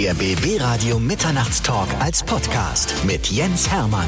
Der 0.00 0.14
BB 0.14 0.58
Radio 0.62 0.98
Mitternachtstalk 0.98 1.88
als 2.00 2.22
Podcast 2.22 3.04
mit 3.06 3.26
Jens 3.26 3.70
Hermann. 3.70 4.06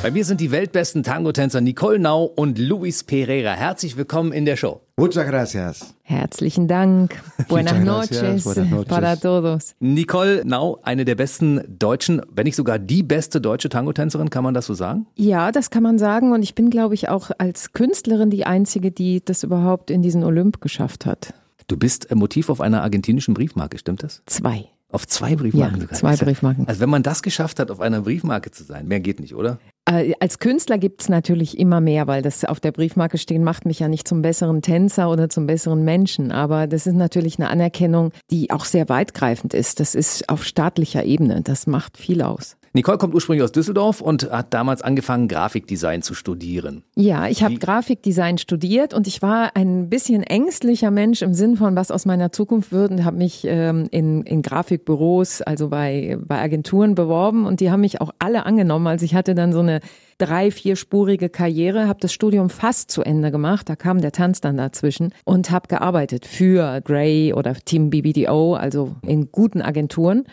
Bei 0.00 0.12
mir 0.12 0.24
sind 0.24 0.40
die 0.40 0.52
weltbesten 0.52 1.02
Tango-Tänzer 1.02 1.60
Nicole 1.60 1.98
Nau 1.98 2.22
und 2.22 2.60
Luis 2.60 3.02
Pereira. 3.02 3.50
Herzlich 3.50 3.96
willkommen 3.96 4.30
in 4.30 4.44
der 4.44 4.54
Show. 4.54 4.80
Muchas 4.96 5.26
gracias. 5.26 5.94
Herzlichen 6.02 6.68
Dank. 6.68 7.20
Buenas 7.48 7.80
noches, 7.80 8.44
Buenas 8.44 8.70
noches. 8.70 8.86
para 8.86 9.16
todos. 9.16 9.74
Nicole 9.80 10.44
Nau, 10.44 10.78
eine 10.84 11.04
der 11.04 11.16
besten 11.16 11.62
deutschen, 11.66 12.22
wenn 12.30 12.44
nicht 12.44 12.54
sogar 12.54 12.78
die 12.78 13.02
beste 13.02 13.40
deutsche 13.40 13.70
Tango-Tänzerin, 13.70 14.30
kann 14.30 14.44
man 14.44 14.54
das 14.54 14.66
so 14.66 14.74
sagen? 14.74 15.06
Ja, 15.16 15.50
das 15.50 15.70
kann 15.70 15.82
man 15.82 15.98
sagen. 15.98 16.30
Und 16.30 16.44
ich 16.44 16.54
bin, 16.54 16.70
glaube 16.70 16.94
ich, 16.94 17.08
auch 17.08 17.32
als 17.38 17.72
Künstlerin 17.72 18.30
die 18.30 18.46
Einzige, 18.46 18.92
die 18.92 19.20
das 19.24 19.42
überhaupt 19.42 19.90
in 19.90 20.00
diesen 20.00 20.22
Olymp 20.22 20.60
geschafft 20.60 21.06
hat. 21.06 21.34
Du 21.68 21.76
bist 21.76 22.10
äh, 22.10 22.14
Motiv 22.14 22.48
auf 22.48 22.60
einer 22.60 22.82
argentinischen 22.82 23.34
Briefmarke, 23.34 23.78
stimmt 23.78 24.02
das? 24.02 24.22
Zwei. 24.26 24.66
Auf 24.92 25.04
zwei 25.08 25.34
Briefmarken 25.34 25.80
Ja, 25.80 25.82
sogar. 25.82 25.98
zwei 25.98 26.16
Briefmarken. 26.16 26.68
Also 26.68 26.80
wenn 26.80 26.88
man 26.88 27.02
das 27.02 27.22
geschafft 27.22 27.58
hat, 27.58 27.72
auf 27.72 27.80
einer 27.80 28.02
Briefmarke 28.02 28.52
zu 28.52 28.62
sein, 28.62 28.86
mehr 28.86 29.00
geht 29.00 29.18
nicht, 29.18 29.34
oder? 29.34 29.58
Äh, 29.90 30.12
Als 30.20 30.38
Künstler 30.38 30.78
gibt's 30.78 31.08
natürlich 31.08 31.58
immer 31.58 31.80
mehr, 31.80 32.06
weil 32.06 32.22
das 32.22 32.44
auf 32.44 32.60
der 32.60 32.70
Briefmarke 32.70 33.18
stehen 33.18 33.42
macht 33.42 33.66
mich 33.66 33.80
ja 33.80 33.88
nicht 33.88 34.06
zum 34.06 34.22
besseren 34.22 34.62
Tänzer 34.62 35.10
oder 35.10 35.28
zum 35.28 35.46
besseren 35.48 35.84
Menschen. 35.84 36.30
Aber 36.30 36.68
das 36.68 36.86
ist 36.86 36.94
natürlich 36.94 37.38
eine 37.40 37.48
Anerkennung, 37.50 38.12
die 38.30 38.52
auch 38.52 38.64
sehr 38.64 38.88
weitgreifend 38.88 39.54
ist. 39.54 39.80
Das 39.80 39.96
ist 39.96 40.28
auf 40.28 40.44
staatlicher 40.44 41.04
Ebene. 41.04 41.42
Das 41.42 41.66
macht 41.66 41.96
viel 41.96 42.22
aus. 42.22 42.56
Nicole 42.76 42.98
kommt 42.98 43.14
ursprünglich 43.14 43.42
aus 43.42 43.52
Düsseldorf 43.52 44.00
und 44.00 44.30
hat 44.30 44.52
damals 44.52 44.82
angefangen, 44.82 45.28
Grafikdesign 45.28 46.02
zu 46.02 46.14
studieren. 46.14 46.84
Ja, 46.94 47.26
ich 47.26 47.42
habe 47.42 47.56
Grafikdesign 47.56 48.38
studiert 48.38 48.92
und 48.92 49.06
ich 49.06 49.22
war 49.22 49.56
ein 49.56 49.88
bisschen 49.88 50.22
ängstlicher 50.22 50.90
Mensch 50.90 51.22
im 51.22 51.32
Sinn 51.32 51.56
von, 51.56 51.74
was 51.74 51.90
aus 51.90 52.04
meiner 52.04 52.32
Zukunft 52.32 52.72
wird 52.72 52.90
und 52.90 53.04
habe 53.04 53.16
mich 53.16 53.44
ähm, 53.48 53.88
in, 53.90 54.22
in 54.22 54.42
Grafikbüros, 54.42 55.40
also 55.40 55.70
bei, 55.70 56.18
bei 56.20 56.38
Agenturen 56.38 56.94
beworben 56.94 57.46
und 57.46 57.60
die 57.60 57.70
haben 57.70 57.80
mich 57.80 58.00
auch 58.02 58.10
alle 58.18 58.44
angenommen. 58.44 58.86
Also 58.86 59.06
ich 59.06 59.14
hatte 59.14 59.34
dann 59.34 59.52
so 59.54 59.60
eine 59.60 59.80
drei, 60.18 60.50
vierspurige 60.50 61.30
Karriere, 61.30 61.88
habe 61.88 62.00
das 62.00 62.12
Studium 62.12 62.50
fast 62.50 62.90
zu 62.90 63.02
Ende 63.02 63.30
gemacht, 63.30 63.70
da 63.70 63.76
kam 63.76 64.02
der 64.02 64.12
Tanz 64.12 64.42
dann 64.42 64.58
dazwischen 64.58 65.14
und 65.24 65.50
habe 65.50 65.68
gearbeitet 65.68 66.26
für 66.26 66.82
Grey 66.82 67.32
oder 67.32 67.54
Team 67.54 67.88
BBDO, 67.88 68.54
also 68.54 68.96
in 69.02 69.32
guten 69.32 69.62
Agenturen. 69.62 70.24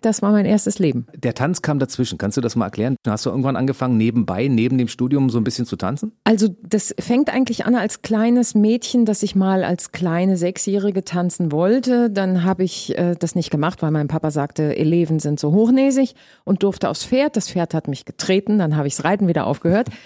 Das 0.00 0.22
war 0.22 0.32
mein 0.32 0.46
erstes 0.46 0.78
Leben. 0.78 1.06
Der 1.14 1.34
Tanz 1.34 1.62
kam 1.62 1.78
dazwischen. 1.78 2.18
Kannst 2.18 2.36
du 2.36 2.40
das 2.40 2.56
mal 2.56 2.66
erklären? 2.66 2.96
Hast 3.06 3.26
du 3.26 3.30
irgendwann 3.30 3.56
angefangen, 3.56 3.96
nebenbei, 3.96 4.48
neben 4.48 4.78
dem 4.78 4.88
Studium 4.88 5.30
so 5.30 5.38
ein 5.38 5.44
bisschen 5.44 5.66
zu 5.66 5.76
tanzen? 5.76 6.12
Also 6.24 6.48
das 6.62 6.94
fängt 6.98 7.30
eigentlich 7.32 7.66
an 7.66 7.74
als 7.74 8.02
kleines 8.02 8.54
Mädchen, 8.54 9.04
dass 9.04 9.22
ich 9.22 9.34
mal 9.34 9.64
als 9.64 9.92
kleine 9.92 10.36
Sechsjährige 10.36 11.04
tanzen 11.04 11.52
wollte. 11.52 12.10
Dann 12.10 12.44
habe 12.44 12.64
ich 12.64 12.96
äh, 12.96 13.14
das 13.18 13.34
nicht 13.34 13.50
gemacht, 13.50 13.82
weil 13.82 13.90
mein 13.90 14.08
Papa 14.08 14.30
sagte, 14.30 14.76
Eleven 14.76 15.18
sind 15.18 15.38
so 15.38 15.52
hochnäsig 15.52 16.14
und 16.44 16.62
durfte 16.62 16.88
aufs 16.88 17.04
Pferd. 17.04 17.36
Das 17.36 17.50
Pferd 17.50 17.74
hat 17.74 17.88
mich 17.88 18.04
getreten, 18.04 18.58
dann 18.58 18.76
habe 18.76 18.88
ichs 18.88 19.04
Reiten 19.04 19.28
wieder 19.28 19.46
aufgehört. 19.46 19.88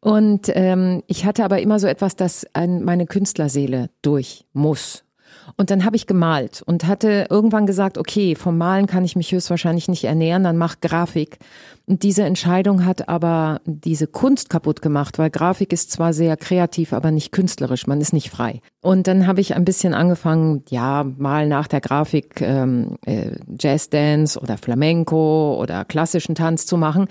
Und 0.00 0.50
ähm, 0.54 1.02
ich 1.06 1.26
hatte 1.26 1.44
aber 1.44 1.60
immer 1.60 1.78
so 1.78 1.86
etwas, 1.86 2.16
das 2.16 2.46
an 2.54 2.82
meine 2.84 3.06
Künstlerseele 3.06 3.90
durch 4.00 4.46
muss. 4.54 5.04
Und 5.56 5.70
dann 5.70 5.84
habe 5.84 5.96
ich 5.96 6.06
gemalt 6.06 6.62
und 6.64 6.86
hatte 6.86 7.26
irgendwann 7.30 7.66
gesagt, 7.66 7.98
okay, 7.98 8.34
vom 8.34 8.58
Malen 8.58 8.86
kann 8.86 9.04
ich 9.04 9.16
mich 9.16 9.32
höchstwahrscheinlich 9.32 9.88
nicht 9.88 10.04
ernähren, 10.04 10.44
dann 10.44 10.56
mach 10.56 10.80
Grafik. 10.80 11.38
Und 11.86 12.02
diese 12.02 12.22
Entscheidung 12.22 12.84
hat 12.84 13.08
aber 13.08 13.60
diese 13.64 14.06
Kunst 14.06 14.48
kaputt 14.48 14.80
gemacht, 14.80 15.18
weil 15.18 15.30
Grafik 15.30 15.72
ist 15.72 15.90
zwar 15.90 16.12
sehr 16.12 16.36
kreativ, 16.36 16.92
aber 16.92 17.10
nicht 17.10 17.32
künstlerisch, 17.32 17.86
man 17.86 18.00
ist 18.00 18.12
nicht 18.12 18.30
frei. 18.30 18.60
Und 18.80 19.06
dann 19.06 19.26
habe 19.26 19.40
ich 19.40 19.54
ein 19.54 19.64
bisschen 19.64 19.92
angefangen, 19.92 20.62
ja, 20.70 21.04
mal 21.04 21.48
nach 21.48 21.66
der 21.66 21.80
Grafik 21.80 22.40
ähm, 22.40 22.96
äh, 23.04 23.32
Jazzdance 23.58 24.38
oder 24.38 24.56
Flamenco 24.56 25.58
oder 25.60 25.84
klassischen 25.84 26.34
Tanz 26.34 26.64
zu 26.64 26.76
machen. 26.76 27.08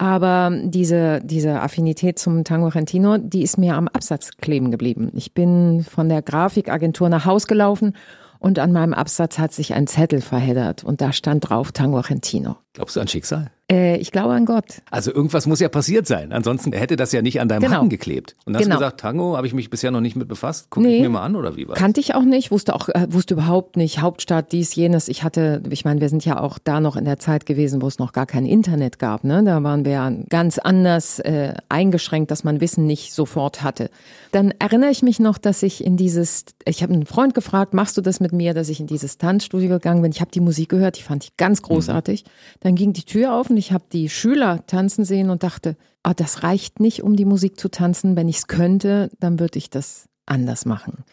Aber 0.00 0.50
diese, 0.64 1.20
diese 1.22 1.60
Affinität 1.60 2.18
zum 2.18 2.42
Tango 2.42 2.68
Argentino, 2.68 3.18
die 3.18 3.42
ist 3.42 3.58
mir 3.58 3.74
am 3.74 3.86
Absatz 3.86 4.30
kleben 4.38 4.70
geblieben. 4.70 5.10
Ich 5.12 5.34
bin 5.34 5.84
von 5.84 6.08
der 6.08 6.22
Grafikagentur 6.22 7.10
nach 7.10 7.26
Haus 7.26 7.46
gelaufen 7.46 7.94
und 8.38 8.58
an 8.58 8.72
meinem 8.72 8.94
Absatz 8.94 9.38
hat 9.38 9.52
sich 9.52 9.74
ein 9.74 9.86
Zettel 9.86 10.22
verheddert 10.22 10.84
und 10.84 11.02
da 11.02 11.12
stand 11.12 11.50
drauf 11.50 11.72
Tango 11.72 11.98
Argentino. 11.98 12.56
Glaubst 12.72 12.94
du 12.96 13.00
an 13.00 13.08
Schicksal? 13.08 13.50
Äh, 13.70 13.96
ich 13.98 14.10
glaube 14.12 14.32
an 14.34 14.46
Gott. 14.46 14.82
Also 14.92 15.12
irgendwas 15.12 15.46
muss 15.46 15.58
ja 15.60 15.68
passiert 15.68 16.06
sein. 16.06 16.32
Ansonsten 16.32 16.72
hätte 16.72 16.94
das 16.96 17.10
ja 17.12 17.20
nicht 17.22 17.40
an 17.40 17.48
deinem 17.48 17.62
Genau. 17.62 17.76
Haken 17.78 17.88
geklebt. 17.88 18.36
Und 18.44 18.54
hast 18.56 18.62
Genau. 18.64 18.76
gesagt, 18.76 19.00
Tango 19.00 19.36
habe 19.36 19.46
ich 19.46 19.54
mich 19.54 19.70
bisher 19.70 19.90
noch 19.90 20.00
nicht 20.00 20.14
mit 20.16 20.28
befasst. 20.28 20.68
Guck 20.70 20.84
ich 20.84 20.88
Nee. 20.90 21.00
mir 21.02 21.08
mal 21.08 21.22
an 21.22 21.34
oder 21.36 21.56
wie 21.56 21.66
war 21.68 21.74
Kannte 21.76 22.00
ich 22.00 22.14
auch 22.14 22.22
nicht, 22.22 22.50
wusste 22.52 22.74
auch, 22.74 22.88
äh, 22.88 23.06
wusste 23.10 23.34
überhaupt 23.34 23.76
nicht, 23.76 24.00
Hauptstadt, 24.00 24.52
dies, 24.52 24.74
jenes. 24.74 25.08
Ich 25.08 25.22
hatte, 25.24 25.62
ich 25.70 25.84
meine, 25.84 26.00
wir 26.00 26.08
sind 26.08 26.24
ja 26.24 26.40
auch 26.40 26.58
da 26.62 26.80
noch 26.80 26.96
in 26.96 27.04
der 27.04 27.18
Zeit 27.18 27.44
gewesen, 27.46 27.82
wo 27.82 27.86
es 27.88 27.98
noch 27.98 28.12
gar 28.12 28.26
kein 28.26 28.46
Internet 28.46 28.98
gab. 29.00 29.24
Ne? 29.24 29.42
Da 29.44 29.62
waren 29.64 29.84
wir 29.84 29.92
ja 29.92 30.10
ganz 30.28 30.58
anders 30.58 31.18
äh, 31.20 31.54
eingeschränkt, 31.68 32.30
dass 32.30 32.44
man 32.44 32.60
Wissen 32.60 32.86
nicht 32.86 33.12
sofort 33.12 33.62
hatte. 33.64 33.90
Dann 34.32 34.52
erinnere 34.60 34.90
ich 34.90 35.02
mich 35.02 35.18
noch, 35.18 35.38
dass 35.38 35.62
ich 35.64 35.84
in 35.84 35.96
dieses, 35.96 36.44
ich 36.64 36.82
habe 36.84 36.92
einen 36.92 37.06
Freund 37.06 37.34
gefragt, 37.34 37.74
machst 37.74 37.96
du 37.96 38.00
das 38.00 38.20
mit 38.20 38.32
mir, 38.32 38.54
dass 38.54 38.68
ich 38.68 38.78
in 38.80 38.86
dieses 38.86 39.18
Tanzstudio 39.18 39.68
gegangen 39.70 40.02
bin. 40.02 40.12
Ich 40.12 40.20
habe 40.20 40.30
die 40.30 40.40
Musik 40.40 40.68
gehört, 40.68 40.98
die 40.98 41.02
fand 41.02 41.24
ich 41.24 41.36
ganz 41.36 41.62
großartig. 41.62 42.24
Dann 42.60 42.74
ging 42.74 42.92
die 42.92 43.04
Tür 43.04 43.34
auf 43.34 43.50
und 43.50 43.56
ich 43.56 43.72
habe 43.72 43.84
die 43.90 44.08
Schüler 44.08 44.64
tanzen 44.66 45.04
sehen 45.04 45.30
und 45.30 45.42
dachte, 45.42 45.76
ah, 46.02 46.14
das 46.14 46.42
reicht 46.42 46.80
nicht, 46.80 47.02
um 47.02 47.16
die 47.16 47.24
Musik 47.24 47.58
zu 47.58 47.70
tanzen. 47.70 48.16
Wenn 48.16 48.28
ich 48.28 48.36
es 48.36 48.46
könnte, 48.46 49.10
dann 49.18 49.40
würde 49.40 49.58
ich 49.58 49.70
das 49.70 50.08
anders 50.26 50.66
machen. 50.66 51.04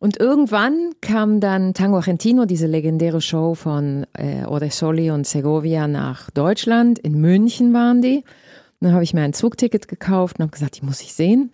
Und 0.00 0.20
irgendwann 0.20 0.90
kam 1.00 1.40
dann 1.40 1.72
Tango 1.72 1.96
Argentino, 1.96 2.44
diese 2.44 2.66
legendäre 2.66 3.22
Show 3.22 3.54
von 3.54 4.06
äh, 4.12 4.44
Odesoli 4.44 5.10
und 5.10 5.26
Segovia 5.26 5.88
nach 5.88 6.30
Deutschland. 6.30 6.98
In 6.98 7.20
München 7.20 7.72
waren 7.72 8.02
die. 8.02 8.22
Dann 8.80 8.92
habe 8.92 9.04
ich 9.04 9.14
mir 9.14 9.22
ein 9.22 9.32
Zugticket 9.32 9.88
gekauft 9.88 10.38
und 10.38 10.42
habe 10.42 10.52
gesagt, 10.52 10.78
die 10.78 10.84
muss 10.84 11.00
ich 11.00 11.14
sehen. 11.14 11.52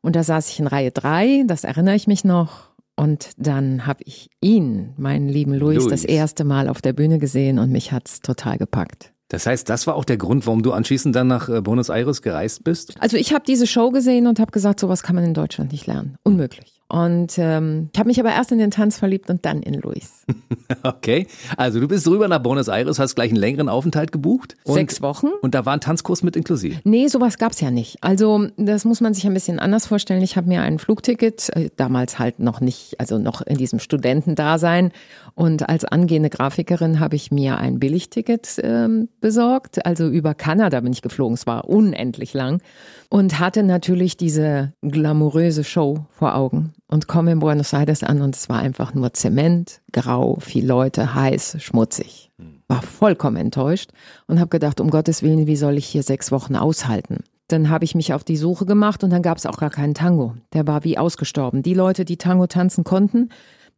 Und 0.00 0.16
da 0.16 0.22
saß 0.22 0.48
ich 0.48 0.60
in 0.60 0.66
Reihe 0.66 0.92
drei, 0.92 1.44
das 1.46 1.64
erinnere 1.64 1.94
ich 1.94 2.06
mich 2.06 2.24
noch. 2.24 2.69
Und 3.00 3.30
dann 3.38 3.86
habe 3.86 4.02
ich 4.04 4.28
ihn, 4.42 4.92
meinen 4.98 5.26
lieben 5.26 5.54
Luis, 5.54 5.78
Luis. 5.78 5.88
das 5.88 6.04
erste 6.04 6.44
Mal 6.44 6.68
auf 6.68 6.82
der 6.82 6.92
Bühne 6.92 7.18
gesehen 7.18 7.58
und 7.58 7.72
mich 7.72 7.92
hat's 7.92 8.20
total 8.20 8.58
gepackt. 8.58 9.14
Das 9.28 9.46
heißt, 9.46 9.70
das 9.70 9.86
war 9.86 9.94
auch 9.94 10.04
der 10.04 10.18
Grund, 10.18 10.46
warum 10.46 10.62
du 10.62 10.72
anschließend 10.72 11.16
dann 11.16 11.26
nach 11.26 11.48
äh, 11.48 11.62
Buenos 11.62 11.88
Aires 11.88 12.20
gereist 12.20 12.62
bist? 12.62 13.00
Also 13.00 13.16
ich 13.16 13.32
habe 13.32 13.44
diese 13.46 13.66
Show 13.66 13.88
gesehen 13.90 14.26
und 14.26 14.38
habe 14.38 14.50
gesagt, 14.50 14.80
sowas 14.80 15.02
kann 15.02 15.14
man 15.14 15.24
in 15.24 15.32
Deutschland 15.32 15.72
nicht 15.72 15.86
lernen. 15.86 16.18
Unmöglich. 16.24 16.79
Und 16.90 17.38
ähm, 17.38 17.88
ich 17.92 17.98
habe 18.00 18.08
mich 18.08 18.18
aber 18.18 18.30
erst 18.30 18.50
in 18.50 18.58
den 18.58 18.72
Tanz 18.72 18.98
verliebt 18.98 19.30
und 19.30 19.46
dann 19.46 19.62
in 19.62 19.74
Luis. 19.74 20.24
Okay. 20.82 21.26
Also 21.56 21.80
du 21.80 21.88
bist 21.88 22.06
rüber 22.06 22.28
nach 22.28 22.38
Buenos 22.38 22.68
Aires, 22.68 22.98
hast 22.98 23.14
gleich 23.14 23.30
einen 23.30 23.40
längeren 23.40 23.68
Aufenthalt 23.68 24.12
gebucht. 24.12 24.56
Und, 24.64 24.74
Sechs 24.74 25.02
Wochen. 25.02 25.26
Und 25.42 25.54
da 25.54 25.66
war 25.66 25.74
ein 25.74 25.80
Tanzkurs 25.80 26.22
mit 26.22 26.36
inklusive. 26.36 26.78
Nee, 26.84 27.08
sowas 27.08 27.38
gab's 27.38 27.60
ja 27.60 27.70
nicht. 27.70 27.98
Also 28.02 28.46
das 28.56 28.84
muss 28.84 29.00
man 29.00 29.12
sich 29.12 29.26
ein 29.26 29.34
bisschen 29.34 29.58
anders 29.58 29.86
vorstellen. 29.86 30.22
Ich 30.22 30.36
habe 30.36 30.48
mir 30.48 30.62
ein 30.62 30.78
Flugticket, 30.78 31.50
äh, 31.56 31.70
damals 31.76 32.18
halt 32.18 32.38
noch 32.38 32.60
nicht, 32.60 32.98
also 33.00 33.18
noch 33.18 33.42
in 33.42 33.56
diesem 33.56 33.78
Studentendasein. 33.78 34.92
Und 35.34 35.68
als 35.68 35.84
angehende 35.84 36.30
Grafikerin 36.30 37.00
habe 37.00 37.16
ich 37.16 37.30
mir 37.30 37.58
ein 37.58 37.80
Billigticket 37.80 38.60
ähm, 38.62 39.08
besorgt. 39.20 39.84
Also 39.84 40.08
über 40.08 40.34
Kanada 40.34 40.80
bin 40.80 40.92
ich 40.92 41.02
geflogen. 41.02 41.34
Es 41.34 41.46
war 41.46 41.68
unendlich 41.68 42.32
lang. 42.32 42.62
Und 43.08 43.40
hatte 43.40 43.64
natürlich 43.64 44.16
diese 44.16 44.72
glamouröse 44.82 45.64
Show 45.64 46.06
vor 46.10 46.36
Augen. 46.36 46.72
Und 46.90 47.06
komme 47.06 47.30
in 47.30 47.38
Buenos 47.38 47.72
Aires 47.72 48.02
an 48.02 48.20
und 48.20 48.34
es 48.34 48.48
war 48.48 48.58
einfach 48.58 48.94
nur 48.94 49.12
Zement, 49.12 49.80
grau, 49.92 50.38
viel 50.40 50.66
Leute, 50.66 51.14
heiß, 51.14 51.58
schmutzig. 51.60 52.32
War 52.66 52.82
vollkommen 52.82 53.36
enttäuscht 53.36 53.90
und 54.26 54.40
habe 54.40 54.48
gedacht, 54.48 54.80
um 54.80 54.90
Gottes 54.90 55.22
Willen, 55.22 55.46
wie 55.46 55.54
soll 55.54 55.78
ich 55.78 55.86
hier 55.86 56.02
sechs 56.02 56.32
Wochen 56.32 56.56
aushalten? 56.56 57.22
Dann 57.46 57.70
habe 57.70 57.84
ich 57.84 57.94
mich 57.94 58.12
auf 58.12 58.24
die 58.24 58.36
Suche 58.36 58.66
gemacht 58.66 59.04
und 59.04 59.10
dann 59.10 59.22
gab 59.22 59.38
es 59.38 59.46
auch 59.46 59.58
gar 59.58 59.70
keinen 59.70 59.94
Tango. 59.94 60.34
Der 60.52 60.66
war 60.66 60.82
wie 60.82 60.98
ausgestorben. 60.98 61.62
Die 61.62 61.74
Leute, 61.74 62.04
die 62.04 62.16
Tango 62.16 62.48
tanzen 62.48 62.82
konnten, 62.82 63.28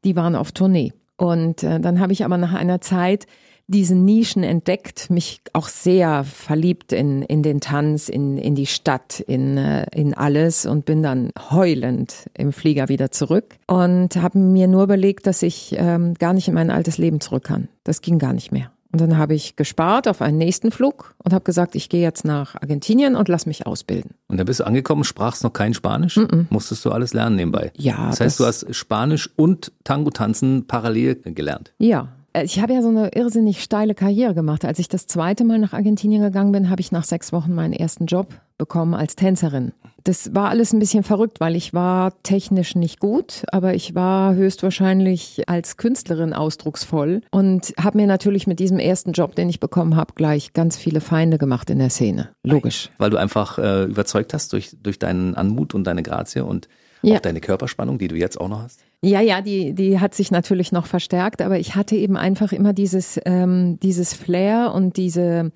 die 0.05 0.17
waren 0.17 0.35
auf 0.35 0.53
Tournee. 0.53 0.95
Und 1.17 1.63
äh, 1.63 1.81
dann 1.81 2.01
habe 2.01 2.15
ich 2.15 2.25
aber 2.25 2.39
nach 2.39 2.55
einer 2.55 2.81
Zeit 2.81 3.27
diese 3.67 3.95
Nischen 3.95 4.43
entdeckt, 4.43 5.09
mich 5.11 5.41
auch 5.53 5.69
sehr 5.69 6.25
verliebt 6.25 6.93
in, 6.93 7.23
in 7.23 7.43
den 7.43 7.61
Tanz, 7.61 8.09
in, 8.09 8.37
in 8.39 8.55
die 8.55 8.67
Stadt, 8.67 9.21
in, 9.21 9.57
äh, 9.57 9.87
in 9.95 10.15
alles 10.15 10.67
und 10.67 10.85
bin 10.85 11.03
dann 11.03 11.31
heulend 11.51 12.29
im 12.37 12.53
Flieger 12.53 12.89
wieder 12.89 13.11
zurück 13.11 13.57
und 13.67 14.17
habe 14.17 14.39
mir 14.39 14.69
nur 14.69 14.83
überlegt, 14.85 15.27
dass 15.27 15.43
ich 15.43 15.75
ähm, 15.79 16.15
gar 16.15 16.33
nicht 16.33 16.49
in 16.49 16.55
mein 16.55 16.71
altes 16.71 16.99
Leben 16.99 17.21
zurück 17.21 17.45
kann. 17.45 17.69
Das 17.85 18.01
ging 18.03 18.19
gar 18.19 18.33
nicht 18.33 18.53
mehr. 18.53 18.71
Und 18.93 19.01
dann 19.01 19.17
habe 19.17 19.33
ich 19.35 19.57
gespart 19.57 20.07
auf 20.07 20.21
einen 20.21 20.37
nächsten 20.37 20.71
Flug 20.71 21.15
und 21.25 21.33
habe 21.33 21.45
gesagt, 21.45 21.75
ich 21.77 21.89
gehe 21.89 22.03
jetzt 22.03 22.27
nach 22.27 22.57
Argentinien 22.57 23.17
und 23.17 23.27
lass 23.29 23.47
mich 23.47 23.67
ausbilden. 23.67 24.11
Und 24.29 24.37
da 24.39 24.45
bist 24.45 24.61
du 24.61 24.65
angekommen, 24.67 25.03
sprachst 25.05 25.45
noch 25.45 25.55
kein 25.55 25.73
Spanisch, 25.73 26.21
musstest 26.51 26.85
du 26.85 26.91
alles 26.91 27.15
lernen 27.15 27.37
nebenbei. 27.37 27.73
Ja, 27.79 28.09
Das 28.11 28.21
heißt, 28.21 28.21
das- 28.21 28.37
du 28.37 28.45
hast 28.69 28.75
Spanisch 28.77 29.31
und 29.37 29.73
Tango 29.85 30.11
tanzen 30.11 30.67
parallel 30.67 31.15
gelernt. 31.25 31.73
Ja, 31.79 32.09
ich 32.35 32.61
habe 32.61 32.73
ja 32.73 32.83
so 32.83 32.89
eine 32.89 33.11
irrsinnig 33.15 33.63
steile 33.63 33.95
Karriere 33.95 34.35
gemacht. 34.35 34.65
Als 34.65 34.79
ich 34.79 34.89
das 34.89 35.07
zweite 35.07 35.45
Mal 35.45 35.59
nach 35.59 35.73
Argentinien 35.73 36.23
gegangen 36.23 36.53
bin, 36.53 36.71
habe 36.71 36.81
ich 36.81 36.93
nach 36.93 37.05
sechs 37.05 37.33
Wochen 37.33 37.55
meinen 37.55 37.73
ersten 37.73 38.07
Job 38.07 38.29
bekommen 38.59 38.95
als 38.95 39.17
Tänzerin. 39.17 39.73
Das 40.05 40.35
war 40.35 40.49
alles 40.49 40.73
ein 40.73 40.79
bisschen 40.79 41.05
verrückt, 41.05 41.41
weil 41.41 41.55
ich 41.55 41.75
war 41.75 42.13
technisch 42.23 42.75
nicht 42.75 42.99
gut, 42.99 43.45
aber 43.53 43.75
ich 43.75 43.95
war 43.95 44.35
höchstwahrscheinlich 44.35 45.49
als 45.49 45.77
Künstlerin 45.77 46.33
ausdrucksvoll 46.33 47.21
und 47.31 47.73
habe 47.79 47.99
mir 47.99 48.07
natürlich 48.07 48.47
mit 48.47 48.59
diesem 48.59 48.79
ersten 48.79 49.13
Job, 49.13 49.37
den 49.37 49.49
ich 49.49 49.61
bekommen 49.61 49.95
habe, 49.95 50.15
gleich 50.15 50.55
ganz 50.55 50.77
viele 50.77 51.01
Feinde 51.01 51.39
gemacht 51.39 51.71
in 51.71 51.79
der 51.79 51.91
Szene. 51.91 52.31
Logisch. 52.43 52.91
Weil 52.99 53.11
du 53.11 53.17
einfach 53.17 53.59
äh, 53.59 53.85
überzeugt 53.85 54.35
hast 54.35 54.53
durch, 54.53 54.77
durch 54.83 54.99
deinen 54.99 55.35
Anmut 55.35 55.75
und 55.75 55.85
deine 55.85 56.03
Grazie 56.03 56.45
und 56.45 56.69
ja. 57.03 57.17
auch 57.17 57.21
deine 57.21 57.41
Körperspannung, 57.41 57.99
die 57.99 58.09
du 58.09 58.17
jetzt 58.17 58.41
auch 58.41 58.49
noch 58.49 58.63
hast. 58.63 58.81
Ja, 59.05 59.21
ja, 59.21 59.41
die, 59.41 59.75
die 59.75 59.99
hat 59.99 60.15
sich 60.15 60.31
natürlich 60.31 60.71
noch 60.71 60.87
verstärkt, 60.87 61.43
aber 61.43 61.59
ich 61.59 61.75
hatte 61.75 61.97
eben 61.97 62.17
einfach 62.17 62.53
immer 62.53 62.73
dieses, 62.73 63.21
ähm, 63.25 63.79
dieses 63.81 64.15
Flair 64.15 64.73
und 64.75 64.97
diese. 64.97 65.51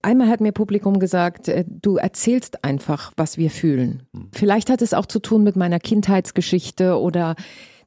Einmal 0.00 0.28
hat 0.28 0.40
mir 0.40 0.52
Publikum 0.52 0.98
gesagt, 0.98 1.48
äh, 1.48 1.64
du 1.68 1.96
erzählst 1.96 2.64
einfach, 2.64 3.12
was 3.16 3.36
wir 3.36 3.50
fühlen. 3.50 4.04
Hm. 4.14 4.28
Vielleicht 4.32 4.70
hat 4.70 4.80
es 4.80 4.94
auch 4.94 5.06
zu 5.06 5.18
tun 5.18 5.42
mit 5.42 5.56
meiner 5.56 5.80
Kindheitsgeschichte 5.80 6.98
oder 6.98 7.34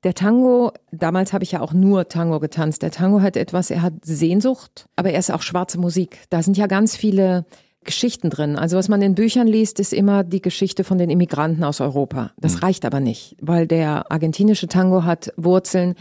der 0.03 0.13
Tango, 0.13 0.71
damals 0.91 1.33
habe 1.33 1.43
ich 1.43 1.51
ja 1.51 1.61
auch 1.61 1.73
nur 1.73 2.07
Tango 2.07 2.39
getanzt. 2.39 2.83
Der 2.83 2.91
Tango 2.91 3.21
hat 3.21 3.35
etwas, 3.35 3.71
er 3.71 3.81
hat 3.81 3.93
Sehnsucht, 4.03 4.87
aber 4.95 5.09
er 5.11 5.19
ist 5.19 5.31
auch 5.31 5.41
schwarze 5.41 5.79
Musik. 5.79 6.19
Da 6.29 6.43
sind 6.43 6.57
ja 6.57 6.67
ganz 6.67 6.95
viele 6.95 7.45
Geschichten 7.83 8.29
drin. 8.29 8.57
Also 8.57 8.77
was 8.77 8.89
man 8.89 9.01
in 9.01 9.15
Büchern 9.15 9.47
liest, 9.47 9.79
ist 9.79 9.93
immer 9.93 10.23
die 10.23 10.41
Geschichte 10.41 10.83
von 10.83 10.97
den 10.97 11.09
Immigranten 11.09 11.63
aus 11.63 11.81
Europa. 11.81 12.31
Das 12.37 12.55
mhm. 12.55 12.59
reicht 12.59 12.85
aber 12.85 12.99
nicht, 12.99 13.35
weil 13.41 13.67
der 13.67 14.11
argentinische 14.11 14.67
Tango 14.67 15.03
hat 15.03 15.33
Wurzeln 15.37 15.95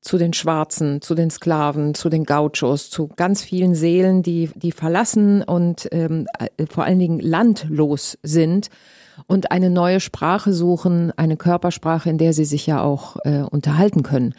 zu 0.00 0.16
den 0.16 0.32
Schwarzen, 0.32 1.02
zu 1.02 1.14
den 1.14 1.30
Sklaven, 1.30 1.94
zu 1.94 2.08
den 2.08 2.24
Gauchos, 2.24 2.88
zu 2.88 3.08
ganz 3.08 3.42
vielen 3.42 3.74
Seelen, 3.74 4.22
die, 4.22 4.50
die 4.54 4.72
verlassen 4.72 5.42
und 5.42 5.88
ähm, 5.92 6.26
äh, 6.38 6.66
vor 6.66 6.84
allen 6.84 6.98
Dingen 6.98 7.20
landlos 7.20 8.16
sind 8.22 8.70
und 9.26 9.52
eine 9.52 9.68
neue 9.68 10.00
Sprache 10.00 10.54
suchen, 10.54 11.12
eine 11.16 11.36
Körpersprache, 11.36 12.08
in 12.08 12.16
der 12.16 12.32
sie 12.32 12.46
sich 12.46 12.66
ja 12.66 12.82
auch 12.82 13.16
äh, 13.24 13.42
unterhalten 13.42 14.02
können. 14.02 14.34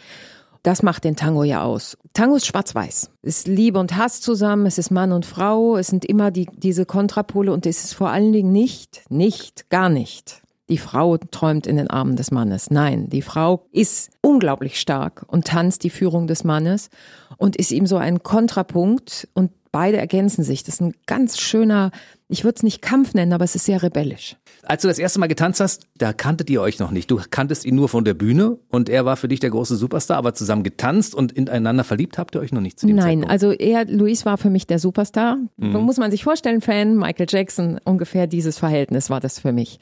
Das 0.62 0.82
macht 0.82 1.02
den 1.04 1.16
Tango 1.16 1.42
ja 1.42 1.64
aus. 1.64 1.98
Tango 2.12 2.36
ist 2.36 2.46
schwarz-weiß. 2.46 3.10
Es 3.22 3.38
ist 3.38 3.48
Liebe 3.48 3.80
und 3.80 3.96
Hass 3.96 4.20
zusammen, 4.20 4.66
es 4.66 4.78
ist 4.78 4.90
Mann 4.90 5.10
und 5.10 5.26
Frau, 5.26 5.76
es 5.76 5.88
sind 5.88 6.04
immer 6.04 6.30
die, 6.30 6.46
diese 6.46 6.86
Kontrapole 6.86 7.52
und 7.52 7.66
es 7.66 7.82
ist 7.84 7.94
vor 7.94 8.10
allen 8.10 8.32
Dingen 8.32 8.52
nicht, 8.52 9.02
nicht, 9.08 9.70
gar 9.70 9.88
nicht. 9.88 10.42
Die 10.68 10.78
Frau 10.78 11.16
träumt 11.16 11.66
in 11.66 11.76
den 11.76 11.90
Armen 11.90 12.14
des 12.14 12.30
Mannes. 12.30 12.70
Nein, 12.70 13.10
die 13.10 13.22
Frau 13.22 13.66
ist 13.72 14.10
unglaublich 14.20 14.78
stark 14.80 15.24
und 15.26 15.46
tanzt 15.46 15.82
die 15.82 15.90
Führung 15.90 16.28
des 16.28 16.44
Mannes 16.44 16.90
und 17.36 17.56
ist 17.56 17.72
ihm 17.72 17.86
so 17.86 17.96
ein 17.96 18.22
Kontrapunkt 18.22 19.28
und 19.34 19.50
beide 19.72 19.96
ergänzen 19.96 20.44
sich. 20.44 20.62
Das 20.62 20.74
ist 20.74 20.80
ein 20.80 20.94
ganz 21.06 21.40
schöner, 21.40 21.90
ich 22.28 22.44
würde 22.44 22.56
es 22.56 22.62
nicht 22.62 22.82
Kampf 22.82 23.14
nennen, 23.14 23.32
aber 23.32 23.44
es 23.44 23.54
ist 23.56 23.64
sehr 23.64 23.82
rebellisch. 23.82 24.36
Als 24.64 24.82
du 24.82 24.88
das 24.88 24.98
erste 24.98 25.18
Mal 25.18 25.26
getanzt 25.26 25.60
hast, 25.60 25.86
da 25.96 26.12
kanntet 26.12 26.48
ihr 26.50 26.60
euch 26.60 26.78
noch 26.78 26.92
nicht. 26.92 27.10
Du 27.10 27.20
kanntest 27.30 27.64
ihn 27.64 27.74
nur 27.74 27.88
von 27.88 28.04
der 28.04 28.14
Bühne 28.14 28.58
und 28.68 28.88
er 28.88 29.04
war 29.04 29.16
für 29.16 29.26
dich 29.26 29.40
der 29.40 29.50
große 29.50 29.74
Superstar, 29.76 30.18
aber 30.18 30.34
zusammen 30.34 30.62
getanzt 30.62 31.14
und 31.14 31.32
ineinander 31.32 31.82
verliebt 31.82 32.18
habt 32.18 32.36
ihr 32.36 32.40
euch 32.40 32.52
noch 32.52 32.60
nicht 32.60 32.78
zu 32.78 32.86
dem 32.86 32.96
Nein, 32.96 33.22
Zeitpunkt. 33.22 33.30
also 33.30 33.50
er, 33.50 33.86
Luis 33.86 34.24
war 34.24 34.38
für 34.38 34.50
mich 34.50 34.66
der 34.66 34.78
Superstar. 34.78 35.38
Mhm. 35.56 35.72
Muss 35.72 35.96
man 35.96 36.10
sich 36.10 36.22
vorstellen, 36.22 36.60
Fan, 36.60 36.96
Michael 36.96 37.26
Jackson, 37.28 37.80
ungefähr 37.84 38.26
dieses 38.26 38.58
Verhältnis 38.58 39.10
war 39.10 39.20
das 39.20 39.40
für 39.40 39.52
mich. 39.52 39.80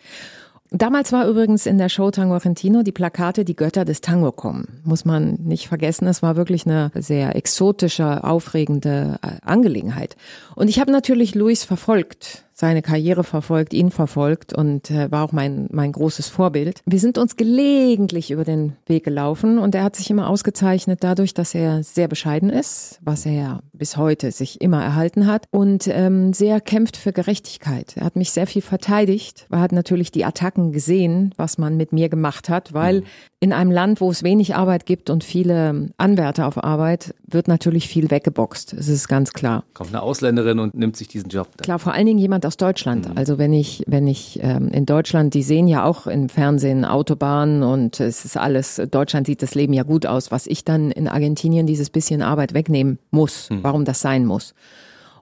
Damals 0.73 1.11
war 1.11 1.27
übrigens 1.27 1.67
in 1.67 1.79
der 1.79 1.89
Show 1.89 2.13
Tango 2.13 2.35
Argentino 2.35 2.85
die 2.85 2.93
Plakate 2.93 3.45
Die 3.45 3.57
Götter 3.57 3.85
des 3.85 4.03
Tango 4.03 4.31
kommen. 4.31 4.81
Muss 4.85 5.05
man 5.05 5.35
nicht 5.43 5.67
vergessen, 5.67 6.07
es 6.07 6.23
war 6.23 6.37
wirklich 6.37 6.65
eine 6.65 6.93
sehr 6.95 7.35
exotische, 7.35 8.23
aufregende 8.23 9.19
äh, 9.23 9.45
Angelegenheit. 9.45 10.17
Und 10.55 10.69
ich 10.69 10.79
habe 10.79 10.93
natürlich 10.93 11.35
Luis 11.35 11.65
verfolgt 11.65 12.45
seine 12.61 12.83
Karriere 12.83 13.25
verfolgt, 13.25 13.73
ihn 13.73 13.91
verfolgt 13.91 14.53
und 14.53 14.91
äh, 14.91 15.11
war 15.11 15.25
auch 15.25 15.33
mein, 15.33 15.67
mein 15.73 15.93
großes 15.93 16.29
Vorbild. 16.29 16.83
Wir 16.85 16.99
sind 16.99 17.17
uns 17.17 17.37
gelegentlich 17.37 18.31
über 18.31 18.45
den 18.45 18.77
Weg 18.87 19.05
gelaufen 19.05 19.59
und 19.59 19.75
er 19.75 19.83
hat 19.83 19.97
sich 19.97 20.11
immer 20.11 20.29
ausgezeichnet 20.29 20.99
dadurch, 21.03 21.33
dass 21.33 21.55
er 21.55 21.83
sehr 21.83 22.07
bescheiden 22.07 22.51
ist, 22.51 22.99
was 23.01 23.25
er 23.25 23.61
bis 23.73 23.97
heute 23.97 24.31
sich 24.31 24.61
immer 24.61 24.83
erhalten 24.85 25.27
hat 25.27 25.47
und 25.51 25.89
ähm, 25.89 26.35
sehr 26.35 26.61
kämpft 26.61 26.99
für 26.99 27.15
Gerechtigkeit. 27.15 27.97
Er 27.97 28.05
hat 28.05 28.17
mich 28.17 28.31
sehr 28.31 28.47
viel 28.47 28.61
verteidigt. 28.61 29.47
Er 29.51 29.61
hat 29.61 29.73
natürlich 29.73 30.12
die 30.12 30.27
Attacken 30.27 30.71
gesehen, 30.73 31.33
was 31.39 31.57
man 31.57 31.79
mit 31.79 31.95
mir 31.95 32.11
gemacht 32.11 32.51
hat, 32.51 32.75
weil 32.75 33.01
mhm. 33.01 33.05
in 33.41 33.53
einem 33.55 33.71
Land, 33.71 34.03
wo 34.03 34.11
es 34.11 34.23
wenig 34.23 34.55
Arbeit 34.55 34.85
gibt 34.85 35.09
und 35.09 35.25
viele 35.25 35.89
Anwärter 35.97 36.47
auf 36.47 36.62
Arbeit, 36.62 37.15
wird 37.27 37.49
natürlich 37.49 37.89
viel 37.89 38.11
weggeboxt. 38.11 38.75
Es 38.75 38.89
ist 38.89 39.09
ganz 39.09 39.33
klar. 39.33 39.65
Kommt 39.73 39.91
eine 39.91 40.03
Ausländerin 40.03 40.59
und 40.59 40.75
nimmt 40.75 40.99
sich 40.99 41.09
diesen 41.09 41.31
Job. 41.31 41.49
Klar, 41.57 41.79
vor 41.79 41.95
allen 41.95 42.05
Dingen 42.05 42.19
jemand 42.19 42.45
aus 42.50 42.56
Deutschland. 42.56 43.08
Mhm. 43.08 43.17
Also 43.17 43.38
wenn 43.38 43.52
ich, 43.52 43.85
wenn 43.87 44.08
ich 44.08 44.41
ähm, 44.43 44.70
in 44.70 44.87
Deutschland, 44.87 45.35
die 45.35 45.44
sehen 45.44 45.69
ja 45.69 45.85
auch 45.85 46.08
im 46.08 46.29
Fernsehen 46.29 46.85
Autobahnen 46.85 47.62
und 47.62 48.00
es 48.00 48.25
ist 48.25 48.37
alles, 48.37 48.82
Deutschland 48.91 49.29
sieht 49.29 49.41
das 49.41 49.55
Leben 49.55 49.73
ja 49.73 49.85
gut 49.85 50.05
aus, 50.05 50.32
was 50.32 50.49
ich 50.49 50.64
dann 50.64 50.91
in 50.91 51.06
Argentinien 51.06 51.69
dieses 51.69 51.91
bisschen 51.91 52.23
Arbeit 52.23 52.52
wegnehmen 52.52 52.99
muss, 53.12 53.50
mhm. 53.50 53.62
warum 53.62 53.85
das 53.85 54.00
sein 54.00 54.26
muss. 54.26 54.55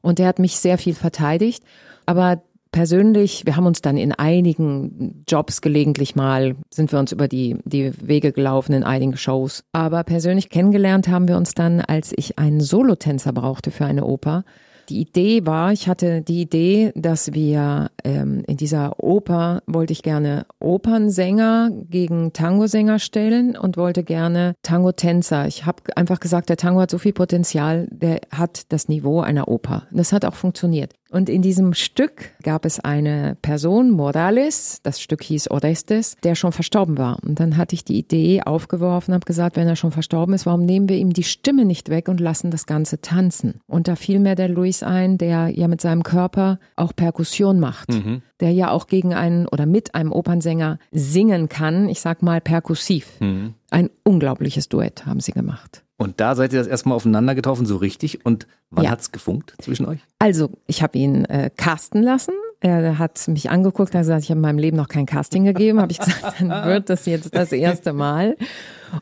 Und 0.01 0.19
der 0.19 0.27
hat 0.27 0.39
mich 0.39 0.59
sehr 0.59 0.79
viel 0.79 0.95
verteidigt. 0.95 1.63
Aber 2.07 2.41
persönlich, 2.73 3.45
wir 3.45 3.57
haben 3.57 3.67
uns 3.67 3.83
dann 3.83 3.99
in 3.99 4.13
einigen 4.13 5.25
Jobs 5.29 5.61
gelegentlich 5.61 6.17
mal, 6.17 6.57
sind 6.71 6.93
wir 6.93 6.99
uns 6.99 7.13
über 7.13 7.29
die, 7.29 7.59
die 7.65 7.93
Wege 8.01 8.33
gelaufen 8.33 8.73
in 8.73 8.85
einigen 8.85 9.19
Shows. 9.19 9.65
Aber 9.73 10.03
persönlich 10.03 10.49
kennengelernt 10.49 11.09
haben 11.09 11.29
wir 11.29 11.37
uns 11.37 11.53
dann, 11.53 11.83
als 11.83 12.15
ich 12.17 12.39
einen 12.39 12.61
Solotänzer 12.61 13.35
brauchte 13.35 13.71
für 13.71 13.85
eine 13.85 14.07
Oper. 14.07 14.45
Die 14.89 15.01
Idee 15.03 15.45
war, 15.45 15.73
ich 15.73 15.87
hatte 15.89 16.23
die 16.23 16.41
Idee, 16.41 16.93
dass 16.95 17.35
wir 17.35 17.91
ähm, 18.09 18.43
in 18.47 18.57
dieser 18.57 19.03
Oper 19.03 19.63
wollte 19.67 19.93
ich 19.93 20.03
gerne 20.03 20.47
Opernsänger 20.61 21.71
gegen 21.89 22.33
Tango-Sänger 22.33 22.99
stellen 22.99 23.57
und 23.57 23.77
wollte 23.77 24.03
gerne 24.03 24.55
Tango-Tänzer. 24.63 25.47
Ich 25.47 25.67
habe 25.67 25.83
einfach 25.97 26.21
gesagt, 26.21 26.49
der 26.49 26.57
Tango 26.57 26.81
hat 26.81 26.91
so 26.91 26.99
viel 26.99 27.13
Potenzial, 27.13 27.87
der 27.91 28.21
hat 28.31 28.73
das 28.73 28.89
Niveau 28.89 29.21
einer 29.21 29.49
Oper. 29.49 29.87
Das 29.93 30.13
hat 30.13 30.25
auch 30.25 30.35
funktioniert. 30.35 30.95
Und 31.11 31.31
in 31.31 31.41
diesem 31.41 31.73
Stück 31.73 32.33
gab 32.43 32.67
es 32.67 32.81
eine 32.81 33.37
Person, 33.41 33.91
Morales, 33.91 34.81
das 34.83 35.01
Stück 35.01 35.23
hieß 35.23 35.51
Orestes, 35.51 36.17
der 36.23 36.35
schon 36.35 36.53
verstorben 36.53 36.99
war. 36.99 37.19
Und 37.25 37.41
dann 37.41 37.57
hatte 37.57 37.75
ich 37.75 37.85
die 37.85 37.99
Idee 37.99 38.43
aufgeworfen, 38.43 39.15
habe 39.15 39.25
gesagt, 39.25 39.57
wenn 39.57 39.67
er 39.67 39.77
schon 39.77 39.91
verstorben 39.91 40.35
ist, 40.35 40.45
warum 40.45 40.67
nehmen 40.67 40.89
wir 40.89 40.99
ihm 40.99 41.15
die 41.15 41.23
Stimme 41.23 41.65
nicht 41.65 41.89
weg 41.89 42.09
und 42.09 42.21
lassen 42.21 42.51
das 42.51 42.67
Ganze 42.67 43.01
tanzen? 43.01 43.61
Und 43.67 43.89
da 43.89 43.97
fiel 43.97 44.19
mir 44.19 44.35
der 44.35 44.49
Luis 44.49 44.83
ein, 44.83 45.17
der 45.17 45.49
ja 45.49 45.67
mit 45.67 45.81
seinem 45.81 46.03
Körper 46.03 46.59
auch 46.77 46.95
Perkussion 46.95 47.59
macht, 47.59 47.89
mhm. 48.05 48.23
der 48.41 48.53
ja 48.53 48.71
auch 48.71 48.87
gegen 48.87 49.15
einen 49.15 49.47
oder 49.47 49.67
mit 49.67 49.95
einem 49.95 50.13
Opernsänger 50.13 50.79
singen 50.93 51.49
kann, 51.49 51.89
ich 51.89 52.01
sag 52.01 52.23
mal 52.23 52.41
perkussiv. 52.41 53.21
Mhm. 53.21 53.55
Ein 53.71 53.91
unglaubliches 54.05 54.69
Duett 54.69 55.07
haben 55.07 55.21
sie 55.21 55.33
gemacht. 55.33 55.85
Und 55.97 56.21
da 56.21 56.37
seid 56.37 56.53
ihr 56.53 56.61
das 56.61 56.69
erstmal 56.69 56.95
aufeinander 56.95 57.35
getroffen, 57.35 57.67
so 57.67 57.77
richtig. 57.77 58.25
Und 58.25 58.47
wann 58.71 58.85
ja. 58.85 58.91
hat's 58.91 59.11
gefunkt 59.11 59.55
zwischen 59.61 59.85
euch? 59.87 59.99
Also, 60.21 60.51
ich 60.67 60.83
habe 60.83 60.97
ihn 60.97 61.25
äh, 61.25 61.51
casten 61.55 62.03
lassen. 62.03 62.35
Er 62.61 62.99
hat 62.99 63.29
mich 63.29 63.51
angeguckt, 63.51 63.95
hat 63.95 64.01
gesagt, 64.01 64.25
ich 64.25 64.31
habe 64.31 64.39
in 64.39 64.43
meinem 64.43 64.59
Leben 64.59 64.77
noch 64.77 64.89
kein 64.89 65.07
Casting 65.07 65.45
gegeben. 65.45 65.81
Habe 65.81 65.93
ich 65.93 65.99
gesagt, 65.99 66.37
dann 66.41 66.67
wird 66.67 66.91
das 66.91 67.07
jetzt 67.07 67.35
das 67.35 67.53
erste 67.53 67.93
Mal. 67.93 68.37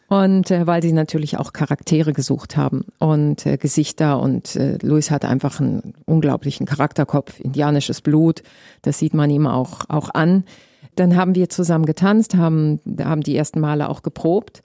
Und 0.09 0.51
äh, 0.51 0.67
weil 0.67 0.83
sie 0.83 0.93
natürlich 0.93 1.39
auch 1.39 1.55
Charaktere 1.55 2.13
gesucht 2.13 2.57
haben 2.57 2.85
und 2.99 3.47
äh, 3.47 3.57
Gesichter. 3.57 4.21
Und 4.21 4.57
äh, 4.57 4.77
Luis 4.83 5.11
hat 5.11 5.25
einfach 5.25 5.59
einen 5.61 5.95
unglaublichen 6.05 6.67
Charakterkopf, 6.67 7.41
indianisches 7.41 8.03
Blut. 8.03 8.43
Das 8.83 8.99
sieht 8.99 9.15
man 9.15 9.31
ihm 9.31 9.47
auch, 9.47 9.89
auch 9.89 10.11
an. 10.13 10.45
Dann 10.97 11.17
haben 11.17 11.35
wir 11.35 11.49
zusammen 11.49 11.87
getanzt, 11.87 12.37
haben, 12.37 12.81
haben 13.01 13.23
die 13.23 13.37
ersten 13.37 13.61
Male 13.61 13.89
auch 13.89 14.03
geprobt. 14.03 14.63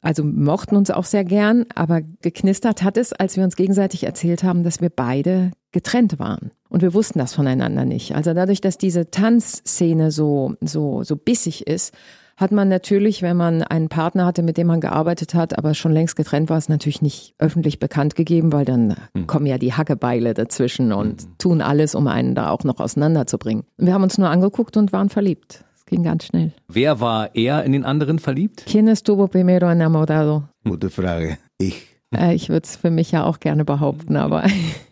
Also 0.00 0.24
mochten 0.24 0.74
uns 0.74 0.90
auch 0.90 1.04
sehr 1.04 1.24
gern, 1.24 1.66
aber 1.74 2.00
geknistert 2.22 2.82
hat 2.82 2.96
es, 2.96 3.12
als 3.12 3.36
wir 3.36 3.44
uns 3.44 3.56
gegenseitig 3.56 4.04
erzählt 4.04 4.42
haben, 4.42 4.64
dass 4.64 4.80
wir 4.80 4.90
beide 4.90 5.50
getrennt 5.70 6.18
waren. 6.18 6.50
Und 6.68 6.82
wir 6.82 6.94
wussten 6.94 7.18
das 7.18 7.34
voneinander 7.34 7.84
nicht. 7.84 8.14
Also 8.14 8.34
dadurch, 8.34 8.60
dass 8.60 8.78
diese 8.78 9.10
Tanzszene 9.10 10.10
so, 10.10 10.54
so, 10.60 11.02
so 11.02 11.16
bissig 11.16 11.66
ist, 11.66 11.94
hat 12.36 12.52
man 12.52 12.68
natürlich, 12.68 13.22
wenn 13.22 13.36
man 13.36 13.62
einen 13.62 13.88
Partner 13.88 14.26
hatte, 14.26 14.42
mit 14.42 14.58
dem 14.58 14.66
man 14.66 14.80
gearbeitet 14.80 15.34
hat, 15.34 15.56
aber 15.56 15.72
schon 15.72 15.92
längst 15.92 16.16
getrennt 16.16 16.50
war, 16.50 16.58
es 16.58 16.68
natürlich 16.68 17.00
nicht 17.00 17.34
öffentlich 17.38 17.78
bekannt 17.78 18.14
gegeben, 18.14 18.52
weil 18.52 18.66
dann 18.66 18.96
hm. 19.16 19.26
kommen 19.26 19.46
ja 19.46 19.56
die 19.56 19.72
Hackebeile 19.72 20.34
dazwischen 20.34 20.92
und 20.92 21.22
hm. 21.22 21.28
tun 21.38 21.62
alles, 21.62 21.94
um 21.94 22.06
einen 22.08 22.34
da 22.34 22.50
auch 22.50 22.64
noch 22.64 22.78
auseinanderzubringen. 22.78 23.64
Wir 23.78 23.94
haben 23.94 24.02
uns 24.02 24.18
nur 24.18 24.28
angeguckt 24.28 24.76
und 24.76 24.92
waren 24.92 25.08
verliebt 25.08 25.64
ging 25.86 26.02
ganz 26.02 26.26
schnell. 26.26 26.52
Wer 26.68 27.00
war 27.00 27.34
eher 27.34 27.64
in 27.64 27.72
den 27.72 27.84
anderen 27.84 28.18
verliebt? 28.18 28.64
¿Quién 28.66 28.88
estuvo 28.88 29.28
primero 29.28 29.68
enamorado? 29.68 30.42
Gute 30.64 30.90
Frage. 30.90 31.38
Ich. 31.58 31.86
Äh, 32.14 32.34
ich 32.34 32.48
würde 32.48 32.64
es 32.64 32.76
für 32.76 32.90
mich 32.90 33.12
ja 33.12 33.24
auch 33.24 33.40
gerne 33.40 33.64
behaupten, 33.64 34.16
aber 34.16 34.44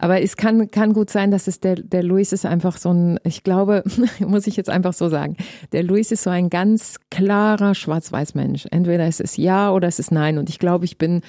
Aber 0.00 0.22
es 0.22 0.36
kann, 0.36 0.70
kann 0.70 0.94
gut 0.94 1.10
sein, 1.10 1.30
dass 1.30 1.46
es 1.46 1.60
der, 1.60 1.76
der 1.76 2.02
Luis 2.02 2.32
ist 2.32 2.46
einfach 2.46 2.78
so 2.78 2.90
ein, 2.90 3.20
ich 3.22 3.44
glaube, 3.44 3.84
muss 4.20 4.46
ich 4.46 4.56
jetzt 4.56 4.70
einfach 4.70 4.94
so 4.94 5.08
sagen, 5.08 5.36
der 5.72 5.82
Luis 5.82 6.10
ist 6.10 6.22
so 6.22 6.30
ein 6.30 6.48
ganz 6.48 6.96
klarer 7.10 7.74
Schwarz-Weiß-Mensch. 7.74 8.66
Entweder 8.70 9.04
es 9.04 9.20
ist 9.20 9.36
ja 9.36 9.70
oder 9.70 9.88
es 9.88 9.98
ist 9.98 10.10
nein. 10.10 10.38
Und 10.38 10.48
ich 10.48 10.58
glaube, 10.58 10.86
ich 10.86 10.96
bin, 10.96 11.20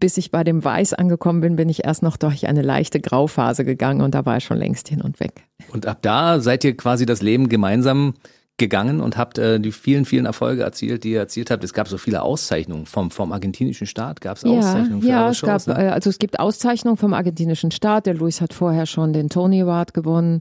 bis 0.00 0.16
ich 0.16 0.32
bei 0.32 0.42
dem 0.42 0.64
Weiß 0.64 0.92
angekommen 0.92 1.40
bin, 1.40 1.54
bin 1.54 1.68
ich 1.68 1.84
erst 1.84 2.02
noch 2.02 2.16
durch 2.16 2.48
eine 2.48 2.62
leichte 2.62 3.00
Grauphase 3.00 3.64
gegangen 3.64 4.00
und 4.00 4.14
da 4.14 4.26
war 4.26 4.34
er 4.34 4.40
schon 4.40 4.58
längst 4.58 4.88
hin 4.88 5.00
und 5.02 5.20
weg. 5.20 5.44
Und 5.72 5.86
ab 5.86 5.98
da 6.02 6.40
seid 6.40 6.64
ihr 6.64 6.76
quasi 6.76 7.06
das 7.06 7.22
Leben 7.22 7.48
gemeinsam 7.48 8.14
gegangen 8.58 9.00
und 9.00 9.16
habt 9.16 9.38
äh, 9.38 9.60
die 9.60 9.72
vielen, 9.72 10.04
vielen 10.04 10.24
Erfolge 10.24 10.62
erzielt, 10.62 11.04
die 11.04 11.12
ihr 11.12 11.20
erzielt 11.20 11.50
habt. 11.50 11.62
Es 11.62 11.74
gab 11.74 11.88
so 11.88 11.98
viele 11.98 12.22
Auszeichnungen 12.22 12.86
vom, 12.86 13.10
vom 13.10 13.32
argentinischen 13.32 13.86
Staat. 13.86 14.20
Gab 14.20 14.38
es 14.38 14.44
Auszeichnungen 14.44 15.02
für 15.02 15.08
ja, 15.08 15.30
es 15.30 15.38
Shows? 15.38 15.66
gab, 15.66 15.76
ne? 15.76 15.84
äh, 15.84 15.88
also 15.88 16.08
es 16.08 16.18
gibt 16.18 16.40
Auszeichnungen 16.40 16.96
vom 16.96 17.12
argentinischen 17.12 17.70
Staat. 17.70 18.06
Der 18.06 18.14
Luis 18.14 18.40
hat 18.40 18.54
vorher 18.54 18.86
schon 18.86 19.12
den 19.12 19.28
Tony 19.28 19.60
Award 19.62 19.92
gewonnen. 19.92 20.40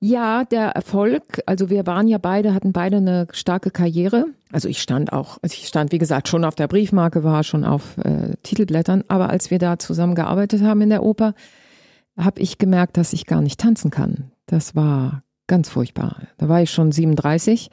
Ja, 0.00 0.44
der 0.44 0.70
Erfolg, 0.70 1.42
also 1.46 1.70
wir 1.70 1.86
waren 1.86 2.08
ja 2.08 2.18
beide, 2.18 2.54
hatten 2.54 2.72
beide 2.72 2.96
eine 2.96 3.28
starke 3.32 3.70
Karriere. 3.70 4.26
Also 4.50 4.68
ich 4.68 4.82
stand 4.82 5.12
auch, 5.12 5.38
also 5.42 5.54
ich 5.54 5.68
stand 5.68 5.92
wie 5.92 5.98
gesagt 5.98 6.26
schon 6.26 6.44
auf 6.44 6.56
der 6.56 6.66
Briefmarke, 6.66 7.22
war 7.22 7.44
schon 7.44 7.64
auf 7.64 7.96
äh, 7.98 8.34
Titelblättern, 8.42 9.04
aber 9.06 9.30
als 9.30 9.52
wir 9.52 9.60
da 9.60 9.78
zusammen 9.78 10.16
gearbeitet 10.16 10.62
haben 10.62 10.80
in 10.80 10.90
der 10.90 11.04
Oper, 11.04 11.34
habe 12.16 12.40
ich 12.40 12.58
gemerkt, 12.58 12.96
dass 12.96 13.12
ich 13.12 13.26
gar 13.26 13.42
nicht 13.42 13.60
tanzen 13.60 13.90
kann. 13.90 14.32
Das 14.46 14.74
war 14.74 15.22
ganz 15.52 15.68
furchtbar. 15.68 16.16
Da 16.38 16.48
war 16.48 16.62
ich 16.62 16.70
schon 16.70 16.92
37. 16.92 17.68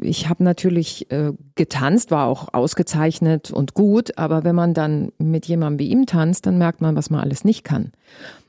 Ich 0.00 0.30
habe 0.30 0.42
natürlich 0.42 1.10
äh, 1.10 1.32
getanzt, 1.56 2.10
war 2.10 2.26
auch 2.26 2.54
ausgezeichnet 2.54 3.50
und 3.50 3.74
gut, 3.74 4.16
aber 4.16 4.44
wenn 4.44 4.54
man 4.54 4.72
dann 4.72 5.12
mit 5.18 5.44
jemandem 5.44 5.78
wie 5.78 5.90
ihm 5.90 6.06
tanzt, 6.06 6.46
dann 6.46 6.56
merkt 6.56 6.80
man, 6.80 6.96
was 6.96 7.10
man 7.10 7.20
alles 7.20 7.44
nicht 7.44 7.64
kann. 7.64 7.92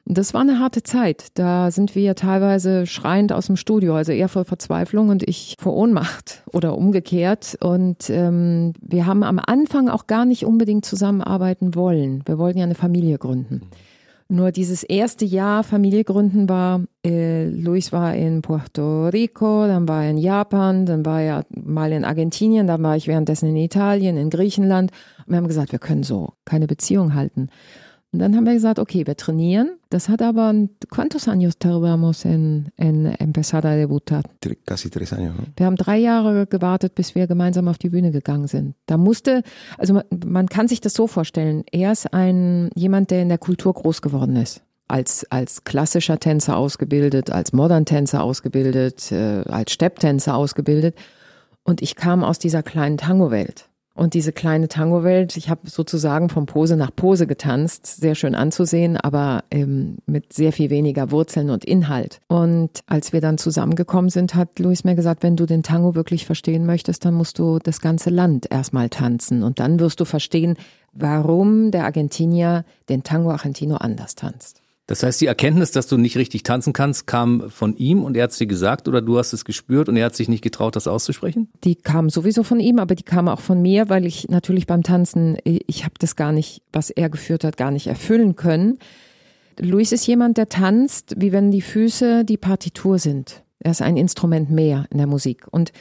Das 0.05 0.33
war 0.33 0.39
eine 0.39 0.59
harte 0.59 0.81
Zeit. 0.81 1.27
Da 1.33 1.71
sind 1.71 1.93
wir 1.93 2.15
teilweise 2.15 2.87
schreiend 2.87 3.33
aus 3.33 3.47
dem 3.47 3.57
Studio, 3.57 3.95
also 3.95 4.13
eher 4.13 4.29
vor 4.29 4.45
Verzweiflung 4.45 5.09
und 5.09 5.27
ich 5.27 5.55
vor 5.59 5.75
Ohnmacht 5.75 6.43
oder 6.53 6.77
umgekehrt. 6.77 7.57
Und 7.59 8.09
ähm, 8.09 8.71
wir 8.79 9.05
haben 9.05 9.23
am 9.23 9.41
Anfang 9.45 9.89
auch 9.89 10.07
gar 10.07 10.23
nicht 10.23 10.45
unbedingt 10.45 10.85
zusammenarbeiten 10.85 11.75
wollen. 11.75 12.23
Wir 12.25 12.37
wollten 12.37 12.59
ja 12.59 12.63
eine 12.63 12.75
Familie 12.75 13.17
gründen. 13.17 13.63
Nur 14.31 14.51
dieses 14.51 14.83
erste 14.83 15.25
Jahr 15.25 15.63
Familie 15.63 16.03
gründen 16.03 16.47
war, 16.47 16.83
äh, 17.03 17.47
Luis 17.47 17.91
war 17.91 18.13
in 18.13 18.43
Puerto 18.43 19.07
Rico, 19.07 19.65
dann 19.65 19.87
war 19.87 20.03
er 20.03 20.11
in 20.11 20.19
Japan, 20.19 20.85
dann 20.85 21.03
war 21.03 21.19
er 21.19 21.45
mal 21.49 21.91
in 21.91 22.05
Argentinien, 22.05 22.67
dann 22.67 22.83
war 22.83 22.95
ich 22.95 23.07
währenddessen 23.07 23.49
in 23.49 23.55
Italien, 23.55 24.17
in 24.17 24.29
Griechenland. 24.29 24.91
Und 25.25 25.29
wir 25.29 25.37
haben 25.37 25.47
gesagt, 25.47 25.71
wir 25.71 25.79
können 25.79 26.03
so 26.03 26.33
keine 26.45 26.67
Beziehung 26.67 27.15
halten. 27.15 27.49
Und 28.11 28.19
dann 28.19 28.35
haben 28.35 28.45
wir 28.45 28.53
gesagt, 28.53 28.79
okay, 28.79 29.05
wir 29.05 29.15
trainieren. 29.15 29.77
Das 29.89 30.09
hat 30.09 30.21
aber, 30.23 30.51
¿cuántos 30.89 31.27
años 31.27 31.59
tardamos 31.59 32.25
en, 32.25 32.71
en 32.75 33.05
empezar 33.05 33.67
a 33.67 33.75
debutar? 33.75 34.23
Casi 34.65 34.89
tres 34.89 35.13
años. 35.13 35.35
¿no? 35.37 35.43
Wir 35.55 35.67
haben 35.67 35.75
drei 35.75 35.99
Jahre 35.99 36.47
gewartet, 36.47 36.95
bis 36.95 37.13
wir 37.13 37.27
gemeinsam 37.27 37.67
auf 37.67 37.77
die 37.77 37.89
Bühne 37.89 38.11
gegangen 38.11 38.47
sind. 38.47 38.73
Da 38.87 38.97
musste, 38.97 39.43
also 39.77 39.93
man, 39.93 40.03
man 40.25 40.47
kann 40.47 40.67
sich 40.67 40.81
das 40.81 40.95
so 40.95 41.05
vorstellen, 41.05 41.63
er 41.71 41.91
ist 41.91 42.11
ein 42.11 42.71
jemand, 42.75 43.11
der 43.11 43.21
in 43.21 43.29
der 43.29 43.37
Kultur 43.37 43.73
groß 43.73 44.01
geworden 44.01 44.35
ist. 44.37 44.63
Als, 44.87 45.27
als 45.29 45.63
klassischer 45.63 46.19
Tänzer 46.19 46.57
ausgebildet, 46.57 47.29
als 47.29 47.53
Modern-Tänzer 47.53 48.23
ausgebildet, 48.23 49.11
äh, 49.11 49.43
als 49.47 49.71
Stepptänzer 49.71 50.35
ausgebildet. 50.35 50.95
Und 51.63 51.83
ich 51.83 51.95
kam 51.95 52.23
aus 52.23 52.39
dieser 52.39 52.63
kleinen 52.63 52.97
Tango-Welt. 52.97 53.68
Und 53.99 54.13
diese 54.13 54.31
kleine 54.31 54.69
Tango-Welt, 54.69 55.35
ich 55.35 55.49
habe 55.49 55.69
sozusagen 55.69 56.29
von 56.29 56.45
Pose 56.45 56.77
nach 56.77 56.95
Pose 56.95 57.27
getanzt, 57.27 57.85
sehr 57.85 58.15
schön 58.15 58.33
anzusehen, 58.33 58.95
aber 58.95 59.43
ähm, 59.51 59.97
mit 60.05 60.31
sehr 60.31 60.53
viel 60.53 60.69
weniger 60.69 61.11
Wurzeln 61.11 61.49
und 61.49 61.65
Inhalt. 61.65 62.21
Und 62.29 62.79
als 62.87 63.11
wir 63.11 63.19
dann 63.19 63.37
zusammengekommen 63.37 64.09
sind, 64.09 64.35
hat 64.35 64.57
Luis 64.57 64.85
mir 64.85 64.95
gesagt, 64.95 65.21
wenn 65.21 65.35
du 65.35 65.45
den 65.45 65.63
Tango 65.63 65.95
wirklich 65.95 66.25
verstehen 66.25 66.65
möchtest, 66.65 67.03
dann 67.03 67.13
musst 67.13 67.39
du 67.39 67.59
das 67.59 67.81
ganze 67.81 68.09
Land 68.09 68.49
erstmal 68.49 68.87
tanzen. 68.87 69.43
Und 69.43 69.59
dann 69.59 69.81
wirst 69.81 69.99
du 69.99 70.05
verstehen, 70.05 70.55
warum 70.93 71.71
der 71.71 71.83
Argentinier 71.83 72.63
den 72.87 73.03
Tango 73.03 73.31
Argentino 73.31 73.75
anders 73.75 74.15
tanzt. 74.15 74.58
Das 74.89 75.03
heißt, 75.03 75.21
die 75.21 75.27
Erkenntnis, 75.27 75.69
dass 75.69 75.85
du 75.85 75.97
nicht 75.97 76.17
richtig 76.17 76.41
tanzen 76.41 76.73
kannst, 76.73 77.05
kam 77.05 77.51
von 77.51 77.77
ihm 77.77 78.03
und 78.03 78.17
er 78.17 78.23
hat 78.23 78.31
es 78.31 78.39
dir 78.39 78.47
gesagt 78.47 78.87
oder 78.87 79.03
du 79.03 79.19
hast 79.19 79.33
es 79.33 79.45
gespürt 79.45 79.87
und 79.87 79.95
er 79.97 80.05
hat 80.05 80.15
sich 80.15 80.29
nicht 80.29 80.41
getraut, 80.41 80.75
das 80.75 80.87
auszusprechen? 80.87 81.47
Die 81.63 81.75
kam 81.75 82.09
sowieso 82.09 82.41
von 82.41 82.59
ihm, 82.59 82.79
aber 82.79 82.95
die 82.95 83.03
kam 83.03 83.27
auch 83.27 83.39
von 83.39 83.61
mir, 83.61 83.89
weil 83.89 84.07
ich 84.07 84.29
natürlich 84.29 84.65
beim 84.65 84.81
Tanzen, 84.81 85.37
ich 85.43 85.83
habe 85.83 85.93
das 85.99 86.15
gar 86.15 86.31
nicht, 86.31 86.63
was 86.73 86.89
er 86.89 87.11
geführt 87.11 87.43
hat, 87.43 87.55
gar 87.55 87.69
nicht 87.69 87.85
erfüllen 87.85 88.35
können. 88.35 88.79
Luis 89.59 89.91
ist 89.91 90.07
jemand, 90.07 90.37
der 90.37 90.49
tanzt, 90.49 91.13
wie 91.17 91.31
wenn 91.31 91.51
die 91.51 91.61
Füße 91.61 92.25
die 92.25 92.37
Partitur 92.37 92.97
sind. 92.97 93.43
Er 93.59 93.69
ist 93.69 93.83
ein 93.83 93.95
Instrument 93.95 94.49
mehr 94.49 94.87
in 94.89 94.97
der 94.97 95.05
Musik. 95.05 95.45
Und 95.51 95.71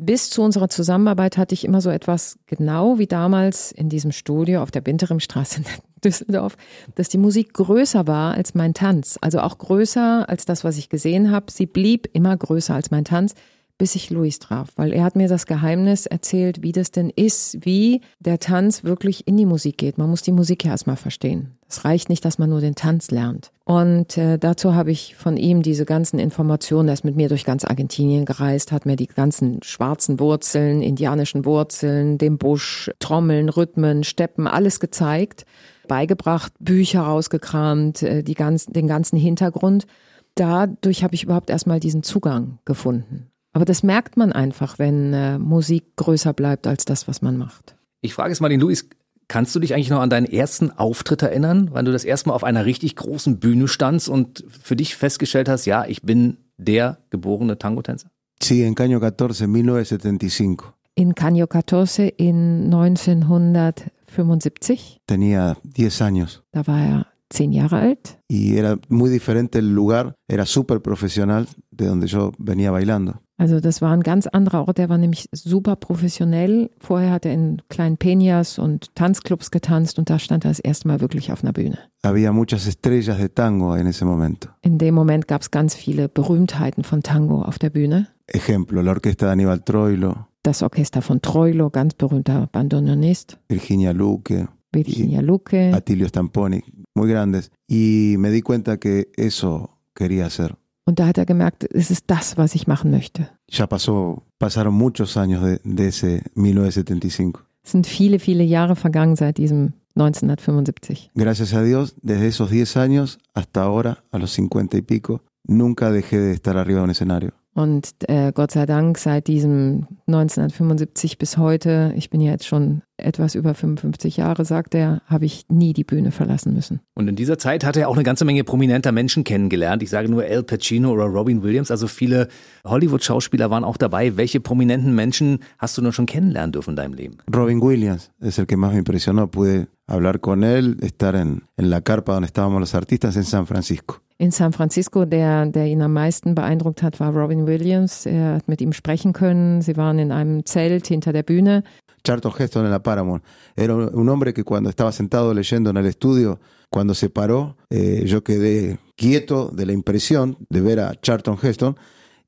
bis 0.00 0.30
zu 0.30 0.42
unserer 0.42 0.68
Zusammenarbeit 0.68 1.36
hatte 1.36 1.54
ich 1.54 1.64
immer 1.64 1.80
so 1.80 1.90
etwas, 1.90 2.38
genau 2.46 2.98
wie 2.98 3.06
damals 3.06 3.70
in 3.70 3.88
diesem 3.88 4.12
Studio 4.12 4.62
auf 4.62 4.70
der 4.70 4.80
Binterimstraße 4.80 5.60
in 5.60 5.64
Düsseldorf, 6.02 6.56
dass 6.94 7.08
die 7.08 7.18
Musik 7.18 7.52
größer 7.52 8.06
war 8.06 8.34
als 8.34 8.54
mein 8.54 8.74
Tanz. 8.74 9.18
Also 9.20 9.40
auch 9.40 9.58
größer 9.58 10.28
als 10.28 10.46
das, 10.46 10.64
was 10.64 10.78
ich 10.78 10.88
gesehen 10.88 11.30
habe. 11.30 11.50
Sie 11.50 11.66
blieb 11.66 12.08
immer 12.12 12.36
größer 12.36 12.74
als 12.74 12.90
mein 12.90 13.04
Tanz, 13.04 13.34
bis 13.80 13.94
ich 13.94 14.10
Luis 14.10 14.38
traf, 14.38 14.68
weil 14.76 14.92
er 14.92 15.02
hat 15.04 15.16
mir 15.16 15.26
das 15.26 15.46
Geheimnis 15.46 16.04
erzählt, 16.04 16.62
wie 16.62 16.72
das 16.72 16.90
denn 16.90 17.08
ist, 17.08 17.64
wie 17.64 18.02
der 18.18 18.38
Tanz 18.38 18.84
wirklich 18.84 19.26
in 19.26 19.38
die 19.38 19.46
Musik 19.46 19.78
geht. 19.78 19.96
Man 19.96 20.10
muss 20.10 20.20
die 20.20 20.32
Musik 20.32 20.66
ja 20.66 20.72
erstmal 20.72 20.96
verstehen. 20.96 21.56
Es 21.66 21.86
reicht 21.86 22.10
nicht, 22.10 22.22
dass 22.26 22.38
man 22.38 22.50
nur 22.50 22.60
den 22.60 22.74
Tanz 22.74 23.10
lernt. 23.10 23.52
Und 23.64 24.18
äh, 24.18 24.38
dazu 24.38 24.74
habe 24.74 24.90
ich 24.90 25.16
von 25.16 25.38
ihm 25.38 25.62
diese 25.62 25.86
ganzen 25.86 26.18
Informationen, 26.18 26.88
er 26.88 26.94
ist 26.94 27.06
mit 27.06 27.16
mir 27.16 27.30
durch 27.30 27.46
ganz 27.46 27.64
Argentinien 27.64 28.26
gereist, 28.26 28.70
hat 28.70 28.84
mir 28.84 28.96
die 28.96 29.06
ganzen 29.06 29.62
schwarzen 29.62 30.20
Wurzeln, 30.20 30.82
indianischen 30.82 31.46
Wurzeln, 31.46 32.18
den 32.18 32.36
Busch, 32.36 32.90
Trommeln, 32.98 33.48
Rhythmen, 33.48 34.04
Steppen, 34.04 34.46
alles 34.46 34.80
gezeigt, 34.80 35.46
beigebracht, 35.88 36.52
Bücher 36.60 37.00
rausgekramt, 37.00 38.02
äh, 38.02 38.22
die 38.22 38.34
ganzen, 38.34 38.74
den 38.74 38.88
ganzen 38.88 39.16
Hintergrund. 39.16 39.86
Dadurch 40.34 41.02
habe 41.02 41.14
ich 41.14 41.24
überhaupt 41.24 41.48
erstmal 41.48 41.80
diesen 41.80 42.02
Zugang 42.02 42.58
gefunden. 42.66 43.29
Aber 43.52 43.64
das 43.64 43.82
merkt 43.82 44.16
man 44.16 44.32
einfach, 44.32 44.78
wenn 44.78 45.12
äh, 45.12 45.38
Musik 45.38 45.96
größer 45.96 46.32
bleibt 46.32 46.66
als 46.66 46.84
das, 46.84 47.08
was 47.08 47.22
man 47.22 47.36
macht. 47.36 47.76
Ich 48.00 48.14
frage 48.14 48.30
jetzt 48.30 48.40
mal 48.40 48.48
den 48.48 48.60
Luis, 48.60 48.88
kannst 49.28 49.54
du 49.54 49.60
dich 49.60 49.74
eigentlich 49.74 49.90
noch 49.90 50.00
an 50.00 50.10
deinen 50.10 50.26
ersten 50.26 50.70
Auftritt 50.70 51.22
erinnern, 51.22 51.68
wann 51.72 51.84
du 51.84 51.92
das 51.92 52.04
erste 52.04 52.28
Mal 52.28 52.34
auf 52.34 52.44
einer 52.44 52.64
richtig 52.64 52.96
großen 52.96 53.38
Bühne 53.38 53.68
standst 53.68 54.08
und 54.08 54.44
für 54.48 54.76
dich 54.76 54.96
festgestellt 54.96 55.48
hast, 55.48 55.66
ja, 55.66 55.84
ich 55.86 56.02
bin 56.02 56.38
der 56.56 56.98
geborene 57.10 57.58
Tango-Tänzer? 57.58 58.10
Sí, 58.42 58.62
en 58.62 58.74
Caño 58.74 59.00
14, 59.00 59.48
1975. 59.48 60.60
In 60.94 61.14
Caño 61.14 61.46
14 61.46 62.08
in 62.08 62.64
1975, 62.64 65.00
Tenía 65.06 65.56
10 65.62 66.02
años 66.02 66.42
da 66.52 66.66
war 66.66 66.80
er 66.80 67.06
zehn 67.32 67.52
Jahre 67.52 67.76
alt. 67.76 68.18
y 68.28 68.56
era 68.56 68.78
muy 68.88 69.10
diferente 69.10 69.58
el 69.58 69.74
lugar, 69.74 70.14
era 70.28 70.46
súper 70.46 70.80
profesional 70.80 71.46
de 71.70 71.86
donde 71.86 72.06
yo 72.06 72.32
venía 72.38 72.70
bailando. 72.70 73.20
Also 73.38 73.58
das 73.60 73.80
war 73.80 73.92
ein 73.92 74.02
ganz 74.02 74.26
anderer 74.26 74.68
Ort, 74.68 74.76
der 74.76 74.90
war 74.90 74.98
nämlich 74.98 75.26
super 75.32 75.74
professionell. 75.74 76.70
Vorher 76.78 77.10
hat 77.10 77.24
er 77.24 77.32
in 77.32 77.62
kleinen 77.70 77.96
Penias 77.96 78.58
und 78.58 78.94
Tanzclubs 78.94 79.50
getanzt 79.50 79.98
und 79.98 80.10
da 80.10 80.18
stand 80.18 80.44
er 80.44 80.50
das 80.50 80.60
erste 80.60 80.86
Mal 80.88 81.00
wirklich 81.00 81.32
auf 81.32 81.42
einer 81.42 81.54
Bühne. 81.54 81.78
Había 82.04 82.32
muchas 82.32 82.66
estrellas 82.66 83.16
de 83.16 83.30
tango 83.30 83.74
en 83.76 83.86
ese 83.86 84.04
momento. 84.04 84.50
In 84.60 84.76
dem 84.76 84.94
Moment 84.94 85.26
gab 85.26 85.40
es 85.40 85.50
ganz 85.50 85.74
viele 85.74 86.10
Berühmtheiten 86.10 86.84
von 86.84 87.02
Tango 87.02 87.40
auf 87.40 87.58
der 87.58 87.70
Bühne. 87.70 88.08
Ejemplo, 88.26 88.82
la 88.82 88.90
orquesta 88.90 89.24
de 89.26 89.32
Aníbal 89.32 89.60
Troilo, 89.60 90.26
Das 90.42 90.62
Orchester 90.62 91.00
von 91.00 91.22
Troilo, 91.22 91.70
ganz 91.70 91.94
berühmter 91.94 92.46
Bandoneonist. 92.52 93.38
Virginia 93.48 93.92
Luque, 93.92 94.48
Virginia 94.72 95.22
Luque. 95.22 95.72
Atilio 95.72 96.06
Stamponi, 96.08 96.62
muy 96.94 97.08
grandes. 97.08 97.50
Y 97.68 98.16
me 98.18 98.30
di 98.30 98.42
cuenta 98.42 98.78
que 98.78 99.10
eso 99.16 99.78
quería 99.94 100.26
hacer. 100.26 100.56
Und 100.86 100.98
da 100.98 101.06
hat 101.06 101.18
er 101.18 101.26
gemerkt, 101.26 101.64
es 101.72 101.90
ist 101.90 102.04
das, 102.08 102.36
was 102.36 102.54
ich 102.54 102.66
machen 102.66 102.90
möchte. 102.90 103.28
Ya 103.48 103.68
pasó, 103.68 104.24
pasaron 104.38 104.74
muchos 104.74 105.16
años 105.16 105.44
de, 105.44 105.60
de 105.62 105.88
ese 105.88 106.22
1975. 106.34 107.44
Es 107.62 107.72
sind 107.72 107.86
viele, 107.86 108.18
viele 108.18 108.44
Jahre 108.44 108.74
vergangen 108.74 109.16
seit 109.16 109.36
diesem 109.36 109.74
1975. 109.94 111.10
Gracias 111.14 111.54
a 111.54 111.62
Dios, 111.62 111.94
desde 112.02 112.28
esos 112.28 112.50
10 112.50 112.76
años 112.76 113.18
hasta 113.34 113.62
ahora, 113.62 114.04
a 114.10 114.18
los 114.18 114.30
50 114.32 114.78
y 114.78 114.82
pico, 114.82 115.22
nunca 115.44 115.90
dejé 115.90 116.18
de 116.18 116.32
estar 116.32 116.56
arriba 116.56 116.80
de 116.80 116.84
un 116.84 116.90
escenario. 116.90 117.34
Und 117.60 117.92
äh, 118.08 118.32
Gott 118.32 118.52
sei 118.52 118.64
Dank 118.64 118.96
seit 118.96 119.26
diesem 119.26 119.86
1975 120.06 121.18
bis 121.18 121.36
heute, 121.36 121.92
ich 121.94 122.08
bin 122.08 122.22
ja 122.22 122.32
jetzt 122.32 122.46
schon 122.46 122.80
etwas 122.96 123.34
über 123.34 123.52
55 123.52 124.16
Jahre, 124.16 124.46
sagt 124.46 124.74
er, 124.74 125.02
habe 125.04 125.26
ich 125.26 125.44
nie 125.50 125.74
die 125.74 125.84
Bühne 125.84 126.10
verlassen 126.10 126.54
müssen. 126.54 126.80
Und 126.94 127.08
in 127.08 127.16
dieser 127.16 127.36
Zeit 127.36 127.64
hat 127.64 127.76
er 127.76 127.90
auch 127.90 127.94
eine 127.94 128.02
ganze 128.02 128.24
Menge 128.24 128.44
prominenter 128.44 128.92
Menschen 128.92 129.24
kennengelernt. 129.24 129.82
Ich 129.82 129.90
sage 129.90 130.08
nur 130.08 130.22
Al 130.22 130.42
Pacino 130.42 130.90
oder 130.90 131.04
Robin 131.04 131.42
Williams. 131.42 131.70
Also 131.70 131.86
viele 131.86 132.28
Hollywood-Schauspieler 132.64 133.50
waren 133.50 133.64
auch 133.64 133.76
dabei. 133.76 134.16
Welche 134.16 134.40
prominenten 134.40 134.94
Menschen 134.94 135.40
hast 135.58 135.76
du 135.76 135.82
noch 135.82 135.92
schon 135.92 136.06
kennenlernen 136.06 136.52
dürfen 136.52 136.70
in 136.70 136.76
deinem 136.76 136.94
Leben? 136.94 137.18
Robin 137.34 137.60
Williams 137.60 138.10
es 138.20 138.38
el 138.38 138.46
que 138.46 138.56
más 138.56 138.72
me 138.72 138.78
impresionó. 138.78 139.30
Pude 139.30 139.68
hablar 139.86 140.20
con 140.20 140.44
él, 140.44 140.78
estar 140.80 141.14
en, 141.14 141.42
en 141.58 141.68
la 141.68 141.82
carpa 141.82 142.14
donde 142.14 142.26
estábamos 142.26 142.60
los 142.60 142.74
artistas 142.74 143.16
en 143.16 143.24
San 143.24 143.46
Francisco. 143.46 144.00
In 144.20 144.32
San 144.32 144.52
Francisco, 144.52 145.06
der, 145.06 145.46
der 145.46 145.64
ihn 145.64 145.80
am 145.80 145.94
meisten 145.94 146.34
beeindruckt 146.34 146.82
hat, 146.82 147.00
war 147.00 147.10
Robin 147.10 147.46
Williams. 147.46 148.04
Er 148.04 148.34
hat 148.34 148.48
mit 148.48 148.60
ihm 148.60 148.74
sprechen 148.74 149.14
können. 149.14 149.62
Sie 149.62 149.78
waren 149.78 149.98
in 149.98 150.12
einem 150.12 150.44
Zelt 150.44 150.86
hinter 150.86 151.14
der 151.14 151.22
Bühne. 151.22 151.62
Charlton 152.04 152.30
Heston 152.36 152.66
en 152.66 152.70
la 152.70 152.80
Paramount. 152.80 153.22
Era 153.56 153.74
un 153.74 154.08
hombre 154.10 154.34
que 154.34 154.44
cuando 154.44 154.68
estaba 154.68 154.92
sentado 154.92 155.32
leyendo 155.32 155.70
en 155.70 155.78
el 155.78 155.86
estudio, 155.86 156.38
cuando 156.68 156.92
se 156.92 157.08
paró, 157.08 157.56
eh, 157.70 158.02
yo 158.04 158.22
quedé 158.22 158.78
quieto 158.94 159.48
de 159.54 159.64
la 159.64 159.72
impresión 159.72 160.36
de 160.50 160.60
ver 160.60 160.80
a 160.80 161.00
Charlton 161.00 161.38
Heston 161.42 161.78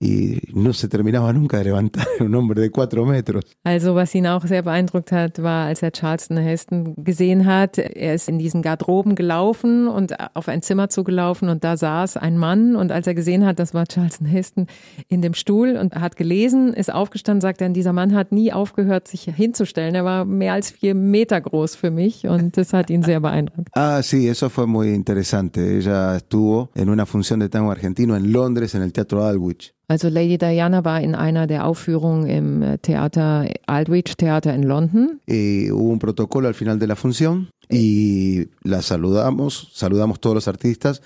y 0.03 0.41
no 0.53 0.73
se 0.73 0.89
terminaba 0.89 1.33
nunca 1.33 1.59
de 1.59 1.65
levantar, 1.65 2.07
un 2.21 2.35
hombre 2.35 2.61
de 2.61 2.71
cuatro 2.71 3.07
metros. 3.07 3.45
Also 3.63 3.95
was 3.95 4.13
ihn 4.15 4.27
auch 4.27 4.45
sehr 4.45 4.63
beeindruckt 4.63 5.13
hat, 5.13 5.41
war, 5.43 5.67
als 5.67 5.81
er 5.81 5.93
Charleston 5.93 6.39
Heston 6.39 6.95
gesehen 6.97 7.47
hat, 7.47 7.79
er 7.79 8.15
ist 8.15 8.29
in 8.29 8.39
diesen 8.39 8.63
Garderoben 8.63 9.15
gelaufen 9.15 9.87
und 9.87 10.15
auf 10.35 10.49
ein 10.49 10.61
Zimmer 10.63 10.89
zugelaufen 10.89 11.49
und 11.49 11.63
da 11.63 11.77
saß 11.77 12.17
ein 12.17 12.37
Mann 12.37 12.75
und 12.75 12.91
als 12.91 13.07
er 13.07 13.15
gesehen 13.15 13.47
hat, 13.47 13.61
das 13.61 13.75
war 13.75 13.87
Charleston 13.87 14.27
Heston 14.27 14.67
in 15.09 15.23
dem 15.23 15.35
Stuhl 15.35 15.77
und 15.77 15.95
hat 15.95 16.17
gelesen, 16.17 16.75
ist 16.75 16.93
aufgestanden, 16.93 17.41
sagt 17.41 17.61
er, 17.61 17.69
dieser 17.69 17.93
Mann 17.93 18.13
hat 18.13 18.33
nie 18.33 18.53
aufgehört, 18.53 19.07
sich 19.07 19.23
hinzustellen. 19.23 19.95
Er 19.95 20.05
war 20.05 20.25
mehr 20.25 20.55
als 20.55 20.73
vier 20.73 20.97
Meter 20.97 21.41
groß 21.41 21.77
für 21.77 21.93
mich 21.93 22.27
und 22.27 22.57
das 22.57 22.73
hat 22.73 22.91
ihn 22.91 23.05
sehr 23.05 23.21
beeindruckt. 23.21 23.69
Ah, 23.83 24.03
sí, 24.03 24.29
eso 24.29 24.49
fue 24.49 24.67
muy 24.67 24.93
interesante. 24.93 25.79
Ella 25.79 26.17
estuvo 26.17 26.71
en 26.75 26.89
una 26.89 27.05
función 27.07 27.41
de 27.41 27.49
tango 27.49 27.71
argentino 27.71 28.15
en 28.17 28.33
Londres, 28.33 28.75
en 28.75 28.83
el 28.83 28.93
Teatro 28.93 29.25
Aldwych. 29.25 29.75
Also 29.89 30.09
Lady 30.09 30.39
Diana 30.39 30.85
war 30.85 31.01
in 31.01 31.15
einer 31.15 31.47
der 31.47 31.67
Aufführungen 31.67 32.27
im 32.27 32.63
äh, 32.63 32.79
Theater 32.79 33.47
Aldwych 33.67 34.17
Theater 34.17 34.55
in 34.55 34.63
London. 34.63 35.21
Y 35.27 35.71
hubo 35.71 35.91
un 35.91 35.99
protocolo 35.99 36.49
al 36.49 36.55
final 36.55 36.79
de 36.79 36.87
la 36.87 36.97
función 36.97 37.51
y 37.69 38.49
la 38.63 38.83
saludamos, 38.83 39.71
saludamos 39.73 40.21
todos 40.21 40.35
los 40.35 40.49
artistas. 40.49 41.03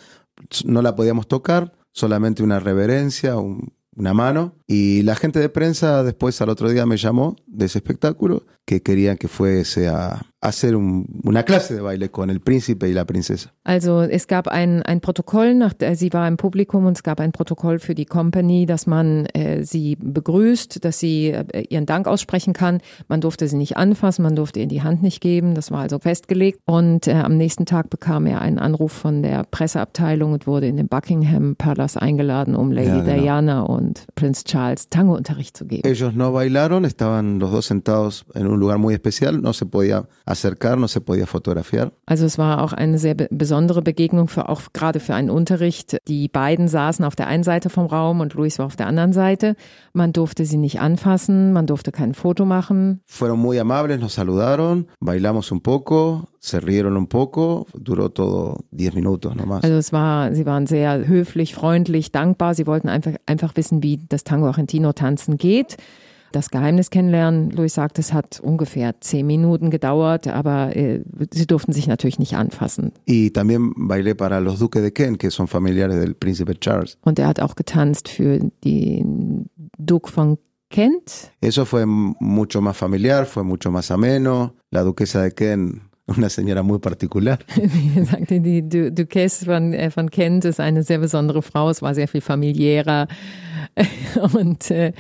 No 0.65 0.83
la 0.83 0.95
podíamos 0.95 1.27
tocar, 1.27 1.73
solamente 1.93 2.43
una 2.43 2.61
reverencia, 2.61 3.37
un, 3.37 3.73
una 3.97 4.15
mano. 4.15 4.55
Y 4.67 5.03
la 5.03 5.17
gente 5.17 5.41
de 5.41 5.49
prensa 5.49 6.03
después 6.05 6.41
al 6.41 6.51
otro 6.51 6.69
día 6.69 6.87
me 6.87 6.97
llamó 6.97 7.37
de 7.47 7.67
ese 7.67 7.79
espectáculo 7.79 8.45
que 8.65 8.83
querían 8.83 9.17
que 9.17 9.29
fuese 9.29 9.89
a 9.89 10.27
hacer 10.41 10.77
un, 10.77 11.07
una 11.25 11.43
clase 11.43 11.75
de 11.75 11.81
baile 11.81 12.11
con 12.11 12.31
el 12.31 12.41
príncipe 12.41 12.89
y 12.89 12.93
la 12.93 13.05
princesa. 13.05 13.53
Also 13.65 14.03
es 14.03 14.27
gab 14.27 14.49
ein, 14.49 14.83
ein 14.83 15.01
Protokoll, 15.01 15.55
nach, 15.55 15.73
sie 15.95 16.13
war 16.13 16.29
im 16.29 16.37
Publikum 16.37 16.87
und 16.87 16.97
es 16.97 17.03
gab 17.03 17.21
ein 17.21 17.33
Protokoll 17.33 17.79
für 17.79 17.95
die 17.95 18.05
Company, 18.05 18.67
dass 18.67 18.87
man 18.87 19.27
äh, 19.27 19.65
sie 19.65 19.97
begrüßt, 19.97 20.85
dass 20.85 20.99
sie 20.99 21.31
äh, 21.31 21.65
ihren 21.69 21.87
Dank 21.87 22.07
aussprechen 22.07 22.53
kann. 22.53 22.81
Man 23.09 23.21
durfte 23.21 23.49
sie 23.49 23.57
nicht 23.57 23.77
anfassen, 23.77 24.23
man 24.23 24.37
durfte 24.37 24.61
ihr 24.61 24.67
die 24.67 24.83
Hand 24.83 25.03
nicht 25.03 25.21
geben, 25.21 25.55
das 25.55 25.71
war 25.71 25.81
also 25.81 25.99
festgelegt. 25.99 26.61
Und 26.67 27.09
äh, 27.09 27.13
am 27.13 27.37
nächsten 27.37 27.67
Tag 27.67 27.91
bekam 27.91 28.27
er 28.27 28.41
einen 28.41 28.59
Anruf 28.59 28.93
von 28.93 29.23
der 29.23 29.45
Presseabteilung 29.45 30.33
und 30.33 30.47
wurde 30.47 30.69
in 30.69 30.77
den 30.77 30.89
Buckingham 30.89 31.57
Palace 31.57 31.97
eingeladen, 31.97 32.55
um 32.55 32.73
Lady 32.73 32.89
Ja, 32.89 33.01
genau. 33.01 33.21
Diana 33.21 33.63
und 33.63 34.07
Prince 34.15 34.45
Charles 34.45 34.91
Tangounterricht 34.91 35.57
zu 35.57 35.67
geben. 35.67 35.89
Ellos 35.89 36.15
no 36.15 36.33
bailaron, 36.33 36.85
estaban 36.85 37.39
los 37.39 37.51
dos 37.51 37.67
sentados 37.67 38.27
en 38.35 38.47
un 38.47 38.61
lugar 38.61 38.79
muy 38.79 38.95
especial, 38.95 39.41
no 39.41 39.53
se 39.53 39.67
podía 39.67 40.07
acercar, 40.27 40.77
no 40.77 40.89
se 40.89 41.01
podía 41.01 41.27
fotografiar. 41.27 41.93
Also 42.05 42.27
es 42.27 42.37
war 42.37 42.63
auch 42.63 42.73
eine 42.73 42.99
sehr 42.99 43.15
be 43.15 43.29
besondere 43.31 43.81
Begegnung 43.81 44.29
für 44.29 44.49
auch 44.49 44.63
gerade 44.73 45.01
für 45.01 45.15
einen 45.15 45.31
Unterricht. 45.31 45.99
Die 46.09 46.29
beiden 46.29 46.69
saßen 46.69 47.05
auf 47.05 47.15
der 47.15 47.29
einen 47.29 47.45
Seite 47.45 47.71
vom 47.71 47.87
Raum 47.87 48.21
und 48.21 48.35
Luis 48.35 48.59
war 48.59 48.67
auf 48.67 48.77
der 48.77 48.89
anderen 48.89 49.13
Seite. 49.13 49.55
Man 49.93 50.13
durfte 50.13 50.45
sie 50.45 50.59
nicht 50.59 50.81
anfassen, 50.81 51.53
man 51.53 51.67
durfte 51.67 51.93
kein 51.93 52.13
Foto 52.13 52.45
machen. 52.45 53.01
Fueron 53.07 53.39
muy 53.39 53.59
amables, 53.59 54.01
nos 54.01 54.15
saludaron, 54.15 54.89
bailamos 55.01 55.53
un 55.53 55.61
poco, 55.61 56.29
se 56.41 56.59
rieron 56.61 56.97
un 56.97 57.07
poco, 57.07 57.67
duró 57.75 58.09
todo 58.09 58.65
10 58.73 58.95
minutos 58.95 59.35
nomás. 59.37 59.63
Also 59.63 59.77
es 59.77 59.93
war, 59.93 60.35
sie 60.35 60.45
waren 60.45 60.67
sehr 60.67 61.07
höflich, 61.07 61.55
freundlich, 61.55 62.11
dankbar. 62.11 62.55
Sie 62.55 62.67
wollten 62.67 62.89
einfach 62.89 63.15
einfach 63.27 63.57
wissen, 63.57 63.83
wie 63.83 64.01
das 64.09 64.25
Tango 64.25 64.49
Argentino 64.49 64.93
tanzen 64.93 65.37
geht. 65.37 65.77
Das 66.33 66.51
Geheimnis 66.51 66.91
kennenlernen, 66.91 67.51
Luis 67.51 67.75
sagt, 67.75 67.99
es 67.99 68.13
hat 68.13 68.41
ungefähr 68.41 68.95
zehn 69.01 69.27
Minuten 69.27 69.71
gedauert, 69.71 70.27
aber 70.29 70.75
äh, 70.77 71.03
sie 71.33 71.47
durften 71.47 71.73
sich 71.73 71.87
natürlich 71.87 72.19
nicht 72.19 72.35
anfassen. 72.37 72.93
Y 73.07 73.31
también 73.31 73.73
bailé 73.77 74.15
para 74.15 74.41
los 74.41 74.59
duques 74.59 74.83
de 74.83 74.91
Kent, 74.91 75.19
que 75.19 75.31
son 75.31 75.47
familiares 75.47 75.97
del 76.01 76.15
príncipe 76.15 76.59
Charles. 76.61 76.99
Und 77.03 77.19
er 77.19 77.29
hat 77.29 77.41
auch 77.41 77.55
getanzt 77.55 78.09
für 78.09 78.41
den 78.65 79.49
Duke 79.79 80.11
von 80.11 80.39
Kent. 80.69 81.31
Eso 81.41 81.65
fue 81.65 81.87
mucho 81.87 82.61
más 82.61 82.77
familiar, 82.77 83.25
fue 83.25 83.45
mucho 83.45 83.71
más 83.71 83.91
ameno. 83.91 84.55
La 84.71 84.83
duquesa 84.83 85.23
de 85.23 85.31
Kent, 85.31 85.81
una 86.07 86.29
señora 86.29 86.63
muy 86.65 86.81
particular. 86.81 87.39
Wie 87.57 88.05
sagte 88.05 88.41
die 88.41 88.69
Du- 88.69 88.91
Duquesse 88.93 89.45
von, 89.45 89.73
äh, 89.73 89.91
von 89.91 90.11
Kent 90.11 90.45
ist 90.45 90.59
eine 90.61 90.83
sehr 90.83 90.99
besondere 90.99 91.41
Frau. 91.43 91.71
Es 91.71 91.83
war 91.83 91.95
sehr 91.95 92.09
viel 92.09 92.21
familiärer 92.21 93.07
und 94.35 94.71
äh, 94.71 94.93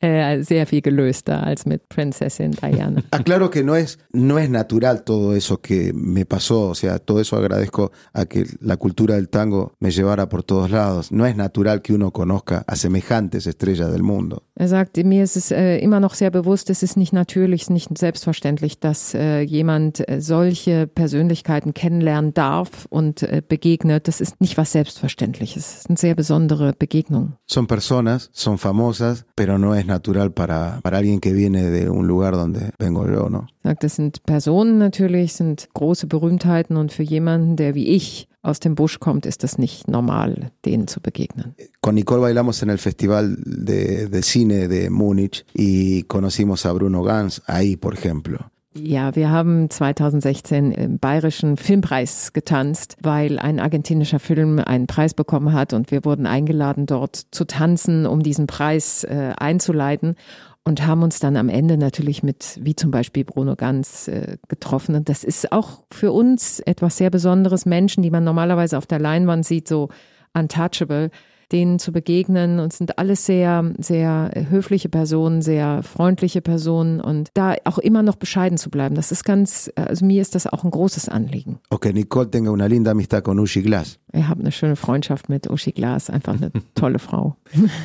äh, 0.00 0.42
sehr 0.42 0.66
viel 0.66 0.82
gelöster 0.82 1.42
als 1.42 1.66
mit 1.66 1.88
Prinzessin 1.88 2.52
Diana. 2.52 3.02
Aclaro 3.10 3.50
que 3.50 3.62
no 3.62 3.74
es, 3.74 3.98
no 4.12 4.38
es 4.38 4.48
natural 4.48 5.04
todo 5.04 5.34
eso 5.34 5.60
que 5.60 5.92
me 5.92 6.24
pasó, 6.24 6.70
o 6.70 6.74
sea, 6.74 6.98
todo 6.98 7.20
eso 7.20 7.36
agradezco 7.36 7.92
a 8.12 8.26
que 8.26 8.46
la 8.60 8.76
cultura 8.76 9.14
del 9.16 9.28
tango 9.28 9.72
me 9.80 9.90
llevara 9.90 10.28
por 10.28 10.42
todos 10.42 10.70
lados. 10.70 11.12
No 11.12 11.26
es 11.26 11.36
natural 11.36 11.82
que 11.82 11.92
uno 11.92 12.12
conozca 12.12 12.64
a 12.66 12.76
semejantes 12.76 13.46
estrellas 13.46 13.92
del 13.92 14.02
mundo. 14.02 14.42
Er 14.54 14.68
sagt, 14.68 14.96
mir 14.98 15.24
ist 15.24 15.36
es 15.36 15.50
äh, 15.50 15.78
immer 15.78 16.00
noch 16.00 16.12
sehr 16.12 16.30
bewusst, 16.30 16.68
es 16.68 16.82
ist 16.82 16.96
nicht 16.96 17.14
natürlich, 17.14 17.62
es 17.62 17.68
ist 17.68 17.70
nicht 17.70 17.96
selbstverständlich, 17.96 18.78
dass 18.78 19.14
äh, 19.14 19.40
jemand 19.40 20.06
äh, 20.06 20.20
solche 20.20 20.86
Persönlichkeiten 20.86 21.72
kennenlernen 21.72 22.34
darf 22.34 22.86
und 22.90 23.22
äh, 23.22 23.42
begegnet. 23.46 24.06
Das 24.06 24.20
ist 24.20 24.40
nicht 24.40 24.58
was 24.58 24.72
Selbstverständliches. 24.72 25.66
Es 25.66 25.78
ist 25.78 25.88
eine 25.88 25.96
sehr 25.96 26.14
besondere 26.14 26.74
Begegnung. 26.78 27.34
Son 27.46 27.66
personas, 27.66 28.28
son 28.32 28.58
famosas, 28.58 29.24
pero 29.34 29.58
no 29.58 29.74
es 29.74 29.86
natural 29.90 30.32
para, 30.32 30.80
para 30.82 30.98
alguien 30.98 31.20
que 31.20 31.32
viene 31.32 31.70
de 31.70 31.90
un 31.90 32.06
lugar 32.06 32.34
donde 32.34 32.70
vengo 32.78 33.06
yo, 33.06 33.28
¿no? 33.28 33.46
Sagt, 33.62 33.82
das 33.82 33.96
sind 33.96 34.22
Personen 34.24 34.78
natürlich, 34.78 35.34
sind 35.34 35.68
große 35.74 36.06
Berühmtheiten 36.06 36.76
und 36.76 36.92
für 36.92 37.02
jemanden, 37.02 37.56
der 37.56 37.74
wie 37.74 37.88
ich 37.88 38.28
aus 38.42 38.58
dem 38.60 38.74
Busch 38.74 39.00
kommt, 39.00 39.26
ist 39.26 39.42
das 39.42 39.58
nicht 39.58 39.88
normal, 39.88 40.50
denen 40.64 40.88
zu 40.88 41.00
begegnen. 41.00 41.54
Con 41.82 41.94
Nicole 41.94 42.22
bailamos 42.22 42.62
en 42.62 42.70
el 42.70 42.78
Festival 42.78 43.36
de, 43.44 44.08
de 44.08 44.22
Cine 44.22 44.68
de 44.68 44.88
Múnich 44.88 45.44
y 45.52 46.04
conocimos 46.04 46.64
a 46.64 46.72
Bruno 46.72 47.02
Ganz 47.02 47.42
ahí, 47.46 47.76
por 47.76 47.92
ejemplo. 47.92 48.50
Ja, 48.72 49.16
wir 49.16 49.30
haben 49.30 49.68
2016 49.68 50.70
im 50.70 50.98
Bayerischen 51.00 51.56
Filmpreis 51.56 52.32
getanzt, 52.32 52.96
weil 53.02 53.40
ein 53.40 53.58
argentinischer 53.58 54.20
Film 54.20 54.60
einen 54.60 54.86
Preis 54.86 55.12
bekommen 55.12 55.52
hat 55.52 55.72
und 55.72 55.90
wir 55.90 56.04
wurden 56.04 56.24
eingeladen, 56.24 56.86
dort 56.86 57.16
zu 57.16 57.44
tanzen, 57.46 58.06
um 58.06 58.22
diesen 58.22 58.46
Preis 58.46 59.02
äh, 59.02 59.32
einzuleiten 59.36 60.14
und 60.62 60.86
haben 60.86 61.02
uns 61.02 61.18
dann 61.18 61.36
am 61.36 61.48
Ende 61.48 61.78
natürlich 61.78 62.22
mit, 62.22 62.60
wie 62.62 62.76
zum 62.76 62.92
Beispiel 62.92 63.24
Bruno 63.24 63.56
Ganz, 63.56 64.06
äh, 64.06 64.36
getroffen. 64.46 64.94
Und 64.94 65.08
das 65.08 65.24
ist 65.24 65.50
auch 65.50 65.82
für 65.90 66.12
uns 66.12 66.60
etwas 66.60 66.96
sehr 66.96 67.10
Besonderes. 67.10 67.66
Menschen, 67.66 68.04
die 68.04 68.10
man 68.10 68.22
normalerweise 68.22 68.78
auf 68.78 68.86
der 68.86 69.00
Leinwand 69.00 69.44
sieht, 69.44 69.66
so 69.66 69.88
untouchable, 70.32 71.10
denen 71.52 71.78
zu 71.78 71.92
begegnen 71.92 72.58
und 72.60 72.72
sind 72.72 72.98
alles 72.98 73.26
sehr, 73.26 73.72
sehr 73.78 74.30
höfliche 74.48 74.88
Personen, 74.88 75.42
sehr 75.42 75.82
freundliche 75.82 76.40
Personen 76.40 77.00
und 77.00 77.28
da 77.34 77.54
auch 77.64 77.78
immer 77.78 78.02
noch 78.02 78.16
bescheiden 78.16 78.58
zu 78.58 78.70
bleiben, 78.70 78.94
das 78.94 79.12
ist 79.12 79.24
ganz, 79.24 79.70
also 79.74 80.04
mir 80.04 80.22
ist 80.22 80.34
das 80.34 80.46
auch 80.46 80.64
ein 80.64 80.70
großes 80.70 81.08
Anliegen. 81.08 81.58
O 81.70 81.78
que 81.78 81.92
Nicole 81.92 82.30
tenga 82.30 82.50
una 82.50 82.66
linda 82.66 82.90
amistad 82.92 83.24
con 83.24 83.38
Ushi 83.38 83.62
Glass. 83.62 83.98
Ich 84.12 84.24
habe 84.26 84.40
eine 84.40 84.50
schöne 84.52 84.74
Freundschaft 84.76 85.28
mit 85.28 85.48
Uschi 85.48 85.70
Glas, 85.72 86.10
einfach 86.10 86.34
eine 86.34 86.50
tolle 86.74 86.98
Frau. 86.98 87.36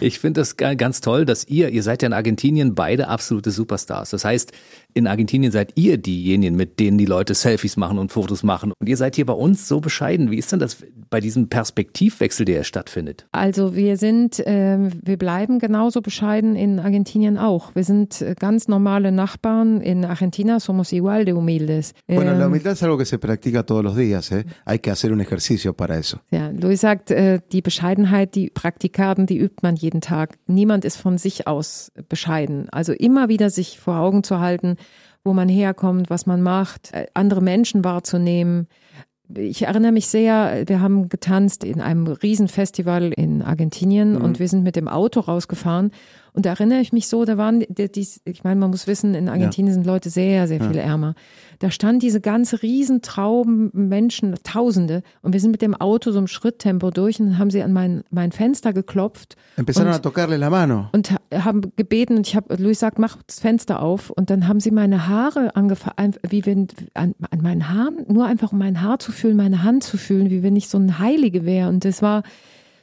Ich 0.02 0.20
finde 0.20 0.42
das 0.42 0.58
ga- 0.58 0.74
ganz 0.74 1.02
toll, 1.02 1.26
dass 1.26 1.48
ihr, 1.48 1.70
ihr 1.70 1.84
seid 1.84 2.02
ja 2.02 2.08
in 2.08 2.14
Argentinien 2.14 2.74
beide 2.76 3.08
absolute 3.10 3.52
Superstars. 3.52 4.10
Das 4.10 4.26
heißt, 4.26 4.52
in 4.96 5.06
Argentinien 5.08 5.52
seid 5.52 5.74
ihr 5.76 5.98
diejenigen, 5.98 6.56
mit 6.56 6.80
denen 6.80 6.98
die 6.98 7.06
Leute 7.06 7.36
Selfies 7.36 7.78
machen 7.78 8.00
und 8.00 8.12
Fotos 8.12 8.42
machen. 8.44 8.74
Und 8.80 8.90
ihr 8.90 8.98
seid 8.98 9.16
hier 9.16 9.26
bei 9.28 9.34
uns 9.34 9.68
so 9.68 9.82
bescheiden. 9.82 10.32
Wie 10.32 10.38
ist 10.38 10.52
denn 10.52 10.60
das 10.60 10.78
bei 11.12 11.20
diesem 11.20 11.48
Perspektivwechsel, 11.50 12.46
der 12.46 12.56
hier 12.56 12.64
stattfindet? 12.64 13.28
Also 13.32 13.55
Also 13.56 13.74
wir 13.74 13.96
sind, 13.96 14.46
äh, 14.46 14.78
wir 15.02 15.18
bleiben 15.18 15.60
genauso 15.60 16.02
bescheiden 16.02 16.58
in 16.58 16.78
Argentinien 16.78 17.38
auch. 17.38 17.74
Wir 17.74 17.86
sind 17.86 18.22
äh, 18.22 18.36
ganz 18.38 18.68
normale 18.68 19.14
Nachbarn. 19.14 19.80
In 19.80 20.04
Argentina 20.04 20.60
somos 20.60 20.92
igual 20.92 21.24
de 21.24 21.34
humildes. 21.34 21.94
Bueno, 22.06 22.34
la 22.34 22.40
Ähm, 22.40 22.48
humildad 22.48 22.74
es 22.74 22.84
algo 22.84 22.98
que 22.98 23.06
se 23.06 23.18
practica 23.18 23.64
todos 23.64 23.82
los 23.82 23.96
días, 23.96 24.30
¿eh? 24.34 24.44
Hay 24.66 24.80
que 24.80 24.92
hacer 24.92 25.14
un 25.14 25.22
ejercicio 25.22 25.74
para 25.74 25.98
eso. 25.98 26.20
Ja, 26.32 26.50
Louis 26.50 26.82
sagt, 26.82 27.12
äh, 27.12 27.40
die 27.54 27.62
Bescheidenheit, 27.62 28.36
die 28.36 28.50
Praktikaten, 28.50 29.26
die 29.26 29.38
übt 29.38 29.62
man 29.62 29.78
jeden 29.78 30.02
Tag. 30.02 30.36
Niemand 30.48 30.84
ist 30.84 30.98
von 30.98 31.18
sich 31.18 31.48
aus 31.48 31.94
bescheiden. 32.10 32.68
Also 32.72 32.92
immer 32.92 33.30
wieder 33.30 33.50
sich 33.50 33.80
vor 33.80 34.00
Augen 34.00 34.26
zu 34.26 34.42
halten, 34.42 34.76
wo 35.24 35.32
man 35.32 35.48
herkommt, 35.48 36.10
was 36.10 36.26
man 36.26 36.42
macht, 36.42 36.92
äh, 36.92 37.06
andere 37.14 37.42
Menschen 37.42 37.86
wahrzunehmen. 37.86 38.68
Ich 39.34 39.64
erinnere 39.64 39.92
mich 39.92 40.08
sehr, 40.08 40.64
wir 40.68 40.82
haben 40.82 41.10
getanzt 41.10 41.64
in 41.64 41.82
einem 41.82 42.08
Riesenfestival 42.08 43.12
in 43.12 43.42
Argentinien 43.42 44.18
und 44.18 44.40
wir 44.40 44.48
sind 44.48 44.64
mit 44.64 44.76
dem 44.76 44.88
Auto 44.88 45.20
rausgefahren. 45.20 45.92
Und 46.36 46.46
da 46.46 46.50
erinnere 46.52 46.80
ich 46.82 46.92
mich 46.94 47.08
so, 47.08 47.24
da 47.26 47.38
waren, 47.38 47.62
die, 47.70 47.92
die, 47.92 48.08
ich 48.26 48.44
meine, 48.44 48.60
man 48.60 48.70
muss 48.70 48.88
wissen, 48.88 49.16
in 49.16 49.30
Argentinien 49.30 49.74
sind 49.74 49.86
Leute 49.86 50.10
sehr, 50.10 50.48
sehr 50.48 50.60
viel 50.62 50.76
ärmer. 50.78 51.16
Da 51.60 51.72
stand 51.72 52.04
diese 52.04 52.20
ganze 52.20 52.62
Riesentrauben 52.62 53.72
Menschen, 53.74 54.36
Tausende. 54.44 55.02
Und 55.22 55.34
wir 55.34 55.40
sind 55.40 55.52
mit 55.52 55.62
dem 55.62 55.74
Auto 55.74 56.12
so 56.12 56.20
im 56.20 56.28
Schritttempo 56.28 56.92
durch 56.92 57.20
und 57.20 57.38
haben 57.38 57.50
sie 57.50 57.64
an 57.64 57.72
mein, 57.74 58.04
mein 58.10 58.32
Fenster 58.32 58.74
geklopft 58.74 59.36
Empezaron 59.56 59.90
Und- 59.90 59.96
a 59.96 60.00
tocarle 60.00 60.38
la 60.38 60.50
mano. 60.50 60.90
und 60.92 61.12
ha- 61.12 61.20
haben 61.32 61.62
gebeten 61.78 62.18
und 62.18 62.28
ich 62.28 62.36
habe 62.36 62.56
Luis 62.62 62.80
sagt, 62.80 63.00
mach 63.00 63.18
das 63.26 63.40
Fenster 63.40 63.82
auf 63.82 64.10
und 64.10 64.30
dann 64.30 64.48
haben 64.48 64.60
sie 64.60 64.72
meine 64.72 65.08
Haare 65.08 65.56
angefangen, 65.56 66.16
wie 66.28 66.46
wenn 66.46 66.68
an, 66.94 67.16
an 67.32 67.42
meinen 67.42 67.70
Haaren, 67.70 68.06
nur 68.10 68.26
einfach 68.26 68.52
um 68.52 68.60
mein 68.60 68.82
Haar 68.82 69.00
zu 69.00 69.12
fühlen, 69.12 69.38
meine 69.38 69.64
Hand 69.64 69.84
zu 69.84 69.98
fühlen, 69.98 70.30
wie 70.30 70.44
wenn 70.44 70.56
ich 70.58 70.68
so 70.68 70.78
ein 70.78 71.00
Heilige 71.00 71.46
wäre 71.46 71.70
und 71.70 71.86
das 71.86 72.02
war 72.02 72.24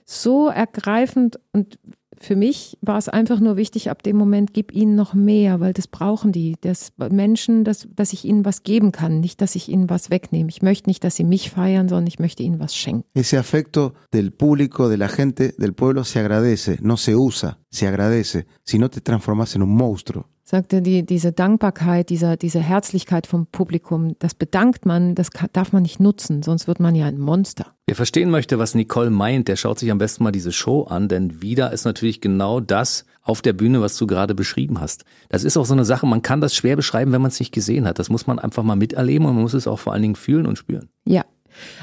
so 0.07 0.49
ergreifend 0.49 1.38
und 1.53 1.79
für 2.18 2.37
mich 2.37 2.79
war 2.81 2.98
es 2.98 3.09
einfach 3.09 3.40
nur 3.40 3.57
wichtig, 3.57 3.90
ab 3.90 4.03
dem 4.03 4.16
Moment, 4.16 4.53
gib 4.53 4.72
ihnen 4.72 4.94
noch 4.94 5.14
mehr, 5.14 5.61
weil 5.61 5.72
das 5.72 5.88
brauchen 5.88 6.33
die. 6.33 6.57
Das 6.61 6.92
Menschen, 7.11 7.64
dass, 7.64 7.88
dass 7.94 8.12
ich 8.12 8.25
ihnen 8.25 8.44
was 8.44 8.62
geben 8.62 8.92
kann, 8.92 9.20
nicht, 9.20 9.40
dass 9.40 9.55
ich 9.55 9.68
ihnen 9.68 9.90
was 9.90 10.11
wegnehme. 10.11 10.48
Ich 10.48 10.62
möchte 10.62 10.88
nicht, 10.88 11.05
dass 11.05 11.16
sie 11.16 11.25
mich 11.25 11.51
feiern, 11.51 11.88
sondern 11.88 12.07
ich 12.07 12.18
möchte 12.18 12.42
ihnen 12.42 12.61
was 12.61 12.77
schenken. 12.77 13.05
Ese 13.14 13.38
afecto 13.38 13.94
del 14.12 14.31
público, 14.33 14.88
de 14.88 14.96
la 14.96 15.09
gente, 15.09 15.55
del 15.59 15.72
pueblo 15.72 16.05
se 16.05 16.20
agradece, 16.20 16.79
no 16.83 16.96
se 16.96 17.16
usa, 17.16 17.59
se 17.70 17.87
agradece. 17.87 18.46
Si 18.64 18.79
no 18.79 18.88
te 18.88 19.01
transformas 19.01 19.55
en 19.55 19.62
un 19.62 19.75
monstruo. 19.75 20.29
Sagte 20.44 20.83
die, 20.83 21.05
diese 21.07 21.33
Dankbarkeit, 21.33 22.11
dieser, 22.11 22.37
diese 22.37 22.61
Herzlichkeit 22.61 23.26
vom 23.26 23.46
Publikum, 23.46 24.16
das 24.18 24.35
bedankt 24.35 24.87
man, 24.87 25.14
das 25.14 25.31
kann, 25.31 25.48
darf 25.52 25.72
man 25.72 25.83
nicht 25.83 26.00
nutzen, 26.00 26.42
sonst 26.42 26.66
wird 26.66 26.81
man 26.81 26.94
ja 26.94 27.07
ein 27.07 27.18
Monster. 27.18 27.74
Wer 27.87 27.94
verstehen 27.94 28.31
möchte, 28.31 28.59
was 28.59 28.74
Nicole 28.74 29.11
meint, 29.11 29.48
der 29.48 29.57
schaut 29.57 29.78
sich 29.78 29.90
am 29.90 29.98
besten 29.98 30.24
mal 30.24 30.33
diese 30.33 30.52
Show 30.52 30.85
an, 30.85 31.09
denn 31.09 31.42
wieder 31.42 31.72
ist 31.72 31.85
natürlich 31.85 32.20
genau 32.20 32.61
das 32.61 33.07
auf 33.22 33.40
der 33.40 33.52
Bühne, 33.52 33.81
was 33.81 33.96
du 33.96 34.07
gerade 34.07 34.35
beschrieben 34.35 34.81
hast. 34.81 35.05
Das 35.28 35.44
ist 35.44 35.57
auch 35.57 35.66
so 35.66 35.74
eine 35.74 35.85
Sache, 35.85 36.07
man 36.07 36.22
kann 36.22 36.40
das 36.40 36.55
schwer 36.55 36.76
beschreiben, 36.76 37.12
wenn 37.12 37.22
man 37.22 37.31
es 37.31 37.38
nicht 37.38 37.52
gesehen 37.52 37.87
hat. 37.87 37.98
Das 37.98 38.11
muss 38.11 38.26
man 38.26 38.38
einfach 38.38 38.64
mal 38.64 38.76
miterleben 38.76 39.26
und 39.26 39.35
man 39.35 39.42
muss 39.42 39.55
es 39.55 39.68
auch 39.68 39.78
vor 39.78 39.92
allen 39.92 40.02
Dingen 40.02 40.16
fühlen 40.16 40.46
und 40.46 40.57
spüren. 40.57 40.88
Ja. 41.05 41.24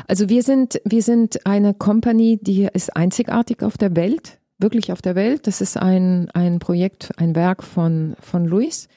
Also 0.08 0.30
wir 0.30 0.44
sind, 0.44 0.82
wir 0.84 1.04
sind 1.04 1.46
eine 1.46 1.74
Company, 1.74 2.40
die 2.42 2.68
ist 2.74 2.96
einzigartig 2.96 3.62
auf 3.62 3.78
der 3.78 3.96
Welt, 3.96 4.39
wirklich 4.60 4.92
auf 4.92 5.02
der 5.02 5.16
Welt. 5.16 5.48
Das 5.48 5.62
ist 5.62 5.78
ein, 5.78 6.30
ein 6.32 6.60
Projekt, 6.60 7.12
ein 7.18 7.36
Werk 7.36 7.64
von, 7.64 8.16
von 8.20 8.46
Luis. 8.46 8.88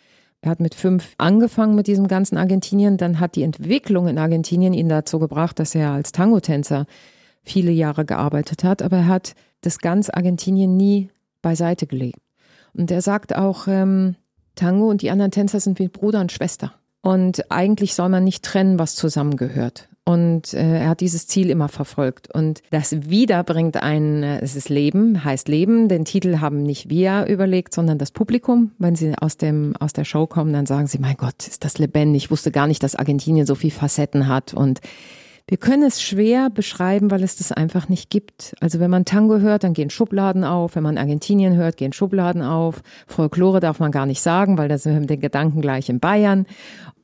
Er 0.41 0.51
hat 0.51 0.61
mit 0.61 0.75
fünf 0.75 1.15
angefangen 1.19 1.77
mit 1.77 1.87
diesem 1.87 2.09
ganzen 2.09 2.37
Argentinien. 2.37 2.97
Dann 2.97 3.21
hat 3.21 3.37
die 3.37 3.45
Entwicklung 3.45 4.09
in 4.09 4.19
Argentinien 4.19 4.75
ihn 4.75 4.89
dazu 4.89 5.19
gebracht, 5.19 5.59
dass 5.59 5.75
er 5.75 5.93
als 5.93 6.13
Tango-Tänzer 6.13 6.87
viele 7.45 7.71
Jahre 7.71 8.05
gearbeitet 8.05 8.65
hat. 8.65 8.83
Aber 8.83 8.99
er 8.99 9.07
hat 9.07 9.35
das 9.61 9.79
ganz 9.79 10.11
Argentinien 10.11 10.77
nie 10.77 11.11
beiseite 11.43 11.87
gelegt. 11.87 12.19
Und 12.75 12.91
er 12.91 13.03
sagt 13.03 13.37
auch, 13.37 13.69
ähm, 13.69 14.17
Tango 14.57 14.89
und 14.89 15.03
die 15.03 15.11
anderen 15.11 15.31
Tänzer 15.31 15.61
sind 15.61 15.79
wie 15.79 15.89
Bruder 15.89 16.21
und 16.21 16.33
Schwester. 16.33 16.75
Und 17.03 17.51
eigentlich 17.51 17.95
soll 17.95 18.09
man 18.09 18.25
nicht 18.25 18.45
trennen, 18.45 18.79
was 18.79 18.95
zusammengehört. 18.95 19.89
Und 20.05 20.53
äh, 20.53 20.81
er 20.81 20.89
hat 20.89 21.01
dieses 21.01 21.29
Ziel 21.29 21.49
immer 21.49 21.69
verfolgt. 21.69 22.33
Und 22.35 22.63
das 22.71 23.09
wieder 23.09 23.45
bringt 23.45 23.77
ein, 23.77 24.25
äh, 24.25 24.41
es 24.41 24.57
ist 24.57 24.69
Leben, 24.69 25.23
heißt 25.25 25.49
Leben. 25.49 25.89
Den 25.89 26.05
Titel 26.05 26.41
haben 26.41 26.65
nicht 26.65 26.91
wir 26.91 27.27
überlegt, 27.27 27.73
sondern 27.73 27.99
das 27.99 28.11
Publikum. 28.11 28.73
Wenn 28.79 28.97
sie 28.97 29.17
aus 29.17 29.37
dem 29.37 29.77
aus 29.79 29.93
der 29.93 30.05
Show 30.05 30.27
kommen, 30.27 30.53
dann 30.53 30.67
sagen 30.67 30.89
sie: 30.89 30.99
Mein 30.99 31.17
Gott, 31.17 31.47
ist 31.47 31.65
das 31.65 31.79
lebendig. 31.79 32.25
Ich 32.25 32.31
wusste 32.33 32.51
gar 32.51 32.67
nicht, 32.67 32.83
dass 32.83 32.97
Argentinien 32.97 33.47
so 33.47 33.55
viel 33.55 33.71
Facetten 33.71 34.27
hat. 34.27 34.55
Und 34.55 34.81
wir 35.49 35.57
können 35.57 35.83
es 35.83 36.01
schwer 36.01 36.51
beschreiben, 36.51 37.11
weil 37.11 37.23
es 37.23 37.37
das 37.37 37.53
einfach 37.53 37.89
nicht 37.89 38.11
gibt. 38.11 38.55
Also 38.61 38.81
wenn 38.81 38.91
man 38.91 39.05
Tango 39.05 39.39
hört, 39.39 39.65
dann 39.65 39.75
gehen 39.75 39.91
Schubladen 39.91 40.45
auf. 40.45 40.77
Wenn 40.77 40.83
man 40.83 40.99
Argentinien 40.99 41.57
hört, 41.57 41.77
gehen 41.77 41.93
Schubladen 41.93 42.43
auf. 42.43 42.83
Folklore 43.07 43.61
darf 43.61 43.81
man 43.81 43.91
gar 43.91 44.07
nicht 44.07 44.23
sagen, 44.23 44.57
weil 44.59 44.69
da 44.69 44.79
sind 44.79 45.01
wir 45.01 45.07
den 45.07 45.21
Gedanken 45.21 45.61
gleich 45.61 45.89
in 45.89 46.01
Bayern. 46.01 46.47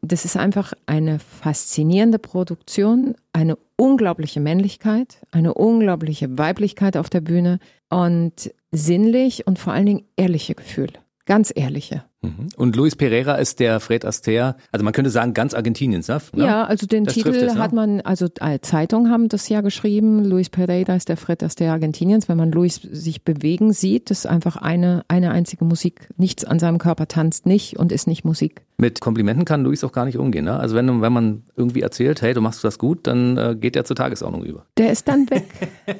Das 0.02 0.24
ist 0.24 0.36
einfach 0.36 0.72
eine 0.86 1.18
faszinierende 1.18 2.18
Produktion, 2.18 3.16
eine 3.32 3.58
unglaubliche 3.76 4.40
Männlichkeit, 4.40 5.18
eine 5.32 5.54
unglaubliche 5.54 6.38
Weiblichkeit 6.38 6.96
auf 6.96 7.10
der 7.10 7.20
Bühne 7.20 7.58
und 7.90 8.52
sinnlich 8.70 9.46
und 9.46 9.58
vor 9.58 9.72
allen 9.72 9.86
Dingen 9.86 10.04
ehrliche 10.16 10.54
Gefühle. 10.54 10.92
Ganz 11.26 11.52
ehrliche. 11.54 12.04
Mhm. 12.36 12.48
Und 12.56 12.76
Luis 12.76 12.96
Pereira 12.96 13.34
ist 13.36 13.60
der 13.60 13.80
Fred 13.80 14.04
Astaire, 14.04 14.56
also 14.72 14.84
man 14.84 14.92
könnte 14.92 15.10
sagen 15.10 15.34
ganz 15.34 15.54
Argentiniens, 15.54 16.08
ne? 16.08 16.18
Ja, 16.36 16.64
also 16.64 16.86
den 16.86 17.04
Das 17.04 17.14
Titel 17.14 17.30
es, 17.30 17.54
ne? 17.54 17.60
hat 17.60 17.72
man, 17.72 18.00
also 18.00 18.26
äh, 18.40 18.58
Zeitungen 18.60 19.10
haben 19.10 19.28
das 19.28 19.48
ja 19.48 19.60
geschrieben. 19.60 20.24
Luis 20.24 20.50
Pereira 20.50 20.94
ist 20.94 21.08
der 21.08 21.16
Fred 21.16 21.42
Astaire 21.42 21.72
Argentiniens. 21.72 22.28
Wenn 22.28 22.36
man 22.38 22.52
Luis 22.52 22.76
sich 22.76 23.22
bewegen 23.24 23.72
sieht, 23.72 24.10
ist 24.10 24.26
einfach 24.26 24.56
eine, 24.56 25.04
eine 25.08 25.30
einzige 25.30 25.64
Musik. 25.64 26.08
Nichts 26.16 26.44
an 26.44 26.58
seinem 26.58 26.78
Körper 26.78 27.08
tanzt 27.08 27.46
nicht 27.46 27.78
und 27.78 27.92
ist 27.92 28.06
nicht 28.06 28.24
Musik. 28.24 28.62
Mit 28.80 29.00
Komplimenten 29.00 29.44
kann 29.44 29.64
Luis 29.64 29.82
auch 29.82 29.90
gar 29.90 30.04
nicht 30.04 30.18
umgehen. 30.18 30.44
Ne? 30.44 30.56
Also 30.56 30.76
wenn, 30.76 31.02
wenn 31.02 31.12
man 31.12 31.42
irgendwie 31.56 31.82
erzählt, 31.82 32.22
hey, 32.22 32.32
du 32.32 32.40
machst 32.40 32.62
das 32.62 32.78
gut, 32.78 33.08
dann 33.08 33.36
äh, 33.36 33.56
geht 33.58 33.74
er 33.74 33.84
zur 33.84 33.96
Tagesordnung 33.96 34.44
über. 34.44 34.66
Der 34.76 34.92
ist 34.92 35.08
dann 35.08 35.28
weg. 35.30 35.46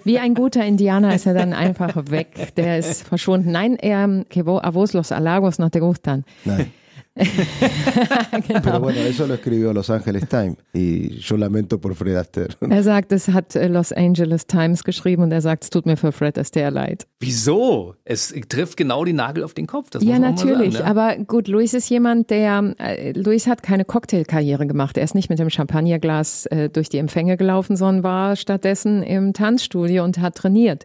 Wie 0.05 0.19
ein 0.21 0.35
guter 0.35 0.64
Indianer 0.64 1.12
ist 1.12 1.27
er 1.27 1.35
dann 1.35 1.53
einfach 1.53 1.93
weg. 2.11 2.53
Der 2.57 2.79
ist 2.79 3.03
verschwunden. 3.03 3.51
Nein, 3.51 3.75
er, 3.77 4.25
que 4.29 4.45
vo- 4.47 4.61
a 4.62 4.73
vos 4.75 4.93
los 4.93 5.11
halagos 5.11 5.59
no 5.59 5.69
te 5.71 5.81
gustan. 5.81 6.18
Nein. 6.45 6.73
Pero 8.63 8.81
bueno, 8.81 9.01
eso 9.01 9.27
lo 9.27 9.35
escribió 9.35 9.73
Los 9.73 9.91
Angeles 9.91 10.29
Times. 10.29 10.57
Y 10.73 11.19
yo 11.19 11.37
lamento 11.37 11.81
por 11.81 11.95
Fred 11.95 12.17
Astaire. 12.17 12.55
Er 12.71 12.83
sagt, 12.83 13.13
es 13.13 13.29
hat 13.29 13.57
äh, 13.57 13.69
Los 13.69 13.93
Angeles 13.93 14.47
Times 14.47 14.85
geschrieben 14.85 15.23
und 15.23 15.33
er 15.33 15.41
sagt, 15.41 15.65
es 15.65 15.71
tut 15.71 15.87
mir 15.87 15.97
für 15.97 16.13
Fred 16.13 16.39
Astaire 16.39 16.71
leid. 16.71 17.07
Wieso? 17.21 17.95
Es 18.05 18.33
trifft 18.49 18.77
genau 18.77 19.05
die 19.05 19.13
Nagel 19.13 19.43
auf 19.43 19.55
den 19.55 19.67
Kopf. 19.67 19.91
Das 19.91 20.03
Ja, 20.03 20.19
natürlich. 20.19 20.75
Sagen, 20.75 20.85
ne? 20.85 20.91
Aber 21.03 21.17
gut, 21.25 21.49
Luis 21.49 21.75
ist 21.75 21.89
jemand, 21.89 22.31
der, 22.31 22.75
äh, 22.79 23.13
Luis 23.13 23.47
hat 23.47 23.63
keine 23.63 23.85
Cocktailkarriere 23.85 24.67
gemacht. 24.67 24.97
Er 24.97 25.05
ist 25.05 25.15
nicht 25.15 25.31
mit 25.31 25.39
dem 25.39 25.51
Champagnerglas 25.51 26.47
äh, 26.47 26.69
durch 26.69 26.89
die 26.89 26.99
Empfänge 26.99 27.37
gelaufen, 27.37 27.77
sondern 27.77 28.05
war 28.05 28.37
stattdessen 28.37 29.03
im 29.03 29.33
Tanzstudio 29.33 30.05
und 30.05 30.19
hat 30.19 30.37
trainiert. 30.37 30.85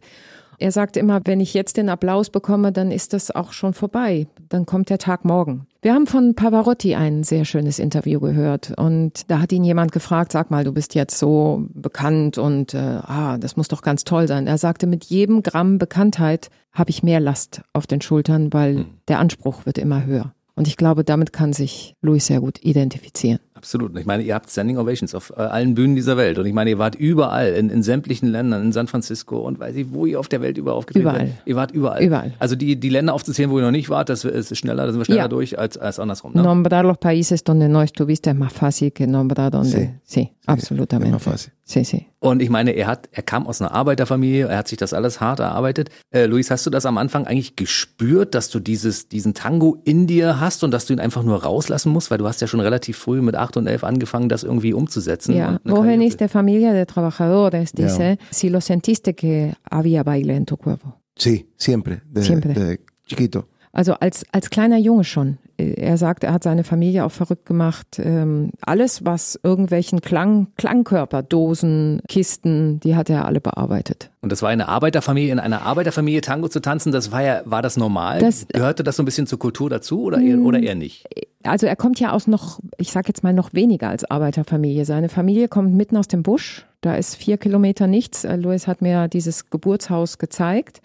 Er 0.64 0.72
sagt 0.72 0.96
immer, 0.96 1.20
wenn 1.26 1.42
ich 1.42 1.54
jetzt 1.54 1.76
den 1.76 1.90
Applaus 1.90 2.30
bekomme, 2.30 2.72
dann 2.72 2.90
ist 2.90 3.12
das 3.12 3.32
auch 3.32 3.52
schon 3.52 3.74
vorbei. 3.74 4.28
Dann 4.48 4.66
kommt 4.66 4.90
der 4.90 4.98
Tag 4.98 5.26
morgen. 5.26 5.68
Wir 5.82 5.94
haben 5.94 6.08
von 6.08 6.36
Pavarotti 6.36 6.96
ein 6.96 7.26
sehr 7.26 7.44
schönes 7.44 7.80
Interview 7.80 8.22
gehört 8.22 8.72
und 8.78 9.30
da 9.30 9.42
hat 9.42 9.52
ihn 9.52 9.66
jemand 9.66 9.92
gefragt, 9.92 10.32
sag 10.32 10.52
mal, 10.52 10.64
du 10.64 10.72
bist 10.72 10.96
jetzt 10.96 11.20
so 11.20 11.66
bekannt 11.74 12.38
und 12.38 12.74
äh, 12.76 12.78
ah, 12.78 13.38
das 13.38 13.58
muss 13.58 13.68
doch 13.68 13.82
ganz 13.82 14.06
toll 14.06 14.30
sein. 14.30 14.48
Er 14.48 14.58
sagte, 14.58 14.88
mit 14.88 15.04
jedem 15.04 15.44
Gramm 15.44 15.80
Bekanntheit 15.80 16.50
habe 16.72 16.92
ich 16.92 17.04
mehr 17.04 17.20
Last 17.20 17.62
auf 17.74 17.86
den 17.86 18.00
Schultern, 18.00 18.54
weil 18.54 18.86
der 19.10 19.20
Anspruch 19.20 19.66
wird 19.66 19.78
immer 19.78 20.06
höher. 20.06 20.34
Und 20.56 20.70
ich 20.70 20.78
glaube, 20.78 21.04
damit 21.04 21.34
kann 21.34 21.52
sich 21.52 21.98
Louis 22.02 22.26
sehr 22.26 22.40
gut 22.40 22.64
identifizieren. 22.64 23.42
Absolut. 23.64 23.92
Und 23.94 23.98
Ich 23.98 24.06
meine, 24.06 24.24
ihr 24.24 24.36
habt 24.36 24.50
Standing 24.52 24.78
Ovations 24.78 25.16
auf 25.16 25.32
äh, 25.38 25.42
allen 25.42 25.74
Bühnen 25.74 25.96
dieser 25.96 26.18
Welt. 26.18 26.38
Und 26.38 26.46
ich 26.46 26.54
meine, 26.54 26.70
ihr 26.72 26.80
wart 26.80 26.96
überall, 26.96 27.54
in, 27.54 27.70
in 27.70 27.82
sämtlichen 27.82 28.30
Ländern, 28.30 28.62
in 28.62 28.72
San 28.74 28.88
Francisco 28.88 29.38
und 29.38 29.58
weiß 29.58 29.76
ich, 29.78 29.88
wo 29.94 30.06
ihr 30.06 30.20
auf 30.20 30.28
der 30.28 30.42
Welt 30.42 30.58
überall 30.58 30.78
aufgetreten 30.78 31.04
Überall. 31.08 31.28
seid. 31.28 31.36
Ihr 31.46 31.56
wart 31.56 31.72
überall. 31.72 32.04
Überall. 32.04 32.34
Also 32.40 32.58
die, 32.58 32.76
die 32.76 32.90
Länder 32.90 33.14
aufzuzählen, 33.14 33.50
wo 33.50 33.58
ihr 33.60 33.64
noch 33.64 33.72
nicht 33.72 33.90
wart, 33.90 34.10
das 34.10 34.26
ist 34.26 34.58
schneller, 34.58 34.86
da 34.86 34.92
sind 34.92 35.00
wir 35.00 35.06
schneller 35.06 35.22
Ja. 35.22 35.28
durch 35.30 35.58
als, 35.58 35.78
als 35.78 35.98
andersrum. 35.98 36.34
Ne? 36.34 36.44
Nombrar 36.44 36.84
los 36.84 36.98
países 36.98 37.46
donde 37.46 37.70
no 37.70 37.82
estuviste 37.82 38.32
es 38.32 38.36
más 38.36 38.52
fácil 38.52 38.92
que 38.92 39.08
nombrar 39.08 39.50
donde. 39.50 39.94
Sí, 40.04 40.30
absolutamente. 40.46 41.14
Más 41.16 41.24
fácil. 41.24 41.52
Sí, 41.66 41.86
sí. 41.86 42.08
Und 42.20 42.42
ich 42.42 42.50
meine, 42.50 42.72
er 42.72 42.88
hat, 42.88 43.08
er 43.14 43.24
kam 43.24 43.48
aus 43.48 43.62
einer 43.62 43.72
Arbeiterfamilie, 43.72 44.48
er 44.48 44.58
hat 44.58 44.68
sich 44.68 44.78
das 44.78 44.94
alles 44.94 45.22
hart 45.22 45.40
erarbeitet. 45.40 45.90
Äh, 46.12 46.26
Luis, 46.26 46.52
hast 46.52 46.66
du 46.66 46.70
das 46.70 46.86
am 46.86 46.98
Anfang 46.98 47.26
eigentlich 47.26 47.56
gespürt, 47.56 48.36
dass 48.36 48.50
du 48.50 48.60
dieses, 48.60 49.08
diesen 49.08 49.34
Tango 49.34 49.78
in 49.86 50.06
dir 50.08 50.40
hast 50.42 50.64
und 50.66 50.72
dass 50.72 50.86
du 50.86 50.94
ihn 50.94 51.00
einfach 51.00 51.24
nur 51.24 51.42
rauslassen 51.44 51.92
musst? 51.92 52.12
Weil 52.12 52.18
du 52.18 52.28
hast 52.28 52.42
ja 52.42 52.48
schon 52.48 52.60
relativ 52.60 52.98
früh 52.98 53.22
mit 53.22 53.36
acht 53.36 53.53
und 53.58 53.68
elf 53.68 53.84
angefangen, 53.84 54.30
das 54.30 54.44
irgendwie 54.44 54.74
umzusetzen. 54.74 55.36
Ja, 55.36 55.60
vos 55.64 55.74
Karriere 55.80 55.88
venís 55.98 56.14
zu- 56.14 56.18
de 56.20 56.28
familia 56.30 56.74
de 56.74 56.86
trabajadores, 56.86 57.72
Ja. 57.78 57.86
dice, 57.86 58.18
si 58.32 58.50
lo 58.50 58.62
sentiste 58.62 59.14
que 59.16 59.54
había 59.70 60.04
baile 60.04 60.36
en 60.36 60.46
tu 60.46 60.58
cuerpo. 60.58 61.00
Sí, 61.16 61.48
siempre, 61.58 62.02
desde, 62.10 62.28
Siempre. 62.28 62.54
desde 62.54 62.80
chiquito. 63.06 63.48
Also 63.76 63.94
als, 63.96 64.24
als 64.32 64.52
kleiner 64.52 64.78
Junge 64.78 65.04
schon. 65.04 65.40
Er 65.58 65.98
sagt, 65.98 66.24
er 66.24 66.32
hat 66.34 66.44
seine 66.44 66.64
Familie 66.64 67.06
auch 67.06 67.12
verrückt 67.12 67.46
gemacht. 67.48 68.00
Ähm, 68.00 68.52
alles, 68.62 69.04
was 69.06 69.40
irgendwelchen 69.42 70.02
Klang, 70.02 70.48
Klangkörper, 70.58 71.24
Dosen, 71.24 72.02
Kisten, 72.08 72.80
die 72.82 72.96
hat 72.96 73.10
er 73.10 73.26
alle 73.26 73.42
bearbeitet. 73.42 74.12
Und 74.22 74.32
das 74.32 74.42
war 74.44 74.50
eine 74.50 74.68
Arbeiterfamilie, 74.68 75.32
in 75.32 75.40
einer 75.40 75.64
Arbeiterfamilie 75.64 76.22
Tango 76.22 76.50
zu 76.50 76.60
tanzen, 76.60 76.92
das 76.92 77.12
war 77.12 77.24
ja, 77.24 77.42
war 77.46 77.62
das 77.64 77.76
normal? 77.78 78.20
Das- 78.20 78.48
Gehörte 78.48 78.84
das 78.84 78.96
so 78.96 79.02
ein 79.04 79.06
bisschen 79.06 79.26
zur 79.28 79.40
Kultur 79.40 79.70
dazu 79.72 80.04
oder 80.04 80.20
eher, 80.22 80.40
oder 80.40 80.60
eher 80.62 80.76
nicht? 80.76 81.08
Also 81.44 81.66
er 81.66 81.76
kommt 81.76 82.00
ja 82.00 82.12
aus 82.12 82.28
noch, 82.28 82.60
ich 82.78 82.92
sag 82.92 83.08
jetzt 83.08 83.24
mal 83.24 83.34
noch 83.34 83.54
weniger 83.54 83.90
als 83.90 84.06
Arbeiterfamilie. 84.10 84.86
Seine 84.86 85.10
Familie 85.10 85.48
kommt 85.48 85.74
mitten 85.74 85.98
aus 85.98 86.08
dem 86.08 86.22
Busch. 86.24 86.66
Da 86.82 86.96
ist 86.96 87.16
vier 87.16 87.38
Kilometer 87.38 87.88
nichts. 87.88 88.24
Äh, 88.24 88.36
Luis 88.38 88.68
hat 88.68 88.82
mir 88.82 89.08
dieses 89.08 89.50
Geburtshaus 89.50 90.18
gezeigt 90.20 90.82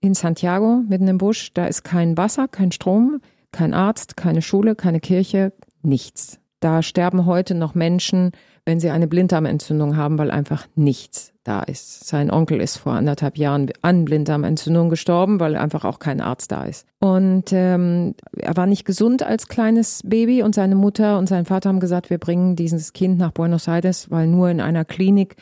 in 0.00 0.14
Santiago, 0.14 0.82
mitten 0.88 1.08
im 1.08 1.18
Busch. 1.18 1.52
Da 1.54 1.66
ist 1.66 1.84
kein 1.84 2.16
Wasser, 2.16 2.48
kein 2.48 2.72
Strom, 2.72 3.20
kein 3.52 3.74
Arzt, 3.74 4.16
keine 4.16 4.42
Schule, 4.42 4.74
keine 4.74 5.00
Kirche, 5.00 5.52
nichts. 5.82 6.40
Da 6.60 6.82
sterben 6.82 7.26
heute 7.26 7.54
noch 7.54 7.74
Menschen, 7.74 8.32
wenn 8.64 8.80
sie 8.80 8.90
eine 8.90 9.06
Blinddarmentzündung 9.06 9.96
haben, 9.96 10.18
weil 10.18 10.30
einfach 10.30 10.66
nichts 10.74 11.32
da 11.44 11.62
ist. 11.62 12.06
Sein 12.06 12.30
Onkel 12.30 12.60
ist 12.60 12.76
vor 12.76 12.94
anderthalb 12.94 13.38
Jahren 13.38 13.70
an 13.82 14.04
Blinddarmentzündung 14.04 14.88
gestorben, 14.88 15.38
weil 15.38 15.54
einfach 15.54 15.84
auch 15.84 15.98
kein 15.98 16.20
Arzt 16.20 16.50
da 16.50 16.64
ist. 16.64 16.86
Und 16.98 17.52
ähm, 17.52 18.14
er 18.36 18.56
war 18.56 18.66
nicht 18.66 18.84
gesund 18.84 19.22
als 19.22 19.46
kleines 19.46 20.02
Baby 20.04 20.42
und 20.42 20.54
seine 20.54 20.74
Mutter 20.74 21.18
und 21.18 21.28
sein 21.28 21.44
Vater 21.44 21.68
haben 21.68 21.78
gesagt, 21.78 22.10
wir 22.10 22.18
bringen 22.18 22.56
dieses 22.56 22.92
Kind 22.92 23.18
nach 23.18 23.30
Buenos 23.30 23.68
Aires, 23.68 24.10
weil 24.10 24.26
nur 24.26 24.50
in 24.50 24.60
einer 24.60 24.84
Klinik 24.84 25.36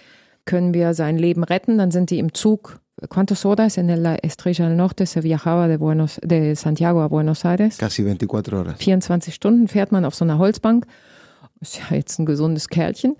können 0.44 0.74
wir 0.74 0.92
sein 0.92 1.16
Leben 1.16 1.44
retten. 1.44 1.78
Dann 1.78 1.90
sind 1.90 2.10
die 2.10 2.18
im 2.18 2.34
Zug. 2.34 2.80
¿Cuántas 3.08 3.44
horas 3.44 3.76
en 3.76 4.02
la 4.02 4.14
Estrella 4.22 4.68
del 4.68 4.76
Norte 4.76 5.06
se 5.06 5.20
viajaba 5.20 5.66
de, 5.66 5.76
Buenos, 5.76 6.20
de 6.22 6.54
Santiago 6.54 7.00
a 7.02 7.08
Buenos 7.08 7.44
Aires? 7.44 7.76
Casi 7.76 8.04
24 8.04 8.58
horas. 8.58 8.76
24 8.78 9.34
Stunden 9.34 9.68
fährt 9.68 9.90
man 9.90 10.04
auf 10.04 10.14
so 10.14 10.24
einer 10.24 10.38
Holzbank. 10.38 10.86
Ist 11.60 11.78
ja 11.78 11.96
jetzt 11.96 12.18
ein 12.18 12.26
gesundes 12.26 12.68
Kerlchen. 12.68 13.16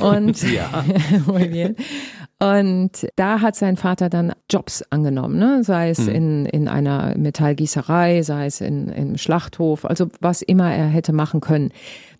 Und, 0.00 0.42
Ja. 0.52 0.84
Muy 1.26 1.48
bien. 1.48 1.76
Und 2.38 3.08
da 3.16 3.40
hat 3.40 3.56
sein 3.56 3.76
Vater 3.76 4.10
dann 4.10 4.32
Jobs 4.50 4.84
angenommen, 4.90 5.38
ne? 5.38 5.64
sei 5.64 5.90
es 5.90 6.06
in, 6.06 6.44
in 6.46 6.68
einer 6.68 7.16
Metallgießerei, 7.16 8.22
sei 8.22 8.46
es 8.46 8.60
in, 8.60 8.88
im 8.88 9.16
Schlachthof, 9.16 9.86
also 9.86 10.08
was 10.20 10.42
immer 10.42 10.70
er 10.72 10.86
hätte 10.86 11.14
machen 11.14 11.40
können. 11.40 11.72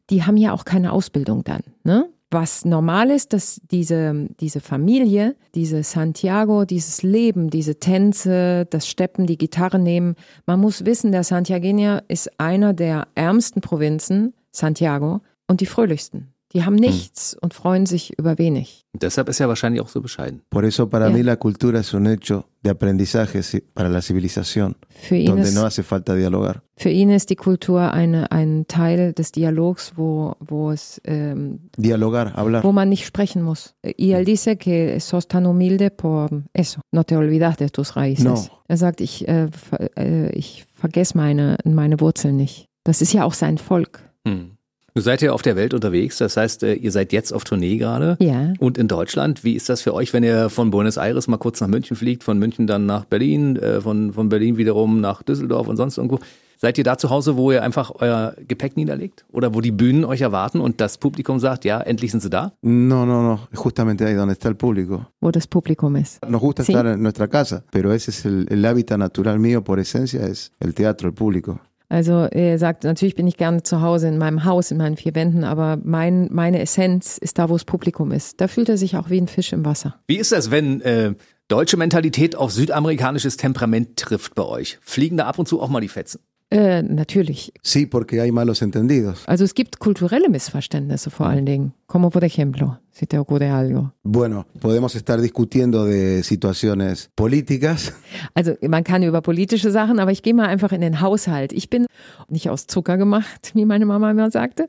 Die 0.08 0.24
haben 0.24 0.38
ja 0.38 0.52
auch 0.52 0.64
keine 0.64 0.92
Ausbildung 0.92 1.44
dann. 1.44 1.60
Ne? 1.84 2.08
Was 2.30 2.64
normal 2.64 3.10
ist, 3.10 3.32
dass 3.32 3.60
diese, 3.70 4.28
diese 4.40 4.60
Familie, 4.60 5.36
diese 5.54 5.84
Santiago, 5.84 6.64
dieses 6.64 7.02
Leben, 7.02 7.50
diese 7.50 7.78
Tänze, 7.78 8.66
das 8.68 8.88
Steppen, 8.88 9.26
die 9.26 9.38
Gitarre 9.38 9.78
nehmen, 9.78 10.16
man 10.44 10.60
muss 10.60 10.84
wissen, 10.84 11.12
der 11.12 11.22
Santiagueña 11.22 12.02
ist 12.08 12.40
einer 12.40 12.72
der 12.72 13.06
ärmsten 13.14 13.60
Provinzen, 13.60 14.34
Santiago, 14.50 15.20
und 15.46 15.60
die 15.60 15.66
fröhlichsten. 15.66 16.32
Die 16.52 16.64
haben 16.64 16.76
nichts 16.76 17.36
und 17.40 17.54
freuen 17.54 17.86
sich 17.86 18.16
über 18.18 18.38
wenig. 18.38 18.84
Und 18.94 19.02
deshalb 19.02 19.28
ist 19.28 19.40
er 19.40 19.48
wahrscheinlich 19.48 19.82
auch 19.82 19.88
so 19.88 20.00
bescheiden. 20.00 20.42
Por 20.48 20.64
eso 20.64 20.88
para 20.88 21.08
Ya. 21.08 21.12
mí 21.14 21.22
la 21.22 21.36
cultura 21.36 21.80
es 21.80 21.92
un 21.92 22.06
hecho 22.06 22.46
de 22.62 22.70
aprendizaje 22.70 23.40
para 23.74 23.88
la 23.88 24.00
civilización, 24.00 24.76
Für 24.88 25.16
ihn, 25.16 25.26
donde 25.26 25.42
ist, 25.42 25.54
no 25.54 25.64
hace 25.64 25.82
falta 25.82 26.14
dialogar. 26.14 26.62
für 26.76 26.88
ihn 26.90 27.10
ist 27.10 27.30
die 27.30 27.36
Kultur 27.36 27.92
eine, 27.92 28.30
ein 28.30 28.66
Teil 28.68 29.12
des 29.12 29.32
Dialogs, 29.32 29.92
wo, 29.96 30.34
wo 30.40 30.70
es 30.70 31.00
ähm, 31.04 31.68
Dialogar, 31.76 32.32
hablar. 32.34 32.62
wo 32.62 32.72
man 32.72 32.88
nicht 32.88 33.04
sprechen 33.06 33.42
muss. 33.42 33.74
Y 33.84 34.12
él 34.12 34.24
dice 34.24 34.56
que 34.56 34.98
sos 35.00 35.26
tan 35.28 35.46
humilde 35.46 35.90
por 35.90 36.30
eso, 36.54 36.80
no 36.92 37.02
te 37.04 37.16
olvidas 37.16 37.56
de 37.58 37.68
tus 37.70 37.96
raíces. 37.96 38.24
No. 38.24 38.40
Er 38.68 38.76
sagt, 38.76 39.00
ich, 39.00 39.26
äh, 39.28 39.48
ver, 39.50 39.90
äh, 39.98 40.30
ich 40.30 40.64
vergesse 40.74 41.16
meine, 41.18 41.58
meine 41.64 42.00
Wurzeln 42.00 42.36
nicht. 42.36 42.66
Das 42.84 43.02
ist 43.02 43.12
ja 43.12 43.24
auch 43.24 43.34
sein 43.34 43.58
Volk. 43.58 44.00
Hm. 44.26 44.55
Du 44.96 45.02
seid 45.02 45.20
ja 45.20 45.32
auf 45.32 45.42
der 45.42 45.56
Welt 45.56 45.74
unterwegs, 45.74 46.16
das 46.16 46.38
heißt, 46.38 46.62
äh, 46.62 46.72
ihr 46.72 46.90
seid 46.90 47.12
jetzt 47.12 47.30
auf 47.30 47.44
Tournee 47.44 47.76
gerade. 47.76 48.16
Ja. 48.18 48.54
Und 48.58 48.78
in 48.78 48.88
Deutschland, 48.88 49.44
wie 49.44 49.52
ist 49.52 49.68
das 49.68 49.82
für 49.82 49.92
euch, 49.92 50.14
wenn 50.14 50.22
ihr 50.24 50.48
von 50.48 50.70
Buenos 50.70 50.96
Aires 50.96 51.28
mal 51.28 51.36
kurz 51.36 51.60
nach 51.60 51.68
München 51.68 51.98
fliegt, 51.98 52.24
von 52.24 52.38
München 52.38 52.66
dann 52.66 52.86
nach 52.86 53.04
Berlin, 53.04 53.56
äh, 53.56 53.82
von, 53.82 54.14
von 54.14 54.30
Berlin 54.30 54.56
wiederum 54.56 55.02
nach 55.02 55.22
Düsseldorf 55.22 55.68
und 55.68 55.76
sonst 55.76 55.98
irgendwo? 55.98 56.18
Seid 56.56 56.78
ihr 56.78 56.84
da 56.84 56.96
zu 56.96 57.10
Hause, 57.10 57.36
wo 57.36 57.52
ihr 57.52 57.62
einfach 57.62 57.92
euer 57.96 58.34
Gepäck 58.48 58.78
niederlegt? 58.78 59.26
Oder 59.30 59.54
wo 59.54 59.60
die 59.60 59.70
Bühnen 59.70 60.06
euch 60.06 60.22
erwarten 60.22 60.62
und 60.62 60.80
das 60.80 60.96
Publikum 60.96 61.38
sagt, 61.40 61.66
ja, 61.66 61.78
endlich 61.82 62.10
sind 62.12 62.22
sie 62.22 62.30
da? 62.30 62.52
No, 62.62 63.04
no, 63.04 63.20
no, 63.22 63.40
justamente 63.52 64.06
ahí 64.06 64.14
donde 64.14 64.32
está 64.32 64.48
el 64.48 64.56
público. 64.56 65.04
Wo 65.20 65.30
das 65.30 65.46
Publikum 65.46 65.94
ist. 65.96 66.26
Nos 66.26 66.40
gusta 66.40 66.62
Sí. 66.64 66.72
estar 66.72 66.86
en 66.86 67.02
nuestra 67.02 67.28
casa, 67.28 67.64
pero 67.70 67.92
ese 67.92 68.10
es 68.12 68.24
el, 68.24 68.46
el 68.48 68.64
hábitat 68.64 68.96
natural 68.98 69.38
mío 69.38 69.62
por 69.62 69.78
esencia, 69.78 70.26
es 70.26 70.52
el 70.58 70.72
teatro, 70.72 71.08
el 71.08 71.14
público. 71.14 71.60
Also 71.88 72.24
er 72.30 72.58
sagt, 72.58 72.84
natürlich 72.84 73.14
bin 73.14 73.26
ich 73.26 73.36
gerne 73.36 73.62
zu 73.62 73.80
Hause 73.80 74.08
in 74.08 74.18
meinem 74.18 74.44
Haus, 74.44 74.70
in 74.70 74.78
meinen 74.78 74.96
vier 74.96 75.14
Wänden, 75.14 75.44
aber 75.44 75.78
mein, 75.82 76.28
meine 76.32 76.60
Essenz 76.60 77.18
ist 77.18 77.38
da, 77.38 77.48
wo 77.48 77.52
das 77.52 77.64
Publikum 77.64 78.10
ist. 78.12 78.40
Da 78.40 78.48
fühlt 78.48 78.68
er 78.68 78.76
sich 78.76 78.96
auch 78.96 79.08
wie 79.08 79.20
ein 79.20 79.28
Fisch 79.28 79.52
im 79.52 79.64
Wasser. 79.64 79.96
Wie 80.08 80.16
ist 80.16 80.32
das, 80.32 80.50
wenn 80.50 80.80
äh, 80.80 81.14
deutsche 81.48 81.76
Mentalität 81.76 82.34
auf 82.34 82.52
südamerikanisches 82.52 83.36
Temperament 83.36 83.96
trifft 83.96 84.34
bei 84.34 84.44
euch? 84.44 84.78
Fliegen 84.82 85.16
da 85.16 85.26
ab 85.26 85.38
und 85.38 85.46
zu 85.46 85.60
auch 85.60 85.68
mal 85.68 85.80
die 85.80 85.88
Fetzen? 85.88 86.20
Äh, 86.48 86.82
natürlich. 86.82 87.52
Sí, 87.62 87.86
porque 87.86 88.20
hay 88.20 88.30
malos 88.30 88.62
entendidos. 88.62 89.24
Also 89.26 89.42
es 89.42 89.54
gibt 89.54 89.80
kulturelle 89.80 90.28
Missverständnisse 90.28 91.10
vor 91.10 91.26
allen 91.26 91.44
Dingen. 91.44 91.72
Como 91.88 92.10
por 92.10 92.24
ejemplo, 92.24 92.80
si 92.90 93.06
te 93.06 93.16
ocurre 93.16 93.48
algo. 93.48 93.92
Bueno, 94.02 94.44
podemos 94.60 94.96
estar 94.96 95.20
discutiendo 95.20 95.84
de 95.84 96.24
situaciones 96.24 97.10
políticas, 97.14 97.92
Also 98.34 98.54
man 98.68 98.82
kann 98.82 99.04
über 99.04 99.22
politische 99.22 99.70
Sachen, 99.70 100.00
aber 100.00 100.10
ich 100.10 100.22
gehe 100.24 100.34
mal 100.34 100.46
einfach 100.48 100.72
in 100.72 100.80
den 100.80 101.00
Haushalt. 101.00 101.52
Ich 101.52 101.70
bin 101.70 101.86
nicht 102.28 102.50
aus 102.50 102.66
Zucker 102.66 102.96
gemacht, 102.96 103.52
wie 103.54 103.64
meine 103.64 103.86
Mama 103.86 104.10
immer 104.10 104.32
sagte. 104.32 104.68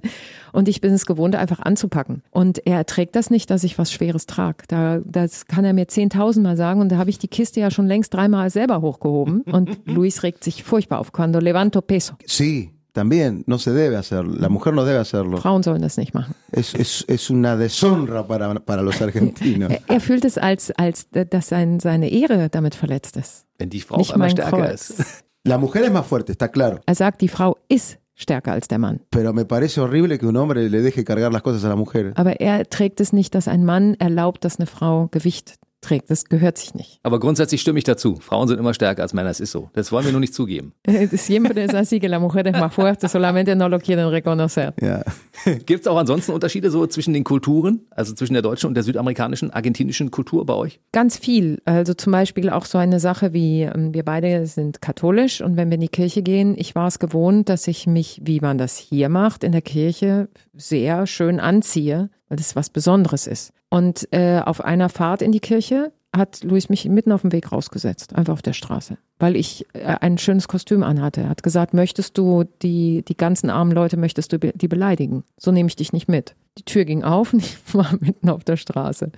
Und 0.53 0.67
ich 0.67 0.79
bin 0.79 0.93
es 0.93 1.07
gewohnt, 1.07 1.35
einfach 1.35 1.59
anzupacken. 1.59 2.21
Und 2.29 2.65
er 2.67 2.77
erträgt 2.77 3.15
das 3.15 3.31
nicht, 3.31 3.49
dass 3.49 3.63
ich 3.63 3.79
was 3.79 3.91
Schweres 3.91 4.27
trage. 4.27 4.65
Da, 4.67 4.99
das 5.03 5.47
kann 5.47 5.65
er 5.65 5.73
mir 5.73 5.87
zehntausendmal 5.87 6.55
sagen. 6.55 6.81
Und 6.81 6.89
da 6.89 6.97
habe 6.97 7.09
ich 7.09 7.17
die 7.17 7.27
Kiste 7.27 7.59
ja 7.61 7.71
schon 7.71 7.87
längst 7.87 8.13
dreimal 8.13 8.51
selber 8.51 8.81
hochgehoben. 8.81 9.41
Und 9.41 9.79
Luis 9.85 10.21
regt 10.21 10.43
sich 10.43 10.63
furchtbar 10.63 10.99
auf. 10.99 11.11
Cuando 11.11 11.39
levanto 11.39 11.81
peso. 11.81 12.13
sí, 12.27 12.69
también 12.97 13.43
no 13.45 13.59
se 13.59 13.73
debe 13.73 13.95
hacerlo. 13.95 14.33
La 14.39 14.49
mujer 14.49 14.73
no 14.73 14.83
debe 14.83 14.97
hacerlo. 14.97 15.37
Frauen 15.37 15.61
sollen 15.61 15.83
das 15.83 15.97
nicht 15.97 16.15
machen. 16.15 16.33
Es, 16.51 16.73
es, 16.73 17.05
es 17.07 17.29
una 17.29 17.55
deshonra 17.55 18.25
para, 18.25 18.55
para 18.55 18.81
los 18.81 18.99
argentinos. 18.99 19.69
Er, 19.69 19.81
er 19.87 19.99
fühlt 19.99 20.25
es 20.25 20.39
als, 20.39 20.71
als 20.71 21.07
dass 21.11 21.47
sein, 21.47 21.79
seine 21.79 22.09
Ehre 22.09 22.49
damit 22.49 22.73
verletzt 22.73 23.15
ist. 23.15 23.45
Wenn 23.59 23.69
die 23.69 23.81
Frau 23.81 23.97
Nicht 23.97 24.13
einmal 24.13 24.29
mein 24.29 24.35
stärker 24.35 24.57
Kreuz. 24.57 24.89
ist. 24.89 25.23
La 25.43 25.59
mujer 25.59 25.83
es 25.83 25.91
más 25.91 26.07
fuerte, 26.07 26.31
está 26.31 26.47
claro. 26.47 26.79
Er 26.87 26.95
sagt, 26.95 27.21
die 27.21 27.27
Frau 27.27 27.57
ist 27.69 27.99
stärker 28.15 28.53
als 28.53 28.67
der 28.67 28.79
Mann. 28.79 29.01
Pero 29.11 29.31
me 29.31 29.45
parece 29.45 29.79
horrible 29.79 30.17
que 30.17 30.25
un 30.25 30.35
hombre 30.35 30.67
le 30.67 30.81
deje 30.81 31.03
cargar 31.03 31.31
las 31.31 31.43
cosas 31.43 31.63
a 31.65 31.69
la 31.69 31.75
mujer. 31.75 32.13
Aber 32.15 32.41
er 32.41 32.67
trägt 32.67 32.99
es 32.99 33.13
nicht, 33.13 33.35
dass 33.35 33.47
ein 33.47 33.63
Mann 33.63 33.93
erlaubt, 33.99 34.43
dass 34.43 34.57
eine 34.57 34.65
Frau 34.65 35.07
Gewicht 35.11 35.59
trägt. 35.81 36.09
Das 36.09 36.25
gehört 36.25 36.57
sich 36.57 36.73
nicht. 36.73 36.99
Aber 37.03 37.19
grundsätzlich 37.19 37.61
stimme 37.61 37.77
ich 37.77 37.83
dazu. 37.83 38.15
Frauen 38.15 38.47
sind 38.47 38.59
immer 38.59 38.73
stärker 38.73 39.01
als 39.01 39.13
Männer, 39.13 39.29
es 39.29 39.39
ist 39.39 39.51
so. 39.51 39.69
Das 39.73 39.91
wollen 39.91 40.05
wir 40.05 40.11
nur 40.11 40.21
nicht 40.21 40.33
zugeben. 40.33 40.73
Siempre 41.11 41.61
es 41.63 41.73
así 41.73 41.99
que 41.99 42.07
la 42.07 42.19
mujer 42.19 42.47
es 42.47 42.55
más 42.55 42.73
fuerte, 42.73 43.07
solamente 43.07 43.55
no 43.55 43.67
lo 43.67 43.79
quieren 43.79 44.07
reconocer. 44.07 44.73
Ya. 44.81 45.03
Gibt 45.65 45.81
es 45.81 45.87
auch 45.87 45.97
ansonsten 45.97 46.31
Unterschiede 46.31 46.71
so 46.71 46.85
zwischen 46.87 47.13
den 47.13 47.23
Kulturen, 47.23 47.85
also 47.91 48.13
zwischen 48.13 48.33
der 48.33 48.41
deutschen 48.41 48.67
und 48.67 48.73
der 48.73 48.83
südamerikanischen, 48.83 49.51
argentinischen 49.51 50.11
Kultur 50.11 50.45
bei 50.45 50.53
euch? 50.53 50.79
Ganz 50.91 51.17
viel. 51.17 51.61
Also 51.65 51.93
zum 51.93 52.11
Beispiel 52.11 52.49
auch 52.49 52.65
so 52.65 52.77
eine 52.77 52.99
Sache 52.99 53.33
wie, 53.33 53.63
ähm, 53.63 53.93
wir 53.93 54.03
beide 54.03 54.45
sind 54.47 54.81
katholisch 54.81 55.41
und 55.41 55.57
wenn 55.57 55.69
wir 55.69 55.75
in 55.75 55.81
die 55.81 55.87
Kirche 55.89 56.21
gehen, 56.21 56.55
ich 56.57 56.75
war 56.75 56.87
es 56.87 56.99
gewohnt, 56.99 57.49
dass 57.49 57.67
ich 57.67 57.87
mich, 57.87 58.21
wie 58.23 58.39
man 58.39 58.57
das 58.57 58.77
hier 58.77 59.09
macht, 59.09 59.43
in 59.43 59.51
der 59.51 59.61
Kirche 59.61 60.29
sehr 60.53 61.07
schön 61.07 61.39
anziehe, 61.39 62.09
weil 62.29 62.37
das 62.37 62.55
was 62.55 62.69
Besonderes 62.69 63.27
ist. 63.27 63.53
Und 63.69 64.07
äh, 64.11 64.39
auf 64.39 64.63
einer 64.63 64.89
Fahrt 64.89 65.21
in 65.21 65.31
die 65.31 65.39
Kirche 65.39 65.91
hat 66.15 66.43
Luis 66.43 66.69
mich 66.69 66.85
mitten 66.85 67.11
auf 67.11 67.21
dem 67.21 67.31
Weg 67.31 67.51
rausgesetzt, 67.51 68.15
einfach 68.15 68.33
auf 68.33 68.41
der 68.41 68.53
Straße, 68.53 68.97
weil 69.19 69.35
ich 69.35 69.65
äh, 69.73 69.83
ein 69.99 70.17
schönes 70.17 70.47
Kostüm 70.47 70.83
anhatte. 70.83 71.21
Er 71.21 71.29
hat 71.29 71.43
gesagt, 71.43 71.73
möchtest 71.73 72.17
du 72.17 72.45
die, 72.61 73.03
die 73.07 73.17
ganzen 73.17 73.49
armen 73.49 73.71
Leute, 73.71 73.97
möchtest 73.97 74.31
du 74.33 74.39
be 74.39 74.53
die 74.55 74.67
beleidigen? 74.67 75.23
So 75.37 75.51
nehme 75.51 75.67
ich 75.67 75.75
dich 75.75 75.93
nicht 75.93 76.07
mit. 76.07 76.35
Die 76.57 76.63
Tür 76.63 76.85
ging 76.85 77.03
auf 77.03 77.33
und 77.33 77.39
ich 77.43 77.57
war 77.73 77.93
mitten 77.99 78.29
auf 78.29 78.43
der 78.43 78.57
Straße. 78.57 79.11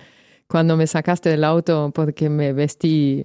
Cuando 0.48 0.76
me 0.76 0.86
sacaste 0.88 1.30
del 1.30 1.44
auto 1.44 1.90
porque 1.92 2.28
me 2.28 2.56
vestí. 2.56 3.24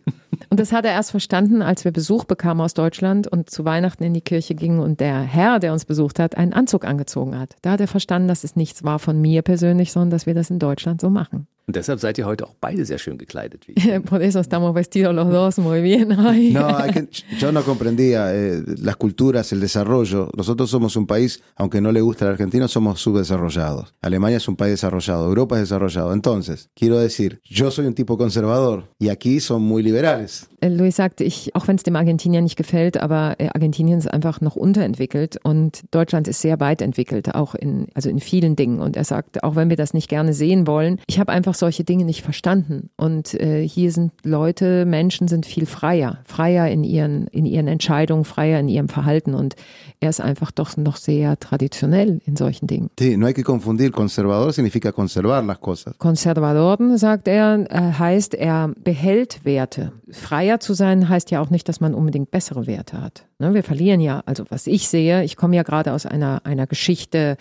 Und 0.49 0.59
das 0.59 0.71
hat 0.71 0.85
er 0.85 0.91
erst 0.91 1.11
verstanden, 1.11 1.61
als 1.61 1.85
wir 1.85 1.91
Besuch 1.91 2.25
bekamen 2.25 2.61
aus 2.61 2.73
Deutschland 2.73 3.27
und 3.27 3.49
zu 3.49 3.65
Weihnachten 3.65 4.03
in 4.03 4.13
die 4.13 4.21
Kirche 4.21 4.55
gingen 4.55 4.79
und 4.79 4.99
der 4.99 5.21
Herr, 5.21 5.59
der 5.59 5.73
uns 5.73 5.85
besucht 5.85 6.19
hat, 6.19 6.37
einen 6.37 6.53
Anzug 6.53 6.85
angezogen 6.85 7.37
hat. 7.37 7.55
Da 7.61 7.71
hat 7.71 7.81
er 7.81 7.87
verstanden, 7.87 8.27
dass 8.27 8.43
es 8.43 8.55
nichts 8.55 8.83
war 8.83 8.99
von 8.99 9.19
mir 9.19 9.41
persönlich, 9.41 9.91
sondern 9.91 10.11
dass 10.11 10.25
wir 10.25 10.33
das 10.33 10.49
in 10.49 10.59
Deutschland 10.59 11.01
so 11.01 11.09
machen. 11.09 11.47
Und 11.67 11.75
deshalb 11.75 11.99
seid 11.99 12.17
ihr 12.19 12.25
heute 12.25 12.45
auch 12.45 12.53
beide 12.61 12.85
sehr 12.85 12.97
schön 12.99 13.17
gekleidet. 13.17 13.67
Wie 13.67 13.73
ich. 13.73 14.03
Por 14.05 14.21
eso 14.21 14.39
estamos 14.39 14.73
vestidos 14.75 15.15
los 15.15 15.29
dos 15.31 15.57
muy 15.57 15.81
bien 15.81 16.11
hoy. 16.11 16.51
No, 16.51 16.77
que- 16.93 17.07
yo 17.39 17.51
no 17.51 17.63
comprendía 17.63 18.33
eh, 18.35 18.61
las 18.81 18.95
culturas, 18.97 19.51
el 19.51 19.59
desarrollo. 19.61 20.29
Nosotros 20.37 20.69
somos 20.69 20.95
un 20.95 21.07
país, 21.07 21.41
aunque 21.55 21.81
no 21.81 21.91
le 21.91 22.01
gusta 22.01 22.25
al 22.25 22.31
argentino, 22.33 22.67
somos 22.67 23.01
subdesarrollados. 23.01 23.93
Alemania 24.01 24.37
es 24.37 24.47
un 24.47 24.55
país 24.55 24.73
desarrollado, 24.73 25.25
Europa 25.25 25.55
es 25.55 25.61
desarrollado. 25.61 26.13
Entonces, 26.13 26.69
quiero 26.75 26.99
decir, 26.99 27.39
yo 27.43 27.71
soy 27.71 27.87
un 27.87 27.93
tipo 27.95 28.17
conservador 28.17 28.89
y 28.99 29.09
aquí 29.09 29.39
son 29.39 29.63
muy 29.63 29.81
liberales. 29.81 30.47
Luis 30.61 30.95
sagt, 30.95 31.21
ich, 31.21 31.53
auch 31.55 31.67
wenn 31.67 31.75
es 31.75 31.83
dem 31.83 31.95
Argentinier 31.95 32.41
nicht 32.41 32.55
gefällt, 32.57 32.97
aber 32.97 33.35
äh, 33.39 33.49
Argentinien 33.53 33.99
ist 33.99 34.07
einfach 34.11 34.41
noch 34.41 34.55
unterentwickelt 34.55 35.37
und 35.43 35.83
Deutschland 35.91 36.27
ist 36.27 36.41
sehr 36.41 36.59
weit 36.59 36.81
entwickelt, 36.81 37.33
auch 37.35 37.53
in, 37.55 37.87
also 37.93 38.09
in 38.09 38.19
vielen 38.19 38.55
Dingen. 38.55 38.79
Und 38.79 38.95
er 38.97 39.03
sagt, 39.03 39.43
auch 39.43 39.55
wenn 39.55 39.69
wir 39.69 39.77
das 39.77 39.93
nicht 39.93 40.09
gerne 40.09 40.33
sehen 40.33 40.65
wollen, 40.67 40.99
ich 41.07 41.19
habe 41.19 41.31
einfach 41.31 41.54
solche 41.57 41.83
Dinge 41.83 42.05
nicht 42.05 42.21
verstanden. 42.21 42.89
Und 42.97 43.33
äh, 43.35 43.67
hier 43.67 43.91
sind 43.91 44.11
Leute, 44.23 44.85
Menschen 44.85 45.27
sind 45.27 45.45
viel 45.45 45.65
freier, 45.65 46.19
freier 46.25 46.67
in 46.69 46.83
ihren, 46.83 47.27
in 47.27 47.45
ihren 47.45 47.67
Entscheidungen, 47.67 48.25
freier 48.25 48.59
in 48.59 48.67
ihrem 48.67 48.89
Verhalten. 48.89 49.33
Und 49.33 49.55
er 49.99 50.09
ist 50.09 50.21
einfach 50.21 50.51
doch 50.51 50.77
noch 50.77 50.97
sehr 50.97 51.39
traditionell 51.39 52.21
in 52.25 52.35
solchen 52.35 52.67
Dingen. 52.67 52.89
Sí, 52.99 53.17
no 53.17 53.25
hay 53.25 53.33
que 53.33 53.43
confundir. 53.43 53.91
Conservador 53.91 54.53
significa 54.53 54.91
conservar 54.91 55.43
las 55.43 55.59
cosas. 55.59 55.97
Konservadoren, 55.97 56.97
sagt 56.97 57.27
er, 57.27 57.65
äh, 57.69 57.93
heißt, 57.99 58.35
er 58.35 58.73
behält 58.83 59.43
Werte. 59.43 59.91
Freier 60.11 60.59
zu 60.59 60.73
sein 60.73 61.09
heißt 61.09 61.31
ja 61.31 61.41
auch 61.41 61.49
nicht, 61.49 61.67
dass 61.67 61.79
man 61.79 61.93
unbedingt 61.93 62.31
bessere 62.31 62.67
Werte 62.67 63.01
hat. 63.01 63.25
Ne, 63.39 63.53
wir 63.53 63.63
verlieren 63.63 63.99
ja, 63.99 64.23
also 64.25 64.45
was 64.49 64.67
ich 64.67 64.87
sehe, 64.87 65.23
ich 65.23 65.35
komme 65.35 65.55
ja 65.55 65.63
gerade 65.63 65.93
aus 65.93 66.05
einer, 66.05 66.41
einer 66.45 66.67
Geschichte, 66.67 67.37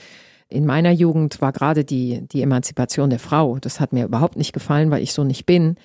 in 0.48 0.66
meiner 0.66 0.90
Jugend 0.90 1.40
war 1.40 1.52
gerade 1.52 1.84
die, 1.84 2.26
die 2.28 2.42
Emanzipation 2.42 3.10
der 3.10 3.18
Frau. 3.18 3.58
Das 3.58 3.80
hat 3.80 3.92
mir 3.92 4.04
überhaupt 4.04 4.36
nicht 4.36 4.52
gefallen, 4.52 4.90
weil 4.90 5.02
ich 5.02 5.12
so 5.12 5.24
nicht 5.24 5.46
bin. 5.46 5.76